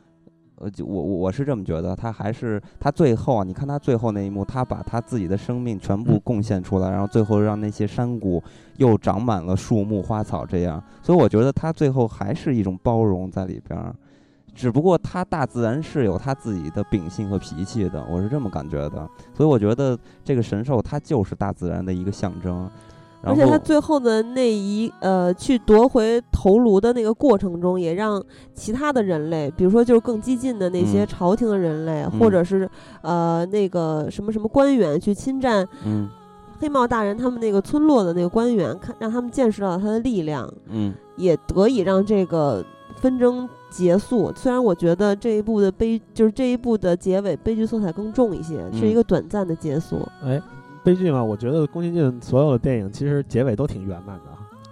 [0.64, 8.42] 我，就我我是这么觉得，他还是他最后啊，你看他最后那一幕，他把他自己的生命全部贡献出来，然后最后让那些山谷
[8.78, 13.94] 又长满了树木花草，这样，所以我觉得他最后还是一种包容在里边儿，
[14.56, 22.70] 只不过他大自然是有他自己的秉性和脾气的，我是这么感觉的，所以我觉得这个神兽它就是大自然的一个象征。
[23.26, 28.22] 而且他最后的那一呃，去夺回头颅的那个过程中，也让
[28.54, 32.70] 其他的人类，比如说就是更激进的那些朝廷的人类，或者是
[33.02, 35.66] 呃那个什么什么官员去侵占
[36.60, 42.64] 黑帽大人他们那个村落的那个官员，看让他们见识到他的力量，嗯，也得以让这个
[42.98, 44.34] 纷争结束。
[44.36, 49.98] 虽然我觉得这一部的悲，就是这一部的结尾悲剧色彩更重一些，是一个短暂的结束。
[50.24, 50.42] 哎。
[50.84, 54.26] 悲剧嘛，我觉得宫崎骏所有的电影其实结尾都挺圆满的，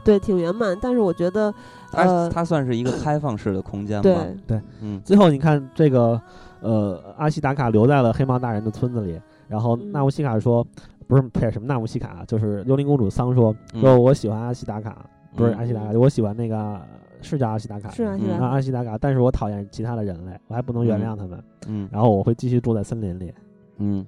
[0.04, 0.78] 对，挺圆满。
[0.82, 1.54] 但是我觉得，
[1.94, 4.04] 呃，它算是一个开放式的空间吧。
[4.04, 5.02] 对对，嗯。
[5.06, 6.20] 最后你看这个，
[6.60, 10.66] 呃，阿西达卡留在了黑猫大人的村子里，然后纳乌西卡说，
[11.08, 15.06] 不是呸，什么纳乌西卡，就是幽灵公主桑说，说我喜欢阿西达卡，
[15.36, 16.82] 不是阿西达卡，我喜欢那个
[17.22, 23.34] 是叫阿西达卡，是阿西达阿西达卡，但是我讨厌其他的人类，我还不能原谅他们，嗯，然后我会继续住在森林里，
[23.78, 24.06] 嗯。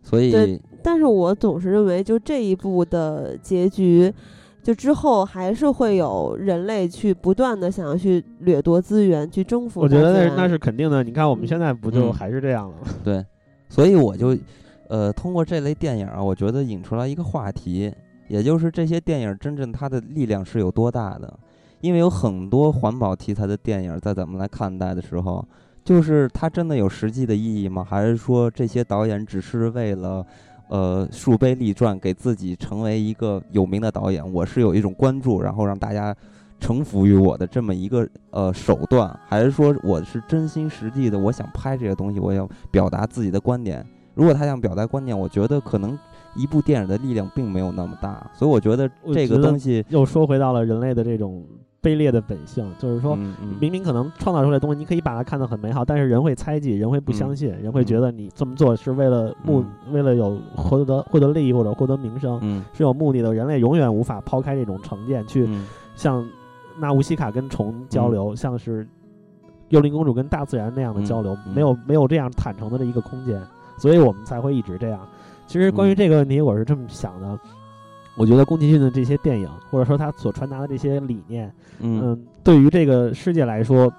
[0.00, 4.12] 所以，但是我总是认为，就这一部的结局，
[4.62, 9.80] 就之后还是会有人类去不断的想要去掠夺资源，去征服。
[9.80, 11.02] 我觉得那那是肯定的。
[11.02, 12.88] 你看我们现在不就还是这样了吗？
[13.02, 13.24] 对，
[13.68, 14.36] 所以我就，
[14.88, 17.92] 呃，通过这类电影啊，我觉得引出来一个话题，
[18.28, 21.32] 也就是这些电影真正它的力量是有多大的？
[21.80, 25.44] 因为有很多环保题材的电影，在咱们来看待的时候。
[25.84, 27.82] 就是它真的有实际的意义吗？
[27.82, 30.26] 还是说这些导演只是为了，
[30.68, 34.32] 呃，树碑立传，给自己成为一个有名的导演？
[34.32, 36.14] 我是有一种关注，然后让大家
[36.60, 39.18] 臣服于我的这么一个呃手段？
[39.26, 43.84] 还是说我是真心实意的，我想拍这个东西，我要表达自己的观点？
[44.14, 45.98] 如果他想表达观点，我觉得可能
[46.34, 48.30] 一部电影的力量并没有那么大。
[48.34, 51.44] 所以我觉得这个东西又说回到了人类的这种。
[51.80, 53.16] 卑劣的本性，就是说，
[53.60, 62.40] 明明可能创造出来东西，你可以把它看得很美好，但是人会猜忌，人会不相信，人会觉得你这么做是为了目，为了有获得获得利益或者获得名声，
[62.72, 63.32] 是有目的的。
[63.32, 65.48] 人类永远无法抛开这种成见，去
[65.94, 66.28] 像
[66.78, 68.86] 纳乌西卡跟虫交流，像是
[69.68, 73.40] 幽灵公主跟大自然那样的交流，没有没有这样坦诚的这一个空间，
[73.78, 75.00] 所以我们才会一直这样。
[75.46, 77.38] 其实关于这个问题，我是这么想的。
[78.18, 83.90] 我觉得宫崎骏的这些电影，或者说他所传达的这些理念，嗯，对于这个世界来说，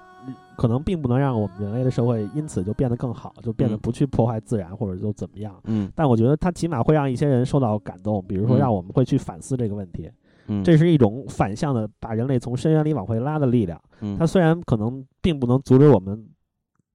[0.58, 5.56] 可能并不能让我们人类的社会因此就变得更好，就变得不去破坏自然，或者就怎么样。
[5.64, 10.12] 嗯，但我觉得他起码会让一些人受到感动，比如说让我们会去反思这个问题。
[10.48, 13.80] 嗯，这是一种反向的把人类从深渊里往回拉的力量。
[14.02, 16.28] 嗯，它虽然可能并不能阻止我们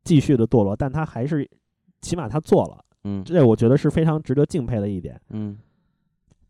[0.03, 1.49] 继续的堕落，但它还是
[2.03, 2.85] 起码他做了。
[3.05, 5.18] 嗯，这我觉得是非常值得敬佩的一点。
[5.31, 5.57] 嗯，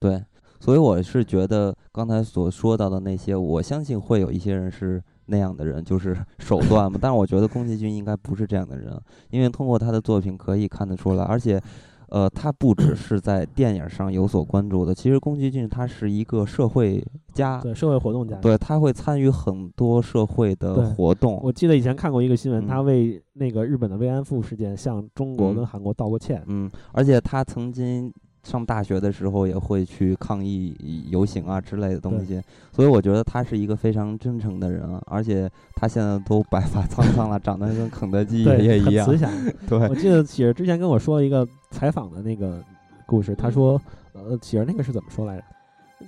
[0.00, 0.20] 对。
[0.60, 6.98] 所以我是觉得刚才所说到的那些，我相信会有一些人是那样的人，就是 手段嘛。
[7.00, 8.98] 但是我觉得宫崎骏应该不是这样的人，
[9.30, 11.60] 因为通过他的作品可以看得出来，而且，
[12.08, 14.94] 呃，他不只 是在电影上有所关注的。
[14.94, 21.38] 其实宫崎骏他是一个社会家，对社会活动家，对他会参与很多社会的活动。
[21.42, 26.42] 我记得以前看过一个新闻，他为那个日本的慰安妇事件向中国跟韩国道过歉。
[26.46, 28.10] 嗯，而且他曾经。
[28.44, 30.76] 上大学的时候也会去抗议
[31.10, 32.40] 游行啊之类的东西，
[32.70, 39.06] 所以我觉得他是一个非常真诚的人，而且他现在都白发苍苍了，长得跟肯德基爷爷一样。
[39.06, 39.32] 慈祥。
[39.66, 42.62] 对，我记得喜儿之前跟我说了一个采访的那个
[43.06, 43.80] 故事，他说，
[44.12, 45.44] 呃，喜儿那个是怎么说来着？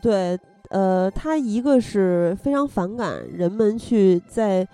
[0.03, 4.67] 对，呃，他一个是非常反感人们去在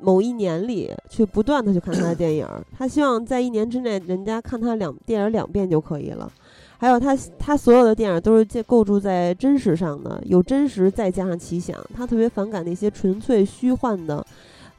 [0.00, 6.30] 某一年里去不断的去看他的电影，他希望在一年之内人家看他两电影两遍就可以了。
[6.78, 11.76] 还有他，他所有的电影都是建构筑在真实上的，有真实再加上奇想。
[11.94, 14.24] 他特别反感那些纯粹虚幻的，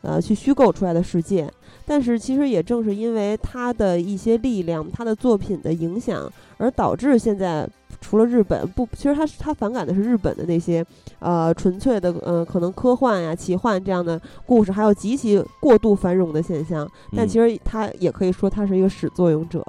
[0.02, 1.52] 呃，去虚构出来的世界。
[1.88, 7.68] 但是其实也正是因为他的一些力量，他的作品的影响，而导致现在
[8.00, 10.86] 除了日本不，其实他他反感的是日本的那些，
[11.20, 16.88] 呃，纯粹的呃，可能科幻呀、奇幻这样的故事，还有极其过度繁荣的现象。
[17.16, 19.66] 但其实他也可以说他是一个始作俑者。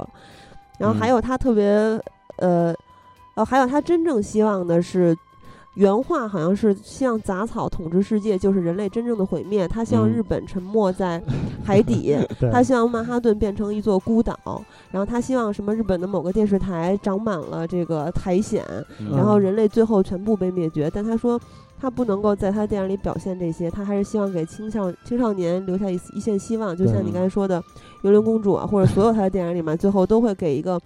[0.79, 1.99] 然后还有他特别。
[2.39, 2.74] 呃，
[3.34, 5.16] 哦，还有他真正希望的是，
[5.74, 9.68] 原话好像是希望杂草统治世界，就是人类真正的毁灭。
[9.68, 11.22] 他希望日本沉没在
[11.64, 12.16] 海底，
[12.51, 14.36] 他希望曼哈顿变成一座孤岛，
[14.91, 18.64] 然后他希望什么日本的某个电视台长满了这个苔藓，
[19.12, 20.91] 然后人类最后全部被灭绝。
[20.93, 21.41] 但他说
[21.80, 26.76] 他不能够在他电影里表现这些，他还是希望给青少青少年留下一一线希望。
[26.76, 27.61] 就像你刚才说的
[28.03, 30.80] 《幽灵公主》啊，或者所有他的电影里面，最后都会给一个。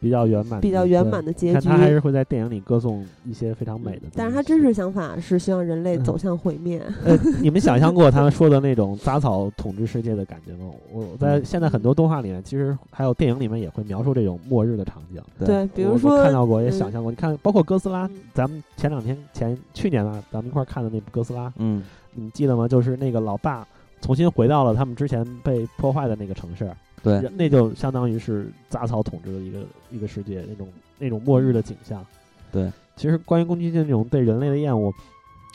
[0.00, 1.68] 比较圆满，比较圆满的结局。
[1.68, 4.02] 他还是会在电影里歌颂一些非常美的。
[4.14, 6.80] 但是他真实想法是希望人类走向毁灭。
[7.04, 10.70] 呃，你们想象过他说的那种杂草统治世界的感觉吗？
[10.92, 15.22] 我在现在很多动画里面，其实还有电影里面也会描述这种末日的场景。
[15.44, 17.10] 对，比如说看到过，也想象过。
[17.10, 21.82] 你看，包括哥斯拉，咱们前两天前去年啊，咱们一块看的那部哥斯拉，嗯，
[22.14, 22.68] 你记得吗？
[22.68, 23.66] 就是那个老爸
[24.00, 26.70] 重新回到了他们之前被破坏的那个城市。
[27.08, 29.58] 对，那就相当于是杂草统治的一个
[29.90, 32.04] 一个世界，那种那种末日的景象。
[32.52, 34.92] 对，其实关于宫崎骏这种对人类的厌恶，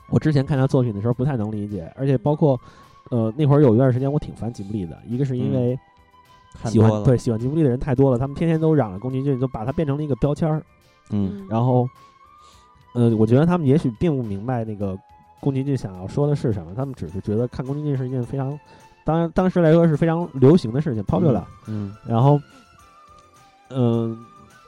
[0.10, 2.60] 我之前看他作品的时候不太能理解，而且包括
[3.10, 5.78] 呃那会儿有一段时间我挺烦吉卜力的，一个是因为
[6.66, 10.64] 喜欢对喜欢吉卜力的人太多了，他们天天都嚷着宫崎骏，就把它变成了一个标签儿。
[11.10, 11.88] 嗯，然后
[12.94, 14.98] 呃，我觉得他们也许并不明白那个
[15.40, 18.58] 宫崎骏想要说的是什么，他们只是觉得看宫崎骏是一件非常。
[19.04, 21.44] 当当时来说是非常流行的事情，popular。
[21.68, 22.40] 嗯，然后，
[23.70, 24.18] 嗯，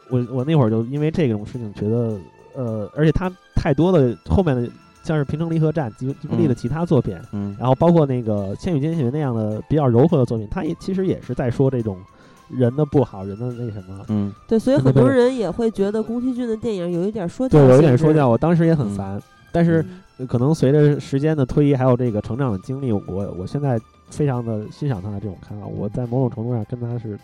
[0.10, 2.18] 我我那会儿就因为这种事情觉得，
[2.54, 4.70] 呃，而且他太多的后面的
[5.04, 11.98] 像是《平成离合战》吉吉卜力的其他作品，嗯，然后包括那个《千与千寻》那样的比较柔和的作品，他也其实也是在说这种
[12.50, 14.06] 人的不好，人的那什么。
[14.10, 18.28] 嗯，对，所以很多人也会觉得宫崎骏的电影有一点说教，对，有一点说教。
[18.28, 19.22] 我当时也很烦，
[19.52, 19.86] 但是
[20.28, 23.02] 可能随着时间的推移，还有这个成长的经历，我
[23.40, 23.80] 我现在。
[24.10, 27.18] 非常的欣赏他的这种看法，我在某种程度上跟他是，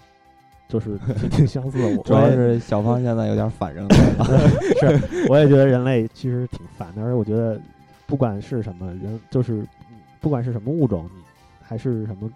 [0.68, 1.98] 就是挺 挺相似的。
[2.04, 4.26] 主要是小芳现在有点反人类了，
[4.80, 7.60] 是，我也觉得人类其实挺烦的，而且我觉得
[8.08, 9.66] 不管是什么人，就是
[10.20, 11.10] 不管是什么物种，
[11.62, 12.30] 还是什么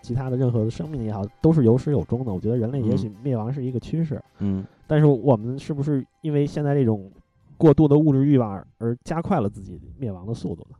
[0.00, 2.32] 其他的任何的生命也好，都是有始有终的。
[2.32, 7.10] 我觉得人类也许灭亡是一个趋势，嗯，但是我们是不是因为现在这种
[7.56, 10.76] 过度的物质欲望而加快了自己灭亡的速度呢？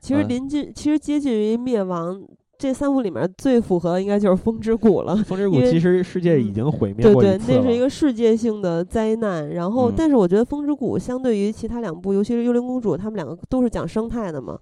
[0.00, 2.20] 其实临近，其实接近于灭亡。
[2.58, 9.50] 这三部里面最符合的应该就是《风之谷》了，《风之谷》其实世界已经毁灭过对对，那是一个世界性的灾难。
[9.50, 14.58] 然后，但是我觉得《风之谷》相对于其他两部，尤其是《幽灵公主》，他们两个都是讲生态的嘛。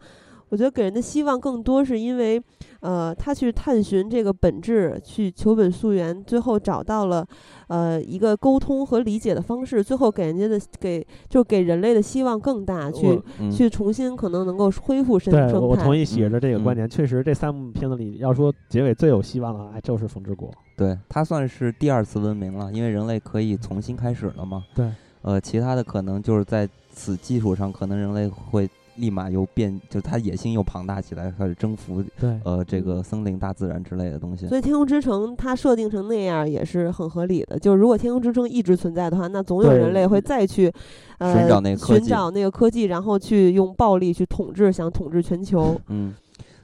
[0.54, 2.40] 我觉得给人的希望更多是因为，
[2.78, 7.26] 呃，他去探寻这个本质，去求本溯源，最后找到了，
[7.66, 15.58] 呃，一个沟通和理解的方式，最后给人家的给就给人类的希望更大，去去重新可能能够恢复生生态。
[15.58, 20.48] 我同意写着这个观点，确实这三部片子里，要说结尾最有希望的，哎就是《风之国》。
[20.76, 24.62] 对，它算是第二次文明了，因为人类可以重新开始了嘛。
[24.72, 24.88] 对，
[25.22, 28.70] 呃，其他的可能就是在此基础上，可能人类会。
[28.96, 34.46] 立马又变，就他野心又庞大起来，开始征服，对，呃，这个森林、大自然之类的东西。
[34.46, 37.58] 所以，天空之城它设定成那样也是很合理的。
[37.58, 40.72] 就是如果天空之城一直存在的话，那总有人类会再去，
[41.18, 45.80] 呃，寻找那个科技，寻找那个科技，然后去用暴力去统治，想统治全球。
[45.88, 46.14] 嗯，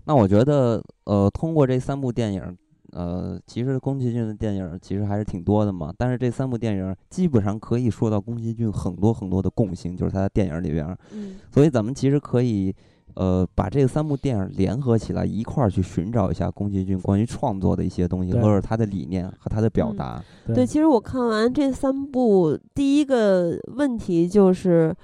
[0.04, 2.56] 那我觉得，呃，通过这三部电影。
[2.92, 10.96] 呃，其实宫崎骏的电影其实还是挺多的嘛，但是这三部电影基本上可以说到宫崎骏很多很多的共性，就是他的电影里边。
[11.12, 11.36] 嗯。
[11.52, 12.74] 所以咱们其实可以，
[13.14, 20.22] 呃，把这三部电影联合起来一块儿去寻找一下宫崎骏关于创作的一些东西，或者他的理念和他的表达。
[20.46, 24.94] 对，其实我看完这三部，第一个问题就是，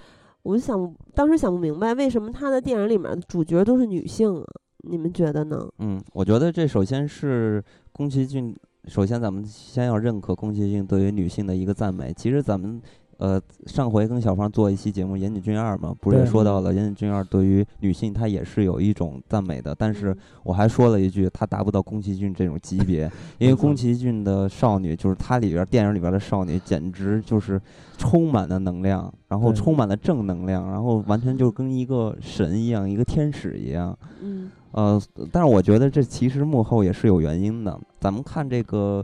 [0.43, 4.45] 我就想当时想不明白，为什么他的电影里面的主角都是女性啊？
[4.89, 5.69] 你们觉得呢？
[5.79, 7.63] 嗯，我觉得这首先是
[7.93, 8.55] 宫崎骏。
[8.89, 12.13] 首先，咱们先要认可宫崎骏对于女性的一个赞美。
[12.17, 12.81] 其实，咱们
[13.17, 19.75] 呃上回跟小芳做一期节目《岩井俊二》嘛，不是也说到了岩井俊二对于女性她也是有一种赞美的。
[19.75, 27.61] 但是我还说了一句，他达不到宫崎骏这种级别， 因为宫崎骏的少女就是他里边电影里边的少女，简直就是
[27.99, 33.99] 充满了能量，然后充满了正能量，然后完全就跟一个神一样，一个天使一样。
[34.23, 34.49] 嗯。
[34.77, 35.01] 呃，
[35.33, 37.81] 但是我觉得这其实幕后也是有原因的。
[37.99, 39.03] 咱们看这个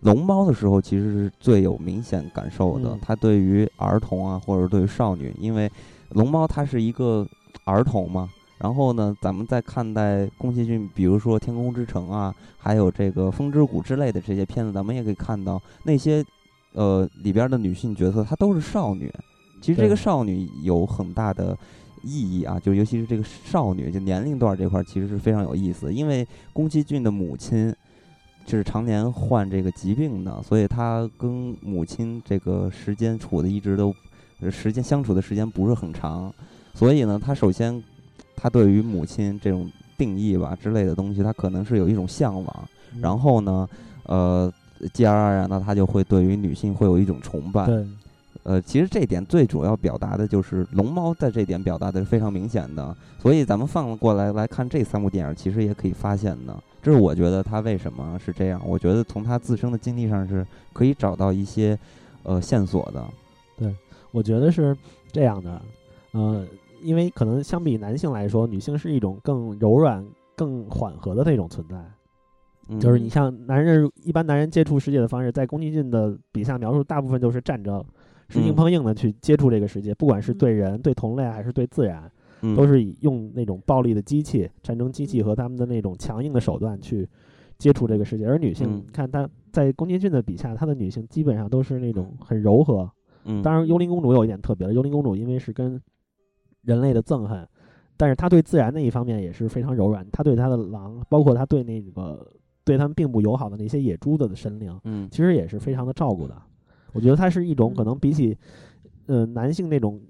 [0.00, 2.98] 龙猫的时候，其实是最有明显感受的。
[3.00, 5.70] 它对于儿童啊，或者对于少女，因为
[6.10, 7.26] 龙猫它是一个
[7.64, 8.28] 儿童嘛。
[8.58, 16.22] 然后呢，咱们在看待宫崎骏，比如说《天空之城》啊，还有这个《风之谷》之类的这些片子，咱们也可以看到那些
[16.74, 19.10] 呃里边的女性角色，她都是少女。
[19.62, 21.56] 其实这个少女有很大的。
[22.04, 25.92] 意义啊，就尤其是这个少女，就年龄段这块其实是非常有意思。
[25.92, 27.74] 因为宫崎骏的母亲
[28.44, 33.94] 就是常年患这个疾病的，所以他跟母亲这个时间处的一直都
[34.50, 36.32] 时间相处的时间不是很长。
[36.74, 37.82] 所以呢，他首先
[38.36, 42.68] 他对于母亲这种定义吧之类的东西，他可能是有一种向往，
[43.00, 43.68] 然后呢，
[44.04, 44.52] 呃，
[44.92, 47.66] 继而而然呢，他就会对于女性会有一种崇拜。
[47.66, 47.86] 对。
[48.44, 58.60] 呃，其实这点最主要表达的就是龙猫在这点表达的是非常明显的，所以咱们放过来来看这三部电影，其实也可以发现呢，这是我觉得他为什么是这样。
[58.62, 61.78] 我觉得从他自身的经历上是可以找到一些
[62.22, 63.02] 呃线索的。
[63.56, 63.74] 对，
[64.12, 64.76] 我觉得是
[65.10, 65.62] 这样的，
[66.12, 66.46] 呃，
[66.82, 71.76] 因为可能相比男性来说，女性是一种更柔软、更缓和的那种存在。
[72.78, 77.82] 就是你像男人一般男人接触世界的方式，在宫崎骏的笔下描述，大部分都是站着。
[78.28, 82.10] 是硬碰硬的去接触这个世界，不管是对人、对同类还是对自然，
[82.56, 87.08] 都是以用那种暴力的机器、战争机器和他们的那种强硬的手段去
[87.58, 88.26] 接触这个世界。
[88.26, 92.90] 而女性，看她在宫崎骏的笔下，她的女性基本上都是那种很柔和。
[93.42, 95.80] 当然，幽灵公主有一点特别的，幽灵公主因为是跟
[96.62, 97.46] 人类的憎恨，
[97.96, 100.06] 但是她对自然那一方面也是非常柔软。
[100.10, 102.30] 她对她的狼，包括她对那个
[102.64, 106.36] 对他们并不友好的那些野猪的神灵，嗯，其实也是非常的照顾的。
[106.94, 108.34] 我觉得它是一种可能比起，
[109.06, 110.00] 呃，男性那种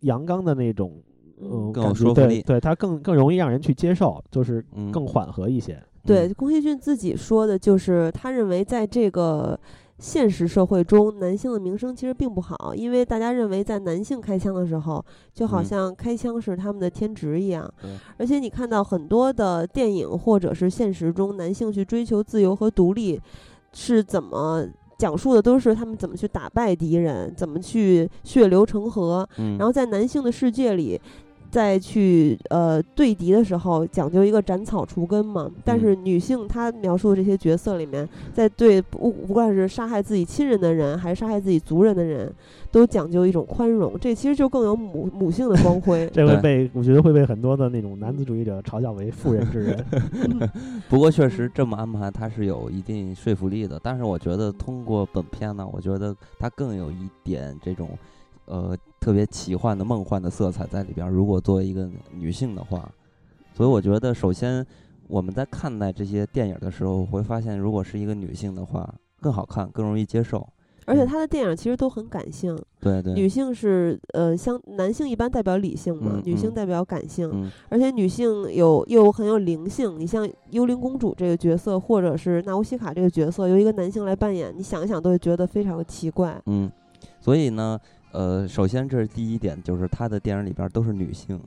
[0.00, 1.02] 阳刚的那种，
[1.40, 5.82] 嗯，更有说服力，对它更更容易让人去接受，就是更缓和一些。
[6.06, 9.58] 对，宫崎骏自己说的就是，他认为在这个
[9.98, 17.72] 现实社会中，男性的名声其实并不好，因为大家认为在男性开枪的时候，就好像开枪是他们的天职一样。
[18.18, 23.18] 而且你看到很多的电影或者是现实中，男性去追求自由和独立
[23.72, 24.66] 是怎么？
[24.98, 29.28] 讲述的都是他们怎么去打败敌人，怎么去血流成河。
[29.58, 31.00] 然后在男性的世界里。
[31.54, 35.48] 再去呃对敌的时候，讲究一个斩草除根嘛。
[35.64, 42.28] 但是女性她描述的这些角色里面，在对不不管是杀害自己亲人的人，还是杀害自己族人的人，
[42.72, 43.96] 都讲究一种宽容。
[44.00, 46.10] 这其实就更有母母性的光辉。
[46.12, 49.86] 这会被我觉得会被很多的那种男子主义者嘲笑为妇人之仁。
[50.90, 53.78] 不过确实这么安排，它是有一定说服力的。
[53.80, 57.96] 但是我觉得通过本片呢，我觉得它更有一点这种。
[58.46, 61.08] 呃，特别奇幻的、梦幻的色彩在里边。
[61.08, 62.90] 如果作为一个女性的话，
[63.54, 64.64] 所以我觉得，首先
[65.08, 70.46] 我们在看待这些电影的时候，会发现，如果是一个女性的话，更好看，更容易接受。
[70.86, 72.54] 而且他的电影其实都很感性。
[72.78, 73.14] 对对。
[73.14, 77.50] 女性是呃，相男性一般代表理性嘛，女性代表感性。
[77.70, 79.98] 而且女性有又很有灵性。
[79.98, 86.38] 你像幽灵公主这个角色，或者是纳乌西卡这个角色，由一个男性来扮演，你想一想都会觉得非常的奇怪。
[86.44, 86.70] 嗯，
[87.20, 87.80] 所以呢。
[88.14, 91.40] 呃，首先这是第一点，就是他的电影里边都是女性，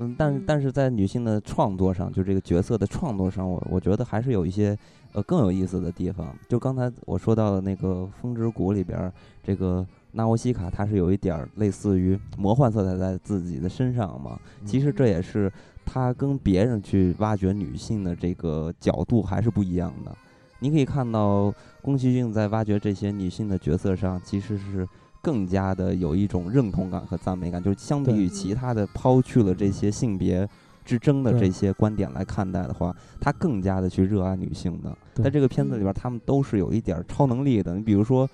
[0.00, 4.76] 嗯，但是但是在女性的创作上，就这个角色的创作上，我我觉得还是有一些
[5.12, 6.36] 呃更有意思的地方。
[6.48, 7.88] 就刚才我说到的那个
[8.20, 9.12] 《风之谷》里边，
[9.44, 14.36] 这个纳沃西卡，她是有一点类似于魔幻色彩在自己的身上嘛。
[14.66, 15.52] 其实这也是
[15.86, 20.12] 她跟别人去挖掘女性的这个角度还是不一样的。
[20.58, 24.88] 你可以看到宫崎骏在挖掘这些女性的角色上，其实是。
[25.22, 30.48] 更加的有一种认同感和赞美感，就是相比于其他的抛去了这些性别
[30.84, 34.96] 之争的这些观点来看待的话，他更加的去热爱女性的。
[35.22, 37.74] 在这个片子里边，他们都是有一点超能力的。
[37.74, 38.28] 你比如说，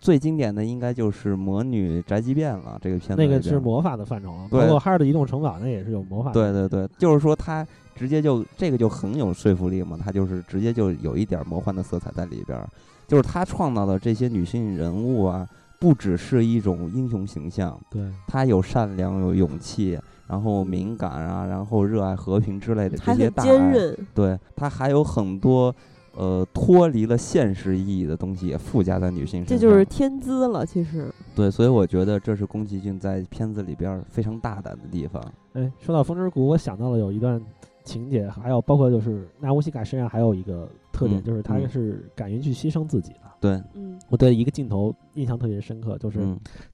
[0.00, 2.76] 最经典的应该就是《魔女宅急便》了。
[2.82, 6.32] 这个片子那个是魔法的范畴，包括哈尔的移动城堡那也是有魔法。
[6.32, 7.64] 对对对，就是说他
[7.94, 12.60] 直接就这个就很有说服力嘛，他就是直接就有一点魔幻的色彩在里边，
[13.06, 15.48] 就是他创造的这些女性人物啊。
[15.78, 23.72] 不只是一种英雄形象，对，他有善良，有勇气，然后敏感啊，然后热爱和平之类的这些大爱，
[24.14, 25.74] 对他还有很多
[26.14, 31.12] 呃脱离了现实意义的东西也附加在女性身上，这就是天资了，其实。
[31.34, 35.22] 对，所以我觉得这是宫崎骏在片子里边非常大胆的地方。
[35.52, 37.40] 哎，说到《风之谷》，我想到了有一段
[37.84, 43.20] 情节，还有包括就是纳乌西卡身上还有一个特点，就是他是敢于去牺牲自己的。
[43.46, 46.18] 对，嗯，我对一个镜头印象特别深刻，就是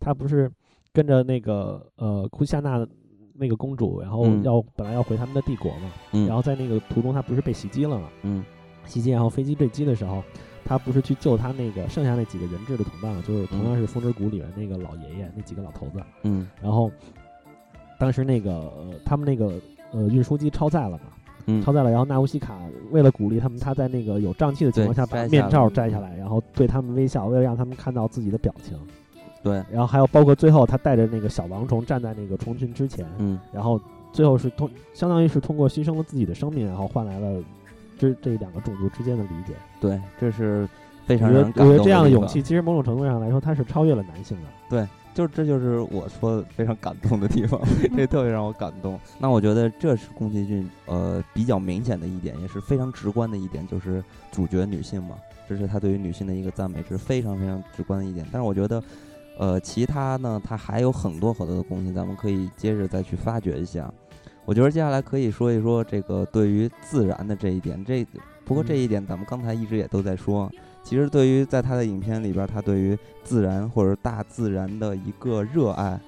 [0.00, 0.50] 他不是
[0.92, 2.86] 跟着那个呃库夏娜
[3.34, 5.92] 那个公主，然后要本来要回他们的帝国嘛，
[6.26, 8.42] 然后在那个途中他不是被袭击了嘛，嗯，
[8.86, 10.22] 袭击然后飞机坠机的时候，
[10.64, 16.90] 他不是去救他那个剩下那几个人质的同伴嘛，就是同样是风之谷里面那个老爷爷那几个老头子，嗯，然后
[17.98, 19.60] 当时那个呃他们那个
[19.92, 21.04] 呃运输机超载了嘛。
[21.64, 22.58] 超载了，然后纳乌西卡
[22.90, 28.78] 为了鼓励他们，他在那个有瘴气的情况下把面罩摘下来，然后对他们微笑，为了让他们看到自己的表情。
[29.42, 33.80] 对，然后还有包括最后他带着那个小王虫站在那个虫群之前，嗯，然后
[34.12, 37.42] 最后是通，相当于是通过牺牲了自己的生命，然后换来了
[37.98, 39.54] 这这两个种族之间的理解。
[39.80, 40.68] 对，这是
[41.06, 44.44] 非常我觉得这样的勇气，其实某种程度上来说，它是超越了男性的。
[44.70, 47.60] 对，就这就是我说的非常感动的地方，
[47.94, 48.98] 这特别让我感动。
[49.18, 55.16] 那我觉得这是宫崎骏呃比较明显的一点，也是非常直观的一点，就是主角女性嘛，
[55.48, 58.26] 这是他对于女性的一个赞美，是非常非常直观的一点。
[58.32, 58.82] 但是我觉得，
[59.38, 63.92] 呃，其他呢，他还有很多很多的贡献，咱们可以接着再去发掘一下。
[64.44, 68.04] 我觉得接下来可以说一说这个对于自然的这一点，这
[68.44, 70.50] 不过这一点咱们刚才一直也都在说。
[70.82, 75.98] 其实，对于在他的影片里边，他对于自然或者大自然的一个热爱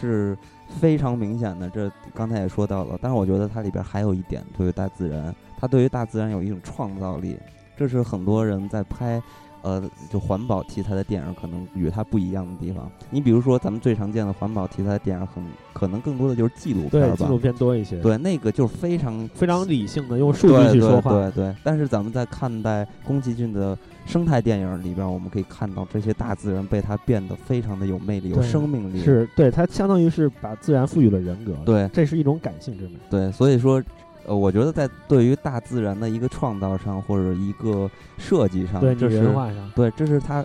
[0.00, 0.36] 是
[0.80, 1.68] 非常明显的。
[1.70, 7.36] 这刚才也说到了，但是我觉得它里边还有一点，对于大自然，他对于大自然有一种创造力，
[7.76, 9.22] 这是很多人在拍。
[9.62, 12.90] 呃，就环保题材的电影可能与它不一样的地方。
[13.10, 17.16] 你比如说，咱们最常见的环保题材的电影，很可能更多的就是纪录片吧？
[17.16, 18.00] 纪录片多一些。
[18.02, 21.12] 对，那个就是非常非常理性的，用数据去说话。
[21.12, 21.54] 对对。
[21.62, 29.00] 但是咱们在看待宫崎骏的生态电影里边，我们可以看到这些大自然被他变得非常的有魅力、有生命力。
[29.00, 31.54] 是，对，它相当于是把自然赋予了人格。
[31.64, 32.94] 对，这是一种感性之美。
[33.08, 33.82] 对，所以说。
[34.26, 39.28] 呃，我觉得在对于大自然的一个创造上，或者一个设计上，对，这是
[39.74, 40.44] 对，这是它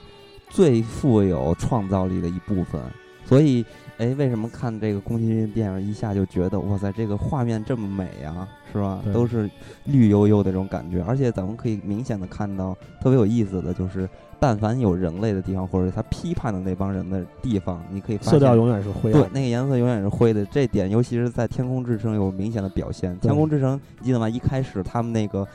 [0.50, 2.82] 最富有创造力的一部分。
[3.26, 3.66] 所以，
[3.98, 9.02] 哎，为什么看这个宫崎骏电影一下就觉得哇塞，这个画面这么美啊，是吧？
[9.14, 9.50] 都是
[9.86, 14.08] 绿油油的这种感觉，而且咱们可以明显的看到特别有意思的就是。
[14.40, 19.12] 但凡有人类的地方，或者他批判的那帮人的地方，你可以色调永远是灰。
[19.12, 20.46] 对，那个颜色永远是灰的。
[20.46, 23.16] 这点，尤其是在《天空之城》有明显的表现。
[23.20, 24.30] 《天空之城》，你记得吗？
[24.30, 25.48] 一开始他们那个，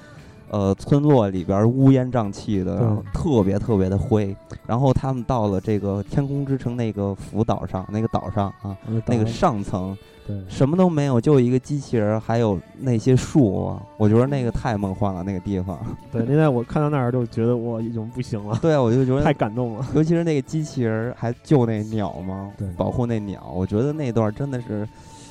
[0.50, 4.36] 呃，村落里边乌烟瘴气的，特别特别的灰。
[4.66, 8.76] 然后他们到了这个《天空之城》那个浮岛上，那个岛上啊，
[9.06, 9.96] 那个上层。
[10.24, 15.76] 对，什么都没有，就一个机器人，还有那些树，我觉得那个太梦幻了，那个地方。
[16.12, 18.56] 对，那在我看到那儿就觉得我已经不行了。
[18.62, 24.88] 对啊，我就觉得太感动了，尤其是那个机器人还救那鸟嘛，对，保护那鸟，我觉得那段真的是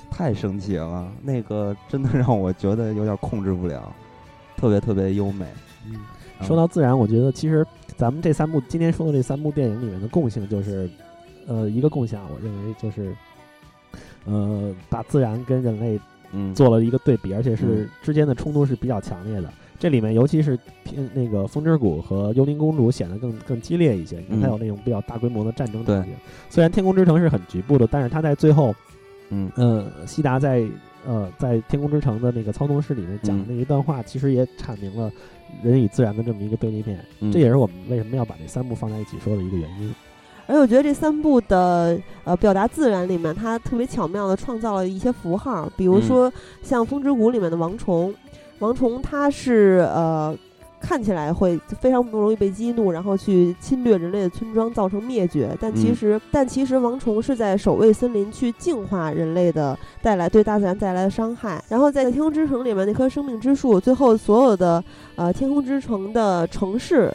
[0.10, 3.96] 太神奇了，那个真的让我觉得有点控制不了，
[4.58, 5.46] 特别特别优美。
[5.88, 6.02] 嗯，
[6.42, 7.66] 说到自然，我觉得其实
[7.96, 10.90] 咱们这三部今天说的这三部电影里面的共性就是，
[11.48, 13.16] 呃，一个共享，我认为就是。
[14.26, 16.00] 呃，把自然跟人类
[16.54, 19.52] 做了一个对比，而且是之间的冲突是比较强烈的。
[19.80, 26.14] 这里面尤其是天那个风之谷和幽灵公主显得更更激烈一些，因为它有那种比较大规模的战争场景。
[26.52, 28.76] 虽然天空之城是很局部的，但是它在最后，
[29.30, 30.64] 嗯呃，西达在
[31.04, 35.12] 呃在天空之城的那个操纵室里面讲的那一段话，其实也阐明了
[35.64, 37.04] 人与自然的这么一个对立面。
[37.34, 39.92] 这也是我们为什么要把这三部放在一起说的一个原因。
[40.52, 46.30] 而且我觉得这三部的呃表达自然里面，它特别巧妙的创造了一些符号，比如说
[46.62, 48.14] 像《风之谷》里面的王虫，
[48.60, 50.38] 王虫它是呃
[50.82, 55.56] 看起来会非常不容易被激怒，然后去侵略人类的村庄，造成灭绝。
[55.62, 61.64] 但其实但其实王虫是在守卫森林，去净化人类的带来对大自然带来的伤害。
[61.70, 64.84] 然后在天空之城里面那棵生命之树，最后所有的
[65.16, 67.10] 呃天空之城的城市。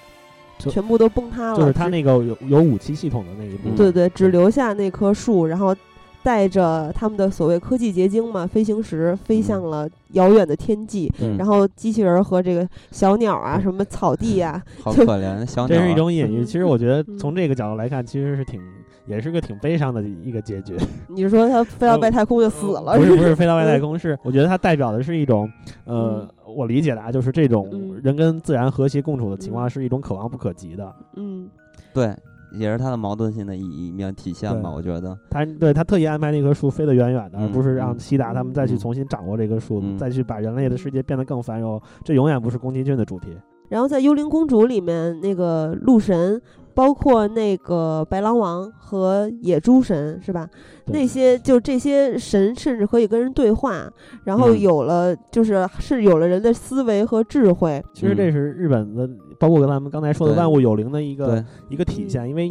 [0.58, 5.74] 全部都崩塌了，就是他那个有有武器系统的那一部分，对对，只留下那棵树，然后
[6.22, 16.44] 带着他们的所谓科技结晶嘛，飞行时飞向了遥远的天际，然后机器人和这个小鸟啊，什么草地呀，好可怜，小鸟，这是一种隐喻。
[16.44, 18.60] 其实我觉得从这个角度来看，其实是挺。
[19.06, 20.76] 也是个挺悲伤的一个结局。
[21.08, 22.96] 你说他飞到外太空就死了？
[22.96, 25.50] 不是不是飞到外太空，是我觉得它代表的是一种，
[25.84, 30.94] 呃，我理解的啊，就是这种人跟自然和谐共处的情况是一种可望不可及的。
[31.16, 31.48] 嗯，
[31.94, 32.14] 对，
[32.52, 34.70] 也是它的矛盾性的一面体现吧？
[34.70, 41.80] 我觉得他对他特意安排那棵树飞得远远的，而不是让西达他们再去重新掌握这棵树，再去把人类的世界变得更繁荣。
[42.04, 43.28] 这永远不是宫崎骏的主题。
[43.68, 46.40] 然后在《幽灵公主》里面，那个鹿神。
[46.76, 50.46] 包括那个白狼王和野猪神是吧？
[50.88, 53.90] 那些就这些神甚至可以跟人对话，
[54.24, 57.82] 然后有了就是是有了人的思维和智慧。
[57.94, 59.08] 其实这是日本的，
[59.38, 62.28] 包括咱们刚才说的万物有灵的一个一个体现。
[62.28, 62.50] 因为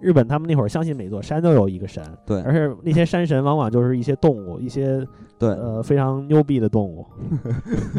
[0.00, 5.06] 日本他们那会儿相信每座山都有一个神，对，而且那些山神往往就是一些动物，一些
[5.38, 7.04] 对呃非常牛逼的动物。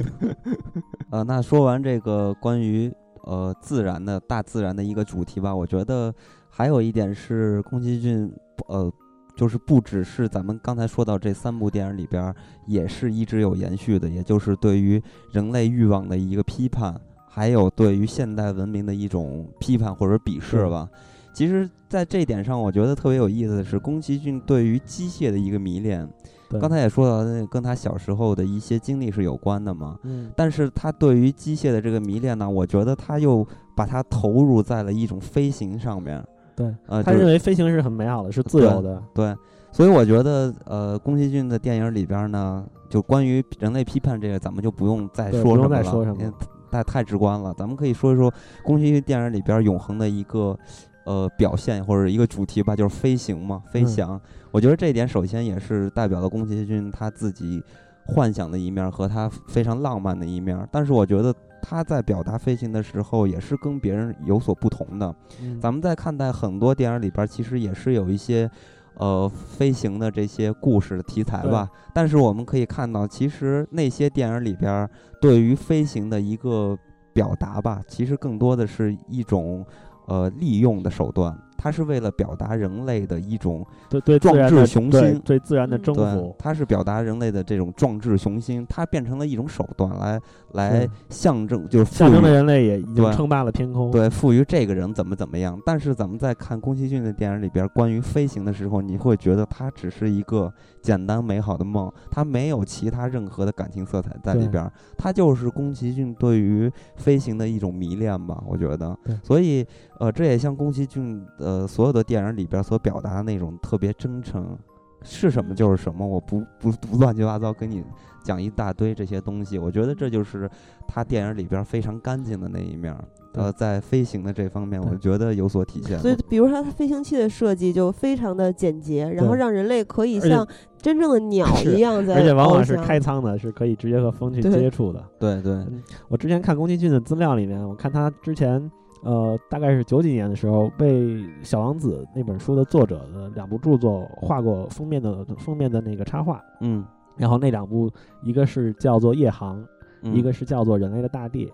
[1.12, 2.91] 呃，那说完这个关于。
[3.28, 5.54] 呃，自然的大自然的一个主题吧。
[5.54, 6.14] 我觉得
[6.49, 8.32] 还有一点是宫崎骏，
[8.70, 8.90] 呃，
[9.36, 12.34] 就是不只是咱们刚才说到这三部电影里边，
[12.66, 15.02] 也是一直有延续的，也就是对于
[15.34, 16.99] 人类欲望的一个批判，
[17.30, 20.90] 还有对于现代文明的一种批判或者鄙视吧。
[21.34, 26.10] 其实，在这点上，我觉得特别有意思的是，宫崎骏对于机械的一个迷恋。
[26.49, 29.98] 刚才也说到，那跟他小时候的一些经历是有关的嘛。
[30.03, 30.32] 嗯。
[30.36, 33.45] 但是他对于机械的这个迷恋呢，我觉得他又
[33.76, 36.24] 把它投入在了一种飞行上面。
[36.56, 38.99] 对，呃，他认为飞行是很美好的，是自由的。
[39.14, 39.36] 对，
[39.72, 46.32] 所以我觉得，呃，宫崎骏的电影里边呢，就关于人类批判这个，咱们就不用再说什么了，因为
[46.72, 47.53] 太太直观了。
[47.56, 48.34] 咱们可以说一说
[48.64, 50.57] 宫崎骏电影里边永恒的一个
[51.06, 54.19] 呃表现或者一个主题吧，就是飞行嘛，飞翔。
[54.58, 57.64] 我觉得这一点首先也是代表了宫崎骏他自己
[58.08, 60.68] 幻想的一面和他非常浪漫的一面。
[60.72, 61.32] 但是我觉得。
[61.60, 65.14] 他在表达飞行的时候，也是跟别人有所不同的。
[65.60, 68.50] 咱们在看待很多电影里边，其实也是有一些，
[68.94, 71.68] 呃，飞行的这些故事的题材吧。
[71.94, 74.88] 但是我们可以看到，其实那些电影里边
[75.20, 76.78] 对于飞行的一个
[77.12, 79.66] 表达吧，其实更多的是一种，
[80.06, 81.36] 呃，利用的手段。
[81.58, 86.36] 它是为了表达人类的一种对对壮志雄心，对自然的征服。
[86.38, 90.20] 它是表达人类的这种壮志雄心，它变成了一种手段来
[90.54, 93.90] 来象征，就是象征的人类也已经称霸了天空。
[93.92, 95.60] 对，赋予这个人怎么怎么样。
[95.66, 100.54] 但是咱们在看宫崎骏的电影里边关于飞行的时候，你会觉得它只是一个
[100.88, 104.72] 简单美好的梦，它没有其他任何的感情色彩在里边。
[104.97, 108.97] 它就是宫崎骏对于飞行的一种迷恋吧，我觉得。
[109.22, 109.68] 所以。
[109.99, 114.55] 呃，这也像宫崎骏呃所有的电影里边所表达的那种特别真诚，
[115.01, 117.84] 是什么就是什么，我不不不乱七八糟跟你
[118.23, 119.57] 讲一大堆这些东西。
[119.57, 120.47] 我觉得这就是
[120.88, 122.95] 他电影里边非常干净的那一面。
[123.38, 125.97] 呃，在飞行的这方面，我觉得有所体现。
[125.99, 130.47] 所以，比如说它飞行器的设计就非常的简洁，然后让人类可以像
[130.81, 135.03] 真正的鸟一样在，而且往往是开舱的，是可以直接和风去接触的。
[135.19, 135.65] 对对，
[136.09, 138.69] 我之前看宫崎骏的资料里面，我看他之前。
[139.03, 140.91] 呃，大概是九几年的时候，被
[141.43, 146.84] 《小王子》那本书的作者的两部著作画过封面的封面的那个插画，嗯，
[147.15, 147.89] 然后那两部
[148.23, 149.64] 一个是叫做《夜航》，
[150.11, 151.45] 一个是叫做《人类的大地》。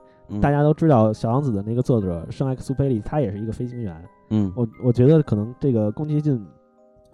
[0.41, 3.95] 大家都知道，《小王子》的那个作者圣埃克苏佩里，他也是一个飞行员。
[4.29, 6.43] 嗯，我我觉得可能这个宫崎骏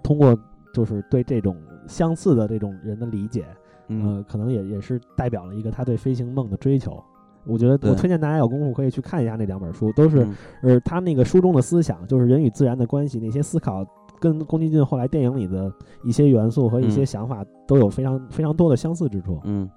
[0.01, 0.37] 通过
[0.73, 1.57] 就是对这种
[1.87, 3.45] 相似的这种人的理解，
[3.87, 7.03] 呃，可能也也是代表了一个他对飞行梦的追求。
[7.45, 10.27] 我觉得我推荐大家有功夫可以去看一下那两本书，都是，
[10.61, 13.83] 呃，他那个书中的思想，就是人与自然的关系，那些思考
[14.19, 15.71] 跟宫崎骏后来电影里的
[16.03, 19.39] 一些元素和一些想法都有非常非常多的相似之处。
[19.45, 19.67] 嗯，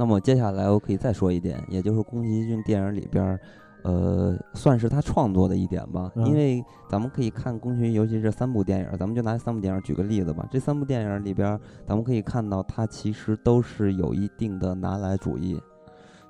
[0.00, 3.38] 那么接下来我可以再说一点，也就是宫崎骏电影里边，
[3.82, 10.48] 呃，算是他创作的一点吧，因为咱们可以看宫崎骏，尤其是三部电影，咱们就拿三部电影举个例子吧。
[10.50, 15.60] 这三部电影里边，咱们可以看到他其实都是有一定的拿来主义。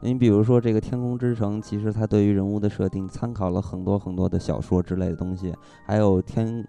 [0.00, 5.54] 你比如说这个《天空之城》，其实它对于人物的设定参考了很多很多的小说之类的东西，
[5.86, 6.66] 还有天，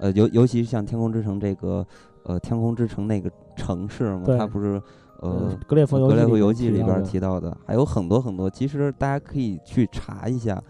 [0.00, 1.86] 呃，尤尤其是像《天空之城》这个，
[2.24, 4.82] 呃，《天空之城》那个城市嘛，它不是，
[5.20, 8.50] 呃，《格列佛格列佛游记》里边提到的，还有很多很多。
[8.50, 10.62] 其实大家可以去查一下，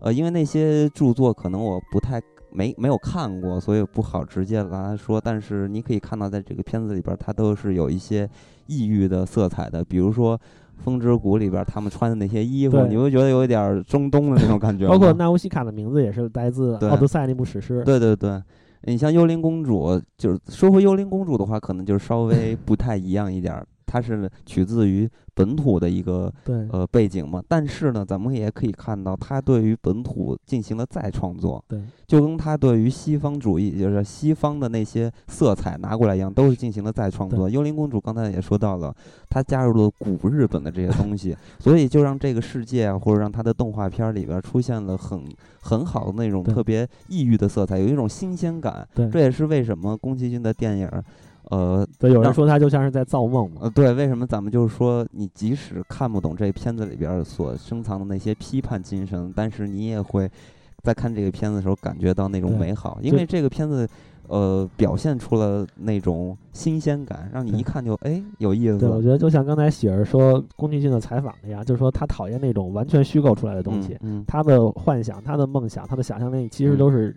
[0.00, 2.20] 呃，因为那些著作可能我不太
[2.50, 5.20] 没没有看过，所以不好直接来说。
[5.20, 8.28] 但是你可以看到，在这个片子里边，它都是有一些
[8.66, 10.38] 异域的色彩的，比如说。
[10.76, 14.86] 风之谷里边他们穿的那些衣服，你会觉得有一点中东的那种感觉。
[14.90, 17.80] 包括纳乌西卡的名字也是来自《奥德赛》那部史诗。
[17.84, 18.42] 对对对，
[18.82, 23.64] 你像幽灵公主，就是说回幽灵公主的话，可能就是稍微不太一样一点。
[23.94, 26.32] 它是取自于本土的一个
[26.72, 37.48] 呃背景嘛，但是呢，咱们也可以看到，他对于本土进行了再创作，对，就跟他对于西方主义，就是西方的那些色彩拿过来一样，都是进行了再创作。
[37.48, 38.92] 幽灵公主刚才也说到了，
[39.30, 45.24] 他加入了古日本的这些东西， 所以就让这个世界啊，或者让他的动画片里边出现了很
[45.62, 48.84] 很好的那种特别异域的色彩，有一种新鲜感。
[48.92, 50.90] 对，这也是为什么宫崎骏的电影。
[51.50, 53.60] 呃，对，有人说他就像是在造梦嘛。
[53.62, 60.30] 呃，对，为什么咱们就是说，你即使看不懂这片子里边所深藏的那些批判精神，但是你也会
[60.82, 63.86] 在看这个片子的时候感觉到那种美好，因为这个片子
[64.28, 68.78] 呃表现出了那种新鲜感，让你一看就哎有意思。
[68.78, 77.14] 对，我觉得就像刚才喜儿说宫崎骏的采访那样，就是说他讨厌那种完全虚构出来的东西，他的幻想、他的梦想、他的想象力其实都是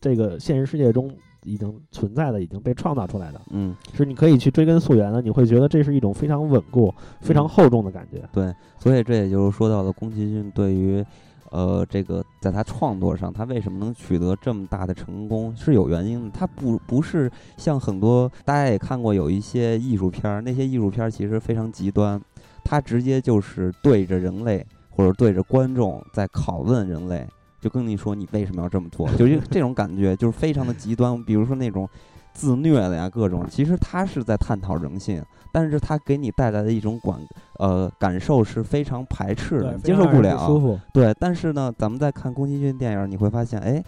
[0.00, 1.10] 这个现实世界中。
[1.44, 8.22] 已经存在的，已经被创造出来的，嗯，是你可以去追根溯源的，你会觉得这是一种非常稳固、非常厚重的感觉。
[8.32, 11.04] 对，所以这也就是说到了宫崎骏对于，
[11.50, 16.30] 呃，这个在他创作上，他为什么能取得这么大的成功，是有原因的。
[16.30, 22.20] 他不不是像很多大家也看过有一些艺术片儿，那些艺术片儿其实非常极端，
[22.64, 27.26] 他直接就是对着人类或者对着观众在拷问人类。
[27.64, 29.08] 就跟你说，你为什么要这么做？
[29.16, 31.24] 就是这种感觉，就是非常的极端。
[31.24, 31.88] 比如说那种
[32.34, 33.46] 自虐的呀，各种。
[33.50, 37.14] 其实他是在探讨人性，但是他给你带来的一种感
[37.58, 40.36] 呃感受是非常排斥的，接受不了。
[40.46, 40.78] 舒服。
[40.92, 43.82] 对，但是呢，咱们在看宫崎骏电影，你会发现，哎，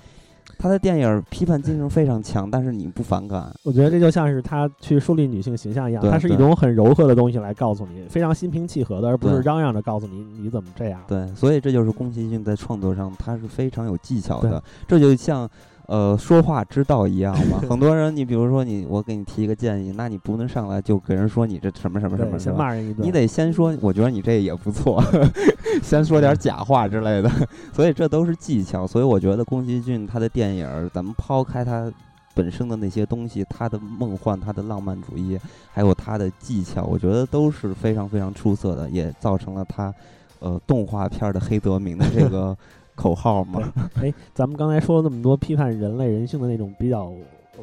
[0.58, 3.52] 他的电影批判精神非常强，但是你不反感。
[3.62, 11.00] 我觉得这就像是他去树立女性形象一样，它是一种很柔和的东西来告诉你，非常心平气和的，而不是嚷嚷着告诉你你怎么这样。
[11.06, 14.62] 对，所以这就是宫崎骏在创作上他是非常有技巧的。
[14.86, 15.48] 这就像。
[15.86, 17.58] 呃，说话之道一样嘛。
[17.70, 23.06] 很多人，你比如说你，我给你提一个建议，那你不能上来就给人说你这什么什么什么，先骂人一顿。
[23.06, 25.00] 你得先说，我觉得你这也不错，
[25.82, 27.30] 先说点假话之类的。
[27.72, 28.84] 所以这都是技巧。
[28.84, 31.92] 所以我觉得宫崎骏他的电影，咱们抛开他
[32.34, 35.38] 本身的那些东西，他的梦幻、他的浪漫主义，
[35.72, 39.94] 还有他的技巧，我觉得都是非常非常出色的，也造成了他
[40.40, 42.56] 呃动画片的黑德名的这个。
[42.96, 47.12] 口号嘛，哎，咱们刚才说了那么多批判人类人性的那种比较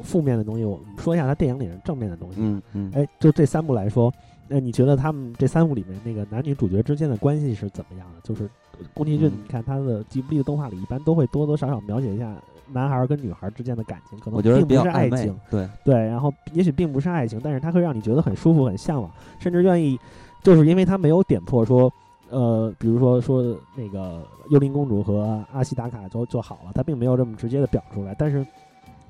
[0.02, 2.36] 负面的东西，我们说一下他电影里面正面的东西。
[2.38, 4.10] 嗯嗯，哎，就这三部来说，
[4.48, 8.20] 那你觉得他们这三部里面那个男女主角之间的关系是怎么样的？
[8.22, 8.48] 就是
[8.94, 12.34] 宫崎骏，你看他的吉卜力的动画里一般都会多多少少描写一下
[12.72, 19.98] 男孩跟女孩之间的感情，可能并不是爱情，对对，然后也许并不是爱情，但是它会让你觉得很舒服、很向往，甚至愿意，
[20.42, 21.92] 就是因为他没有点破说。
[22.34, 24.20] 呃，比如说说那个
[24.50, 28.44] 幽灵公主和阿西达卡就就好了，他并没有这么直接的表出来，但是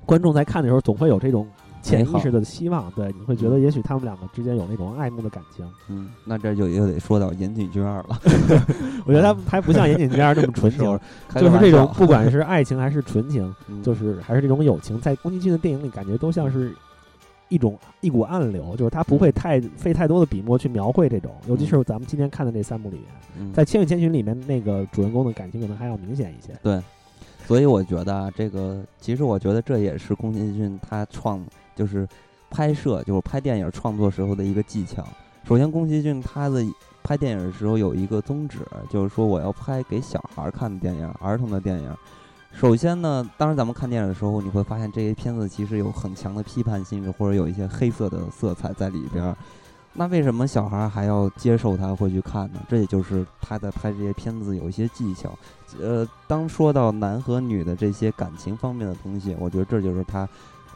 [0.05, 1.47] 观众在看的时候总会有这种
[1.81, 5.67] 潜意识的希望，对，你会觉得也许他们两个之间有那种爱慕的感情。
[5.89, 8.19] 嗯，那这就又得说到岩井俊二了，
[9.05, 10.99] 我觉得他还不像岩井俊二那么纯情，
[11.33, 16.71] 就是这种不管是爱情还是纯情，就是还是这种友情，在宫崎骏的电影里感觉都像是。
[17.55, 22.97] 一种一股暗流，就是他不会太费太多的笔墨去描绘这种，尤其是咱们今天看的这三部里
[23.37, 26.53] 面，在《千与千寻》里面那个主人公的感情可能还要明显一些。
[26.61, 26.81] 对，
[27.47, 31.41] 所以我觉得啊，这个其实我觉得这也是宫崎骏他创
[31.77, 32.05] 就是
[32.49, 35.07] 拍摄就是拍电影创作时候的一个技巧。
[35.45, 36.61] 首先，宫崎骏他的
[37.03, 38.59] 拍电影的时候有一个宗旨，
[38.89, 41.95] 就是说我要拍给小孩看的电影，儿童的电影。
[42.55, 49.35] 首先呢，当时咱们看电影的时候，你会发现这些片子其实有很强的批判性质，或者有一些黑色的色彩在里边儿。
[49.93, 52.61] 那为什么小孩还要接受它，会去看呢？
[52.69, 55.37] 这也就是他在拍这些片子有一些技巧。
[55.81, 60.27] 呃，当说到男和女的这些感情方面的东西，我觉得这就是他，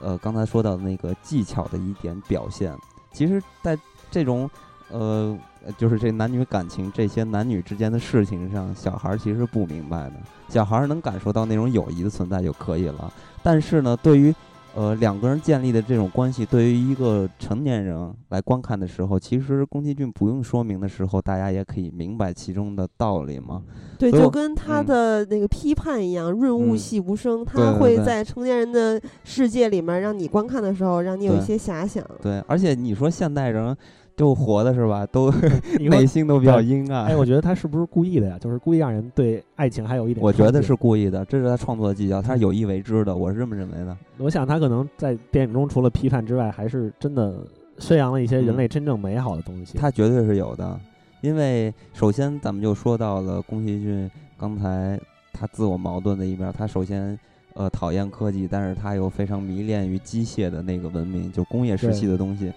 [0.01, 2.77] 呃，刚才说到的那个技巧的一点表现。
[3.13, 3.79] 其实，在
[4.11, 4.49] 这种，
[4.89, 5.35] 呃。
[5.77, 10.13] 就是这男女感情这些男女之间的事情上，小孩其实不明白的。
[10.47, 13.11] 小孩能感受到那种友谊的存在就可以了。
[13.43, 14.33] 但是呢，对于
[14.73, 23.61] 呃两个人建立的这种关系，对于一个成年人来观看的时候，其实宫崎骏不用说明的时候，大家也可以明白其中的道理嘛。
[23.97, 32.03] 对，就跟他的那个批判一样，润物细无声，他会在成年人的世界里面，让你观看的时候，让你有一些遐想。
[32.21, 33.75] 对，而且你说现代人。
[34.19, 35.05] 就活的是吧？
[35.05, 35.31] 都
[35.79, 37.05] 内心都比较阴暗。
[37.05, 38.37] 哎，我觉得他是不是故意的呀？
[38.37, 40.21] 就是故意让人对爱情还有一点。
[40.21, 43.15] 我觉得是故意的，这是他创作的技巧，他是有意为之的。
[43.15, 43.95] 我是这么认为的。
[44.17, 47.33] 我想他可能在电影中除了批判之外，还是真的
[47.77, 49.77] 宣扬了一些人类真正美好的东西。
[49.77, 50.77] 他绝对是有的，
[51.21, 54.99] 因为首先咱们就说到了宫崎骏刚才
[55.31, 56.51] 他自我矛盾的一面。
[56.57, 57.17] 他首先
[57.53, 62.51] 呃讨厌科技，但是他又非常迷恋于机械的那个文明，就工业时期的东西。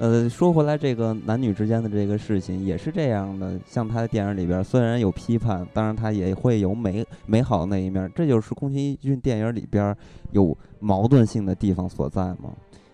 [0.00, 3.60] 呃，说回来，这个男女之间的这个事情也是这样的。
[3.66, 8.10] 像他的电影里边，虽然有批判，当然他也会有美美好的那一面。
[8.14, 9.94] 这就是宫崎骏电影里边
[10.32, 12.50] 有矛盾性的地方所在嘛。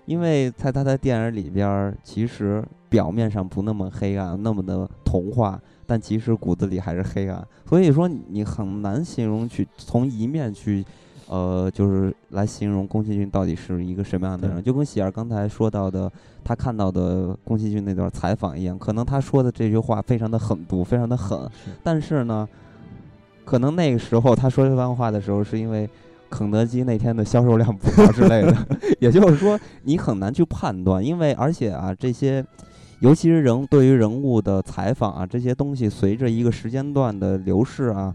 [0.07, 7.47] 因为在他的电影里边，其实表面上不那么黑暗，那么的童话，但其实骨子里还是黑暗。
[7.69, 10.85] 所以说，你很难形容去从一面去。
[11.29, 16.11] 呃，就是来形容宫崎骏到底是一个什么样的人，就跟喜儿刚才说到的，
[16.45, 21.51] 他看到的宫崎骏那段采访一样，可能他说的这句话非常的狠毒，非常的狠，
[21.83, 22.49] 但是呢，
[23.45, 25.89] 可能那个时候他说这番话的时候，是因为
[26.31, 28.55] 肯德基那天的销售量不好之类的，
[29.01, 32.45] 也就是说，你很难去判断，因为而且啊，这些，
[33.01, 38.15] 尤其是人对于人物的采访啊，这些东西随着一个时间段的流逝啊。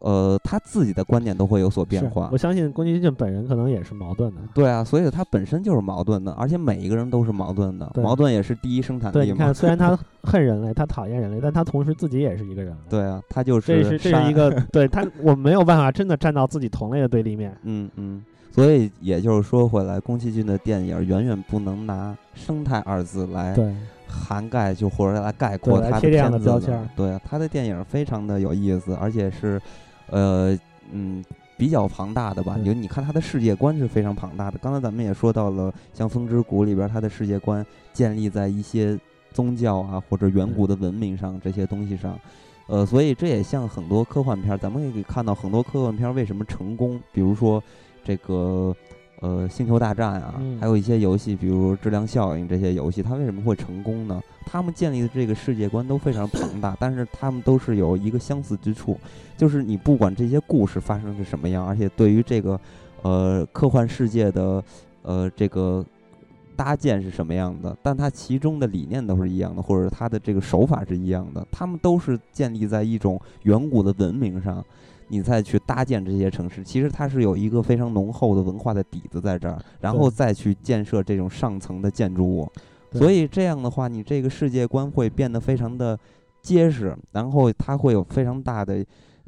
[0.00, 2.30] 呃，他自己的观点都会有所变化。
[2.32, 4.40] 我相信宫崎骏本人可能也是矛盾的。
[4.54, 7.90] 对啊，所以他本身就是矛盾的，而且每一个人都是矛盾的。
[7.96, 9.24] 矛盾也是第一生产力嘛。
[9.24, 12.74] 对，你看，虽然他恨人类，他讨厌人类，但他同时自己也是一个人。
[12.88, 13.66] 对啊，他就是。
[13.66, 17.54] 这是这是一个对他，我没有办法真的站到自己同类的对立面。
[17.64, 18.24] 嗯嗯。
[18.52, 23.54] 所以也就是说回来，宫崎骏的电影远远不能拿“生态”二字来
[24.08, 26.60] 涵盖，就或者来概括他的片子。
[26.96, 29.60] 对啊，他的电影非常的有意思，而且是。
[30.10, 30.58] 呃，
[30.92, 31.24] 嗯，
[31.56, 32.58] 比较庞大的吧？
[32.64, 34.58] 就你看他的世界观是非常庞大的。
[34.58, 38.98] 刚才咱们也说到了，像《风之谷》里边，它的世界观建立在一些
[39.32, 42.18] 宗教啊或者远古的文明上这些东西上。
[42.66, 47.00] 呃，所以这也像很多科幻片，咱们也可以看到很多科幻片为什么成功。
[47.12, 47.62] 比如说，
[48.04, 48.74] 这个。
[49.20, 54.20] 呃，星球大战啊，还有一些游戏，比如质量效应这些游戏，它为什么会成功呢？
[54.46, 58.98] 他们建立的这个世界观都非常庞大，但是他们都是有一个相似之处，
[59.36, 62.58] 就是你不管这些故事发生是什么样，而且对于这个
[63.02, 64.64] 呃科幻世界的
[65.02, 65.84] 呃这个
[66.56, 74.64] 搭建是什么样的，但它其中的理念都是一样的，或者它的这个手法是一样的，他们都是建立在一种远古的文明上。
[75.10, 82.50] 你再去搭建这些城市，其实它是有一个非常浓厚的文化的底子在这儿，然后再去建设这种上层的建筑物，
[82.92, 85.98] 所以这样的话，你这个世界观会变得非常的
[86.40, 88.84] 结实，然后它会有非常大的。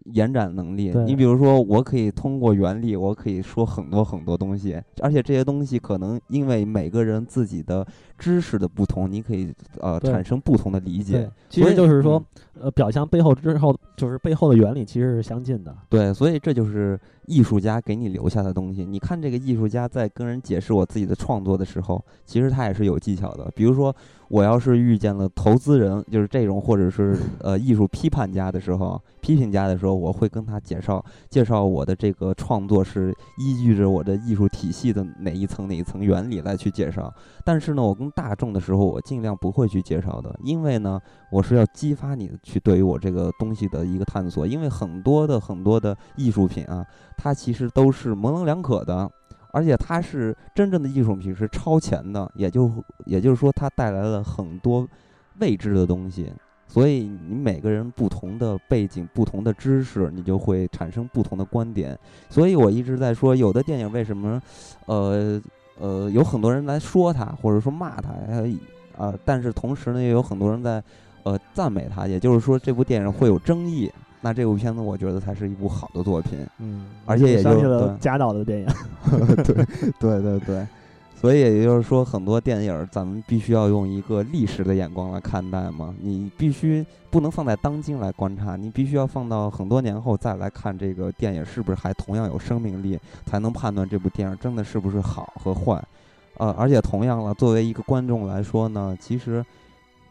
[0.06, 7.86] 延展能力，你比如说，我可以通过原理，我可以说很多很多东西，而且这些东西可能因为每个人自己的
[8.22, 11.28] 知识的不同，你可以呃产生不同的理解。
[11.48, 12.22] 其实就是说，
[12.60, 15.76] 呃，表象背后之后，就是背后的原理其实是相近的。
[15.88, 18.84] 对，所以这就是艺术家给你留下的东西。
[18.84, 23.50] 你看这个艺术家在跟人解释我自己的创作的时候，其实他也是有技巧的。
[23.56, 23.92] 比如说。
[24.28, 37.12] 我要是遇见了投资人，就是这种，或者是 呃艺术批判家的时候，批评家的时候，我会跟他介绍介绍我的这个创作是依据着我的艺术体系的哪一层哪一层原理来去介绍。
[37.44, 44.46] 但是呢，我跟大众的时候，我尽量不会去介绍的，因为呢，我是要激发你去对于我这个东西的一个探索。
[44.46, 46.86] 因为很多的很多的艺术品啊，
[47.16, 49.10] 它其实都是模棱两可的。
[49.54, 52.72] 而且它是真正的艺术品，是超前的，也就
[53.04, 54.88] 也就是说，它带来了很多
[55.40, 56.32] 未知的东西。
[56.66, 61.98] 所以你每个人不同的背景、不同的知识，你就会产生不同的观点。
[62.30, 64.40] 所以我一直在说，有的电影为什么，
[64.86, 65.38] 呃
[65.80, 68.10] 呃，有很多人来说他，或者说骂他，
[68.96, 70.82] 啊，但是同时呢，也有很多人在
[71.22, 72.06] 呃赞美他。
[72.06, 73.90] 也就是说，这部电影会有争议。
[74.24, 78.66] 那这部片子我觉得才是一部好的作品，嗯，而且也就是贾导的电影，
[79.42, 79.66] 对
[79.98, 80.66] 对对对，
[81.22, 95.80] 所以也就是说，很多电影咱们必须要用一个历史的眼光来看待嘛，你必须不能放在当今来观察，你必须要放到很多年后再来看这个电影是不是还同样有生命力，才能判断这部电影真的是不是好和坏，
[96.38, 99.46] 呃，而且同样了，作为一个观众来说呢，其实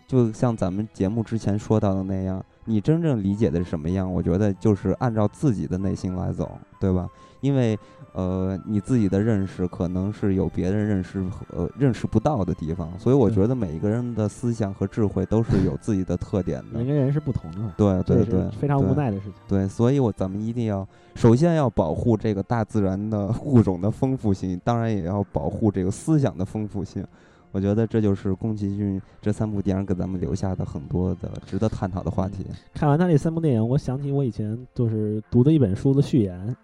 [0.07, 2.41] 就像咱们节目之前说到的那样。
[2.65, 4.09] 你真正理解的是什么样？
[4.09, 7.09] 我觉得就是按照自己的内心来走，对吧？
[7.41, 7.77] 因为，
[8.13, 11.23] 呃，你自己的认识可能是有别人认识
[11.55, 16.79] 呃认识不到的地方，所以我觉得每一个人的思想和智慧都是有自己的特点的。
[16.79, 19.33] 每个人是不同的，对对对，非常无奈的事情。
[19.47, 20.85] 对，所以我咱们一定要
[21.15, 27.05] 首先要保护这个大自然的物种的丰富性，当然也要保护这个思想的丰富性。
[27.53, 32.45] 我觉得这就是宫崎骏这三部电影给咱们留下的很多的值得探讨的话题。
[32.73, 36.55] 看完他这三部电影，我想起我以前就是读的一本书的序言，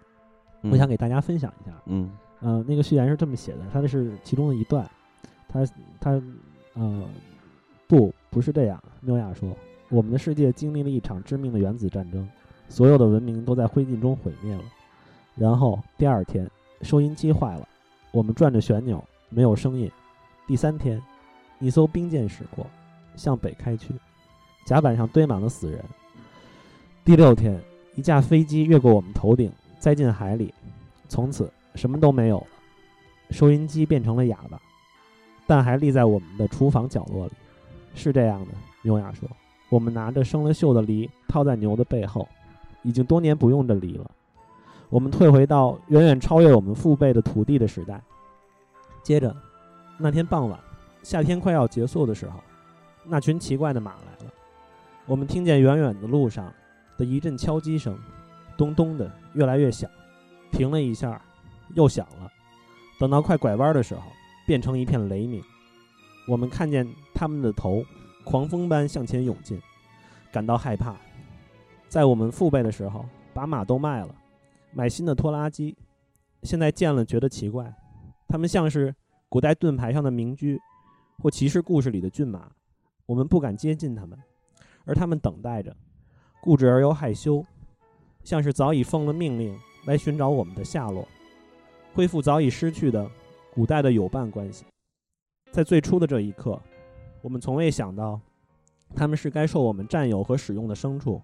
[0.62, 1.72] 我想给大家分享一下。
[1.86, 2.10] 嗯，
[2.40, 4.88] 呃，那个序言是这么写的，它的是其中的一段，
[5.48, 5.66] 它
[6.00, 6.22] 它
[6.74, 7.04] 呃，
[7.86, 8.82] 不，不是这样。
[9.00, 9.56] 缪亚说，
[9.88, 12.28] 我们的世界经历了一场致命的原子战争，
[12.68, 14.62] 所有的文明都在灰烬中毁灭了。
[15.34, 16.50] 然后第二天，
[16.82, 17.68] 收音机坏了，
[18.10, 19.90] 我们转着旋钮，没有声音。
[20.46, 21.00] 第三天，
[21.60, 22.66] 一艘兵舰驶过，
[23.14, 23.94] 向北开去，
[24.64, 25.84] 甲板上堆满了死人。
[27.04, 27.60] 第六天，
[27.94, 30.52] 一架飞机越过我们头顶，栽进海里，
[31.08, 32.46] 从此什么都没有了。
[33.30, 34.60] 收音机变成了哑巴，
[35.46, 37.32] 但还立在我们的厨房角落里。
[37.94, 38.48] 是这样的，
[38.82, 39.28] 牛雅说
[39.70, 42.28] ：“我们拿着生了锈的犁套在牛的背后，
[42.82, 44.10] 已经多年不用这犁了。
[44.88, 48.00] 我们退回到远远超越我们父辈的土地的时代。”
[49.02, 49.34] 接着。
[50.00, 50.56] 那天傍晚，
[51.02, 52.38] 夏天快要结束的时候，
[53.02, 54.32] 那群奇怪的马来了。
[55.06, 56.54] 我们听见远远的路上
[56.96, 57.98] 的一阵敲击声，
[58.58, 59.90] 咚咚的，越来越响，
[60.52, 61.18] 停了一下，
[61.74, 62.30] 又响了。
[63.00, 64.02] 等到快拐弯的时候，
[64.46, 65.42] 变成一片雷鸣。
[66.28, 67.82] 我们看见他们的头
[68.24, 69.58] 狂风般向前涌进，
[70.30, 70.94] 感到害怕。
[71.88, 74.14] 在我们父辈的时候，把马都卖了，
[74.72, 75.74] 买新的拖拉机。
[76.42, 77.72] 现在见了觉得奇怪，
[78.26, 78.94] 他们像是……
[79.30, 80.58] 古代盾牌上的名驹，
[81.18, 82.50] 或骑士故事里的骏马，
[83.04, 84.18] 我们不敢接近他们，
[84.86, 85.76] 而他们等待着，
[86.40, 87.44] 固执而又害羞，
[88.28, 91.08] 像是早已奉了命令来寻找我们的下落，
[91.94, 93.10] 恢复早已失去的
[93.54, 94.66] 古代的友伴关系。
[95.50, 96.60] 在最初的这一刻，
[97.22, 98.20] 我们从未想到，
[98.94, 101.22] 他们是该受我们占有和使用的牲畜。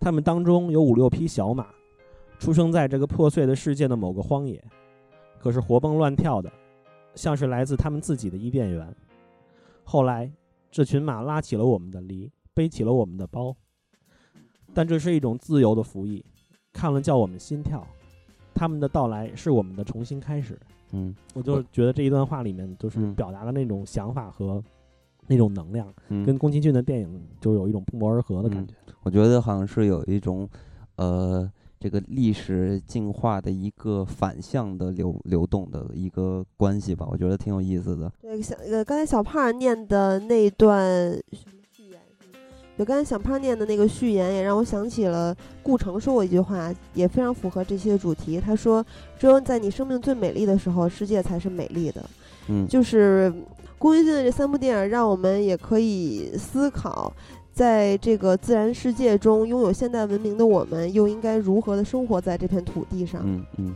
[0.00, 1.68] 他们当中有五六匹小马，
[2.40, 4.60] 出生在这个破碎的世界的某个荒野，
[5.38, 6.52] 可是活蹦乱跳的。
[7.14, 8.92] 像是来自他们自己的伊甸园。
[9.84, 10.28] 后来，
[10.72, 13.56] 这群马拉起了我们的犁，背起了我们的包。
[14.76, 16.22] 但这是一种自由的服役，
[16.70, 17.82] 看了叫我们心跳。
[18.52, 20.58] 他们的到来是我们的重新开始。
[20.92, 24.62] 嗯，我就觉得这一段话里面就是表达的那种想法和
[25.26, 25.90] 那种能量，
[26.26, 28.74] 跟宫崎骏的电影就有一种不谋而合的感觉。
[29.02, 30.46] 我觉得好像是有一种
[30.96, 31.50] 呃。
[31.78, 38.10] 这个历史进化的一个反向的流流动的一个关系吧，我觉得挺有意思的。
[38.22, 41.12] 对，小呃，刚才小胖念的那段
[42.78, 48.40] 就刚才小胖念的那个序言，也让我想起了顾城说过一句话，也非常符合这期的主题。
[48.40, 48.84] 他说
[49.18, 52.04] ：“只有在你生命最美丽的时候，世界才是美丽的。”
[52.48, 53.32] 嗯，就是
[53.78, 57.12] 宫崎骏的这三部电影，让我们也可以思考。
[57.52, 63.22] 在这个自然世界中拥有现代文明的我们，又应该如何的生活在这片土地上？
[63.24, 63.74] 嗯嗯，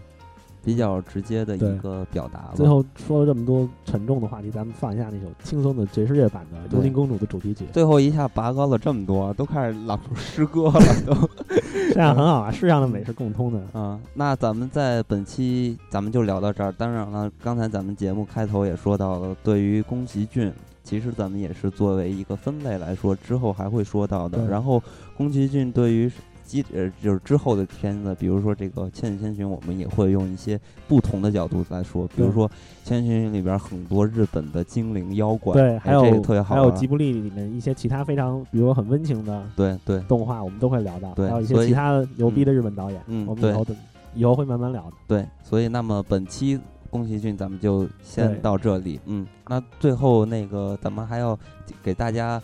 [0.62, 2.51] 比较直接的一个表达。
[2.55, 7.65] 最后说了这么多沉重的话题，咱们放一下那首轻松的爵士乐版的《幽灵公主》的主题曲。
[7.73, 11.15] 最后一下拔高了这么多，都开始朗出诗歌了，都
[11.95, 12.51] 这样很好啊！
[12.51, 13.99] 世上的美是共通的啊。
[14.15, 16.73] 那咱们在本期咱们就聊到这儿。
[16.73, 20.53] 当然了，刚才咱们节目开头也说到了，对于宫崎骏。
[20.82, 24.45] 其实咱们也是作为一个分类来说，之后还会说到的。
[24.49, 24.82] 然后，
[25.16, 26.11] 宫崎骏对于
[26.51, 30.59] 基呃就是之后的片子，比如说这个《千与千寻》，我们也会用一些
[30.89, 32.09] 不同的角度来说。
[32.09, 32.48] 比如说
[32.85, 36.56] 《千与千寻》里边很多日本的精灵妖怪，对，还有特别好。
[36.56, 41.12] 还有吉卜力里面一些其他非常，比如说很温情的对对动画，我们都会聊到。
[41.14, 43.74] 对，还有一些其他牛逼的日本导演，嗯，我们以后的
[44.14, 44.93] 以后会慢慢聊的。
[45.06, 46.59] 对，所以那么本期。
[46.90, 48.98] 宫崎骏，咱们就先到这里。
[49.06, 51.39] 嗯，那最后那个，咱们还要
[51.85, 52.43] 给大家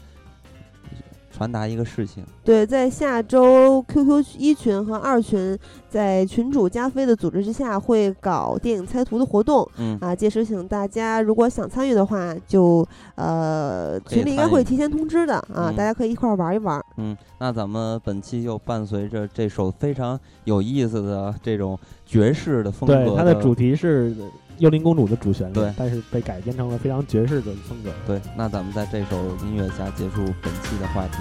[1.37, 2.25] 传达一个事情。
[2.43, 9.69] 对，在下周 QQ 一群和二群，在群主加菲的组织之下，会搞电影猜图的活动。
[9.77, 12.87] 嗯啊，届时请大家如果想参与的话，就
[13.17, 16.83] 呃群里应该会提前通知的啊，大家可以一块玩一玩。
[16.97, 22.95] 嗯，那咱们本期就伴随着这首非常有意思的这种爵士的风格。
[22.95, 24.11] 对，它的主题是
[24.59, 27.91] 《幽灵公主》的主旋律，对，但是被改编成了非常爵士的风格。
[28.07, 31.19] 对，那咱们在这首音乐下结束本期的话题。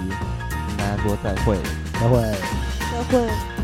[0.68, 1.56] 跟大家说再会，
[1.94, 2.20] 再会，
[2.92, 3.55] 再会。